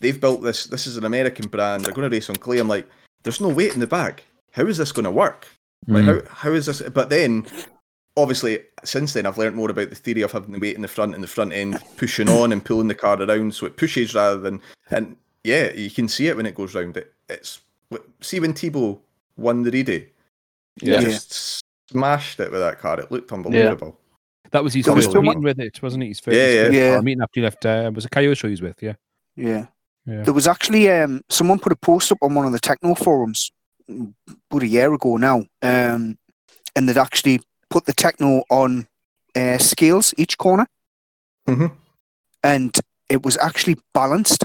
they've 0.01 0.21
built 0.21 0.43
this. 0.43 0.67
This 0.67 0.87
is 0.87 0.97
an 0.97 1.05
American 1.05 1.49
brand. 1.49 1.85
They're 1.85 1.95
going 1.95 2.09
to 2.09 2.15
race 2.15 2.29
on 2.29 2.37
clay. 2.37 2.59
I'm 2.59 2.69
like, 2.69 2.89
there's 3.23 3.41
no 3.41 3.49
weight 3.49 3.75
in 3.75 3.81
the 3.81 3.87
back. 3.87 4.25
How 4.51 4.67
is 4.67 4.77
this 4.77 4.93
going 4.93 5.05
to 5.05 5.11
work? 5.11 5.47
Like, 5.87 6.05
Mm. 6.05 6.27
how 6.29 6.35
how 6.35 6.53
is 6.53 6.67
this? 6.67 6.81
But 6.83 7.11
then, 7.11 7.47
obviously, 8.17 8.61
since 8.85 9.13
then, 9.13 9.27
I've 9.27 9.39
learned 9.39 9.57
more 9.57 9.71
about 9.71 9.91
the 9.91 9.97
theory 9.97 10.23
of 10.23 10.33
having 10.33 10.53
the 10.53 10.59
weight 10.59 10.77
in 10.77 10.83
the 10.83 10.89
front 10.89 11.15
and 11.15 11.23
the 11.23 11.29
front 11.29 11.53
end 11.53 11.79
pushing 11.97 12.29
on 12.29 12.53
and 12.53 12.65
pulling 12.65 12.89
the 12.89 12.95
car 12.95 13.21
around, 13.21 13.55
so 13.55 13.67
it 13.67 13.77
pushes 13.77 14.15
rather 14.15 14.39
than. 14.39 14.61
And 14.91 15.17
yeah, 15.45 15.73
you 15.73 15.91
can 15.91 16.09
see 16.09 16.29
it 16.29 16.37
when 16.37 16.47
it 16.47 16.55
goes 16.55 16.75
round. 16.75 16.97
It 16.97 17.13
it's 17.29 17.61
see 18.21 18.41
when 18.41 18.55
Tebow 18.55 18.99
won 19.37 19.63
the 19.63 19.71
Reedy, 19.71 20.09
he 20.81 20.91
Yeah. 20.91 21.01
just 21.01 21.63
smashed 21.91 22.39
it 22.41 22.51
with 22.53 22.61
that 22.61 22.79
car. 22.79 23.01
It 23.01 23.11
looked 23.11 23.33
unbelievable. 23.33 23.99
that 24.53 24.63
was 24.63 24.75
his 24.75 24.85
There 24.85 24.95
was 24.95 25.07
first 25.07 25.15
someone- 25.15 25.37
meeting 25.41 25.45
with 25.45 25.61
it, 25.61 25.81
wasn't 25.83 26.03
it? 26.05 26.09
His 26.09 26.21
first, 26.21 26.37
Yeah, 26.37 26.47
yeah. 26.49 26.63
first 26.65 26.75
Yeah. 26.75 27.01
meeting 27.01 27.23
after 27.23 27.41
he 27.41 27.43
left. 27.43 27.65
Uh, 27.65 27.91
was 27.95 28.05
a 28.05 28.11
Kyosho 28.11 28.45
he 28.45 28.51
was 28.51 28.61
with? 28.61 28.83
Yeah. 28.83 28.95
Yeah. 29.35 29.67
Yeah. 30.05 30.25
There 30.25 30.35
was 30.35 30.47
actually 30.47 30.91
um, 30.91 31.23
someone 31.31 31.59
put 31.59 31.73
a 31.73 31.77
post 31.77 32.13
up 32.13 32.19
on 32.21 32.35
one 32.35 32.45
of 32.45 32.53
the 32.53 32.61
Tekno 32.61 32.97
forums 32.99 33.51
about 34.51 34.63
a 34.63 34.67
year 34.67 34.93
ago 34.93 35.17
now, 35.17 35.45
um, 35.63 36.19
and 36.75 36.89
they'd 36.89 36.97
actually 36.99 37.41
put 37.71 37.85
the 37.87 37.93
Tekno 37.95 38.43
on 38.51 38.87
uh, 39.37 39.59
scales 39.59 40.13
each 40.19 40.37
corner, 40.39 40.67
Mhm. 41.49 41.73
and 42.43 42.79
it 43.09 43.23
was 43.25 43.37
actually 43.39 43.77
balanced. 43.95 44.45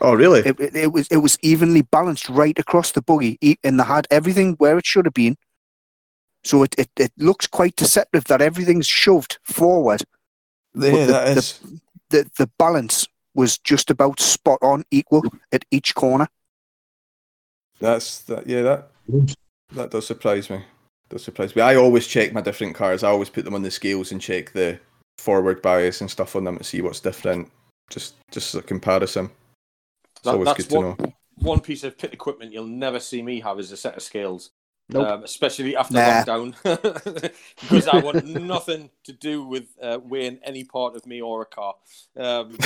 Oh, 0.00 0.14
really? 0.14 0.40
It, 0.40 0.58
it, 0.60 0.76
it 0.76 0.92
was 0.92 1.06
it 1.08 1.18
was 1.18 1.36
evenly 1.42 1.82
balanced 1.82 2.28
right 2.30 2.58
across 2.58 2.92
the 2.92 3.02
buggy, 3.02 3.38
and 3.62 3.78
they 3.78 3.84
had 3.84 4.06
everything 4.10 4.54
where 4.58 4.78
it 4.78 4.86
should 4.86 5.04
have 5.06 5.14
been. 5.14 5.36
So 6.42 6.62
it, 6.62 6.74
it, 6.78 6.88
it 6.96 7.12
looks 7.18 7.46
quite 7.46 7.76
deceptive 7.76 8.24
that 8.24 8.40
everything's 8.40 8.86
shoved 8.88 9.38
forward. 9.44 10.02
yeah, 10.74 10.90
the- 10.90 11.12
that 11.12 11.34
the- 11.36 11.80
The 12.10 12.30
the 12.38 12.50
balance 12.58 13.06
was 13.34 13.58
just 13.58 13.90
about 13.90 14.20
spot 14.20 14.58
on, 14.62 14.84
equal 14.90 15.22
at 15.52 15.64
each 15.70 15.94
corner. 15.94 16.26
That's 17.80 18.20
that. 18.22 18.46
Yeah, 18.46 18.62
that 18.62 18.90
that 19.72 19.90
does 19.90 20.06
surprise 20.06 20.50
me. 20.50 20.62
Does 21.08 21.24
surprise 21.24 21.56
me. 21.56 21.62
I 21.62 21.74
always 21.76 22.06
check 22.06 22.32
my 22.32 22.40
different 22.40 22.74
cars. 22.74 23.02
I 23.02 23.08
always 23.10 23.30
put 23.30 23.44
them 23.44 23.54
on 23.54 23.62
the 23.62 23.70
scales 23.70 24.12
and 24.12 24.20
check 24.20 24.52
the 24.52 24.78
forward 25.18 25.60
bias 25.62 26.00
and 26.00 26.10
stuff 26.10 26.36
on 26.36 26.44
them 26.44 26.58
to 26.58 26.64
see 26.64 26.80
what's 26.82 27.00
different. 27.00 27.50
Just 27.90 28.14
just 28.30 28.54
as 28.54 28.60
a 28.60 28.62
comparison. 28.62 29.30
It's 30.16 30.22
That- 30.24 30.32
always 30.34 30.46
that's 30.46 30.58
good 30.64 30.70
to 30.70 30.76
what- 30.80 31.00
know. 31.00 31.12
One 31.36 31.60
piece 31.60 31.84
of 31.84 31.96
pit 31.96 32.12
equipment 32.12 32.52
you'll 32.52 32.66
never 32.66 33.00
see 33.00 33.22
me 33.22 33.40
have 33.40 33.58
is 33.58 33.72
a 33.72 33.76
set 33.76 33.96
of 33.96 34.02
scales. 34.02 34.50
Nope. 34.90 35.06
Um, 35.06 35.24
especially 35.24 35.74
after 35.76 35.94
Nah. 35.94 36.24
lockdown, 36.24 36.54
because 37.62 37.86
I 37.88 37.98
want 38.00 38.26
nothing 38.26 38.90
to 39.04 39.12
do 39.12 39.44
with 39.44 39.68
uh, 39.80 40.00
weighing 40.02 40.38
any 40.44 40.64
part 40.64 40.96
of 40.96 41.06
me 41.06 41.22
or 41.22 41.42
a 41.42 41.46
car. 41.46 41.76
Um, 42.16 42.56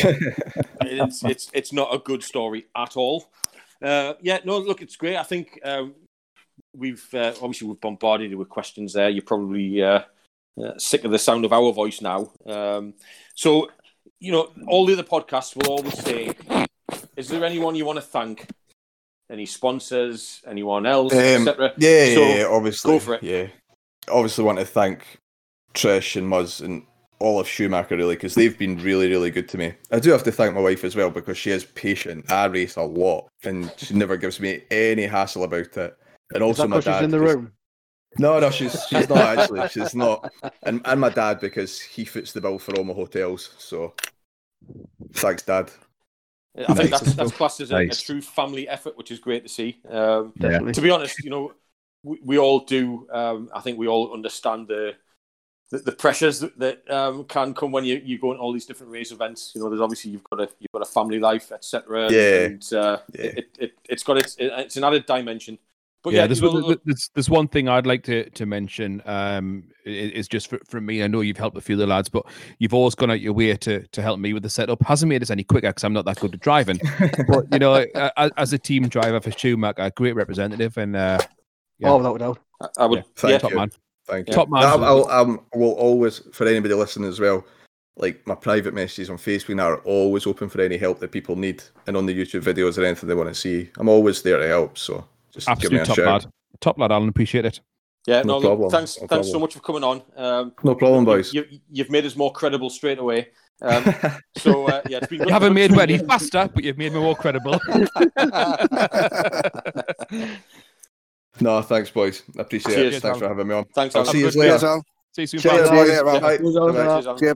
it's 0.81 1.23
it's 1.25 1.51
it's 1.53 1.73
not 1.73 1.95
a 1.95 1.99
good 1.99 2.23
story 2.25 2.67
at 2.75 2.97
all. 2.97 3.31
Uh, 3.85 4.15
yeah, 4.23 4.39
no, 4.45 4.59
look, 4.59 4.81
it's 4.83 4.97
great. 4.97 5.17
I 5.17 5.23
think 5.23 5.61
um, 5.65 5.95
we've 6.75 7.07
uh, 7.13 7.33
obviously 7.43 7.69
we've 7.69 7.81
bombarded 7.81 8.31
you 8.31 8.39
with 8.39 8.49
questions 8.49 8.93
there. 8.95 9.11
You're 9.11 9.23
probably 9.23 9.83
uh, 9.83 10.03
uh, 10.63 10.79
sick 10.79 11.05
of 11.05 11.11
the 11.11 11.19
sound 11.19 11.45
of 11.45 11.53
our 11.53 11.73
voice 11.73 12.01
now. 12.01 12.33
Um, 12.47 12.95
so, 13.35 13.71
you 14.21 14.33
know, 14.33 14.51
all 14.69 14.87
the 14.87 14.95
other 14.95 15.03
podcasts 15.03 15.55
will 15.55 15.71
always 15.71 15.99
say, 15.99 16.31
"Is 17.17 17.29
there 17.29 17.45
anyone 17.45 17.75
you 17.75 17.85
want 17.85 17.97
to 17.99 18.03
thank 18.03 18.47
any 19.31 19.47
sponsors, 19.47 20.43
anyone 20.47 20.87
else, 20.87 21.13
Um, 21.13 21.19
etc. 21.49 21.73
Yeah, 21.79 22.15
So, 22.15 22.21
yeah, 22.23 22.37
yeah, 22.37 22.47
obviously. 22.47 22.93
go 22.93 22.99
for 23.01 23.15
it. 23.15 23.23
Yeah, 23.23 23.49
obviously 24.09 24.45
want 24.45 24.59
to 24.59 24.65
thank 24.65 25.19
Trish 25.75 26.17
and 26.17 26.31
Muzz 26.31 26.63
and 26.63 26.87
all 27.19 27.41
of 27.41 27.49
Schumacher 27.49 27.97
really 27.97 28.17
because 28.17 28.35
they've 28.35 28.57
been 28.59 28.77
really, 28.79 29.09
really 29.09 29.31
good 29.31 29.49
to 29.51 29.59
me. 29.59 29.75
I 29.91 29.99
do 30.01 30.11
have 30.11 30.23
to 30.25 30.33
thank 30.33 30.55
my 30.55 30.61
wife 30.61 30.85
as 30.85 30.97
well 30.97 31.11
because 31.11 31.39
she 31.39 31.51
is 31.51 31.65
patient. 31.65 32.31
I 32.31 32.47
race 32.47 32.77
a 32.77 32.83
lot 32.83 33.29
and 33.45 33.73
she 33.77 33.95
never 33.95 34.17
gives 34.17 34.41
me 34.41 34.63
any 34.71 35.05
hassle 35.07 35.45
about 35.45 35.77
it. 35.77 35.97
And 36.33 36.37
Is 36.37 36.43
also 36.43 36.63
that 36.63 36.69
my 36.69 36.77
because 36.79 36.85
she's 36.85 36.95
dad. 37.01 37.05
in 37.05 37.11
the 37.11 37.19
'cause- 37.19 37.35
room? 37.35 37.53
No, 38.17 38.39
no, 38.39 38.49
she's 38.51 38.81
she's 38.87 39.09
not 39.09 39.19
actually. 39.19 39.69
She's 39.71 39.93
not. 39.95 40.33
And 40.63 40.81
and 40.85 41.01
my 41.01 41.09
dad 41.09 41.41
because 41.41 41.81
he 41.81 42.05
foots 42.05 42.33
the 42.33 42.41
bill 42.41 42.61
for 42.61 42.73
all 42.77 42.85
my 42.85 42.95
hotels. 42.95 43.51
So 43.59 43.93
thanks, 45.15 45.43
Dad. 45.43 45.71
I 46.69 46.75
think 46.75 46.91
that's, 46.91 47.15
that's 47.15 47.33
classed 47.33 47.61
as 47.61 47.73
a, 47.73 47.79
a 47.79 47.89
true 47.89 48.21
family 48.23 48.69
effort, 48.69 48.97
which 48.97 49.11
is 49.11 49.19
great 49.19 49.43
to 49.43 49.49
see. 49.49 49.81
Um, 49.91 50.33
Yeah. 50.39 50.61
To 50.61 50.81
be 50.81 50.91
honest, 50.91 51.25
you 51.25 51.31
know, 51.31 51.55
we, 52.05 52.21
we 52.23 52.39
all 52.39 52.61
do. 52.61 53.09
Um, 53.13 53.51
I 53.53 53.61
think 53.61 53.79
we 53.79 53.89
all 53.89 54.15
understand 54.15 54.69
the 54.69 54.93
the, 55.77 55.91
the 55.91 55.93
pressures 55.93 56.41
that, 56.41 56.59
that 56.59 56.91
um, 56.91 57.25
can 57.25 57.55
come 57.55 57.73
when 57.73 57.85
you, 57.85 58.01
you 58.05 58.19
go 58.19 58.31
on 58.31 58.37
all 58.39 58.53
these 58.53 58.67
different 58.67 58.93
race 58.93 59.11
events. 59.13 59.53
You 59.55 59.61
know, 59.63 59.69
there's 59.69 59.81
obviously 59.81 60.11
you've 60.13 60.25
got 60.25 60.41
a 60.41 60.49
you've 60.61 60.73
got 60.73 60.83
a 60.83 60.87
family 60.87 61.19
life, 61.19 61.53
etc. 61.53 62.11
Yeah. 62.11 62.41
and 62.47 62.73
uh, 62.73 62.99
Yeah. 63.15 63.25
it, 63.25 63.57
it 63.59 63.73
it's 63.89 64.03
got 64.03 64.19
its 64.19 64.37
it's 64.39 64.77
an 64.77 64.85
added 64.85 65.07
dimension. 65.07 65.59
But 66.03 66.13
yeah, 66.13 66.21
yeah, 66.21 66.27
there's, 66.27 66.41
you 66.43 66.53
know, 66.53 66.61
there's, 66.67 66.79
there's, 66.85 67.11
there's 67.15 67.31
one 67.31 67.49
thing 67.49 67.67
I'd 67.67 67.87
like 67.87 68.03
to, 68.05 68.29
to 68.29 68.45
mention. 68.45 69.01
Um, 69.07 69.65
is 69.87 70.29
just 70.29 70.49
for, 70.49 70.59
from 70.69 70.85
me. 70.85 71.03
I 71.03 71.07
know 71.07 71.23
you've 71.23 71.39
helped 71.39 71.57
a 71.57 71.63
few 71.63 71.77
of 71.77 71.79
the 71.79 71.87
lads, 71.87 72.11
but 72.11 72.27
you've 72.59 72.75
always 72.75 72.95
gone 72.95 73.11
out 73.11 73.23
your 73.23 73.33
way 73.33 73.57
to 73.57 73.87
to 73.87 74.03
help 74.03 74.19
me 74.21 74.35
with 74.35 74.43
the 74.43 74.51
setup. 74.51 74.83
Hasn't 74.83 75.09
made 75.09 75.23
us 75.23 75.31
any 75.31 75.45
quicker 75.45 75.69
because 75.71 75.83
I'm 75.83 75.95
not 75.95 76.05
that 76.05 76.21
good 76.21 76.35
at 76.35 76.41
driving. 76.41 76.79
but 77.29 77.47
you 77.53 77.59
know, 77.59 77.75
a- 77.77 78.13
a- 78.19 78.31
as 78.37 78.53
a 78.53 78.59
team 78.59 78.87
driver 78.89 79.19
for 79.21 79.31
Schumacher, 79.31 79.81
a 79.83 79.91
great 79.93 80.15
representative, 80.15 80.77
and 80.77 80.95
uh, 80.95 81.19
Yeah. 81.79 81.89
Oh, 81.91 81.97
without 81.97 82.17
a 82.17 82.19
doubt. 82.19 82.39
I- 82.61 82.69
I 82.83 82.87
would. 82.87 82.99
yeah, 82.99 83.03
Thank 83.17 83.33
yeah, 83.33 83.39
top 83.39 83.51
you. 83.53 83.57
man. 83.57 83.71
Thank 84.07 84.29
you. 84.29 84.35
Top 84.35 84.49
man. 84.51 84.65
I'll, 84.65 84.85
I'll, 84.85 85.09
um, 85.11 85.41
will 85.55 85.73
always, 85.73 86.21
for 86.33 86.47
anybody 86.47 86.75
listening 86.75 87.09
as 87.09 87.21
well, 87.21 87.45
like 87.97 88.27
my 88.27 88.35
private 88.35 88.75
messages 88.75 89.09
on 89.09 89.17
Facebook 89.17 89.57
now 89.57 89.69
are 89.71 89.79
always 89.83 90.27
open 90.27 90.49
for 90.49 90.61
any 90.61 90.77
help 90.77 90.99
that 91.01 91.13
people 91.13 91.37
need, 91.37 91.63
and 91.87 91.97
on 91.97 92.07
the 92.07 92.15
YouTube 92.15 92.43
videos 92.43 92.77
or 92.77 92.85
anything 92.85 93.09
they 93.09 93.15
want 93.15 93.29
to 93.31 93.35
see. 93.35 93.71
I'm 93.79 93.89
always 93.89 94.21
there 94.23 94.39
to 94.39 94.47
help. 94.49 94.77
So 94.79 95.07
just 95.33 95.49
give 95.61 95.73
me 95.73 95.79
a 95.79 95.85
top 95.85 95.97
shout. 95.97 96.07
lad. 96.25 96.33
Top 96.61 96.79
lad, 96.79 96.93
Alan. 96.93 97.09
Appreciate 97.09 97.45
it. 97.45 97.61
yeah. 98.07 98.23
No 98.23 98.23
No, 98.23 98.35
look, 98.39 98.43
problem, 98.45 98.71
thanks. 98.71 99.01
no 99.01 99.07
thanks 99.07 99.31
so 99.31 99.39
much 99.39 99.55
for 99.55 99.61
coming 99.61 99.85
on. 99.85 100.03
Um, 100.17 100.53
No 100.63 100.75
problem, 100.75 101.05
boys. 101.05 101.33
You, 101.33 101.45
you've 101.71 101.91
made 101.91 102.05
us 102.05 102.17
more 102.17 102.33
credible 102.33 102.71
straight 102.71 102.99
away. 102.99 103.29
Um, 103.63 103.85
so 104.37 104.67
uh, 104.67 104.83
yeah, 104.89 104.99
it's 104.99 105.07
been 105.07 105.19
good- 105.21 105.29
You 105.29 105.33
haven't 105.33 105.55
made 105.55 105.71
to 105.71 105.77
me 105.77 105.83
any 105.83 105.99
faster, 105.99 106.51
but 106.53 106.65
you've 106.65 106.79
made 106.79 106.93
me 106.93 107.01
more 107.01 107.15
credible. 107.15 107.59
no, 111.41 111.63
thanks, 111.63 111.91
boys. 111.91 112.23
I 112.39 112.43
appreciate 112.43 112.75
Cheers, 112.75 112.95
it. 112.97 113.01
Thanks 113.01 113.19
for 113.19 113.29
having 113.29 113.49
me 113.49 113.55
on. 113.55 113.65
Thanks, 113.75 113.95
I'll 113.95 114.05
see 114.05 114.19
you 114.19 114.27
Have 114.27 114.37
later. 114.37 114.59
Cheers, 114.59 114.83
See 115.13 115.23
you 115.23 115.27
soon. 115.27 115.41
Cheers, 115.41 115.69
pal. 115.69 115.85
Boys. 115.85 116.03
Bye. 116.03 116.39
Bye. 117.19 117.35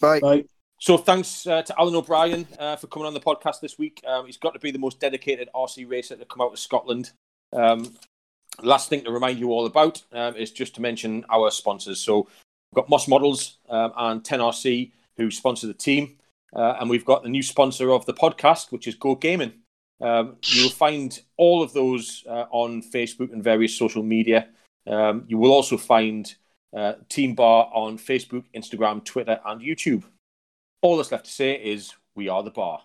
Bye. 0.00 0.20
Bye. 0.20 0.44
So 0.78 0.98
thanks 0.98 1.46
uh, 1.46 1.62
to 1.62 1.74
Alan 1.80 1.94
O'Brien 1.94 2.46
uh, 2.58 2.76
for 2.76 2.86
coming 2.88 3.06
on 3.06 3.14
the 3.14 3.20
podcast 3.20 3.60
this 3.60 3.78
week. 3.78 4.02
Um, 4.06 4.26
he's 4.26 4.36
got 4.36 4.52
to 4.52 4.60
be 4.60 4.70
the 4.70 4.78
most 4.78 5.00
dedicated 5.00 5.48
RC 5.54 5.88
racer 5.88 6.16
to 6.16 6.24
come 6.26 6.42
out 6.42 6.52
of 6.52 6.58
Scotland. 6.58 7.12
Um, 7.52 7.94
last 8.62 8.90
thing 8.90 9.02
to 9.04 9.10
remind 9.10 9.38
you 9.38 9.52
all 9.52 9.66
about 9.66 10.02
um, 10.12 10.36
is 10.36 10.50
just 10.50 10.74
to 10.74 10.82
mention 10.82 11.24
our 11.30 11.50
sponsors. 11.50 12.00
So 12.00 12.28
we've 12.70 12.76
got 12.76 12.90
Moss 12.90 13.08
Models 13.08 13.56
um, 13.70 13.92
and 13.96 14.22
10RC 14.22 14.92
who 15.16 15.30
sponsor 15.30 15.66
the 15.66 15.74
team. 15.74 16.18
Uh, 16.54 16.76
and 16.80 16.90
we've 16.90 17.04
got 17.04 17.22
the 17.22 17.28
new 17.28 17.42
sponsor 17.42 17.90
of 17.90 18.06
the 18.06 18.14
podcast, 18.14 18.70
which 18.70 18.86
is 18.86 18.94
Go 18.94 19.14
Gaming. 19.14 19.52
Um, 20.00 20.36
you'll 20.44 20.70
find 20.70 21.18
all 21.36 21.62
of 21.62 21.72
those 21.72 22.24
uh, 22.28 22.44
on 22.50 22.82
Facebook 22.82 23.32
and 23.32 23.42
various 23.42 23.76
social 23.76 24.02
media. 24.02 24.48
Um, 24.86 25.24
you 25.26 25.38
will 25.38 25.52
also 25.52 25.76
find 25.76 26.34
uh, 26.76 26.94
Team 27.08 27.34
Bar 27.34 27.70
on 27.72 27.98
Facebook, 27.98 28.44
Instagram, 28.54 29.04
Twitter, 29.04 29.40
and 29.44 29.60
YouTube. 29.60 30.04
All 30.82 30.96
that's 30.96 31.12
left 31.12 31.24
to 31.24 31.30
say 31.30 31.54
is 31.54 31.94
we 32.14 32.28
are 32.28 32.42
the 32.42 32.50
bar. 32.50 32.82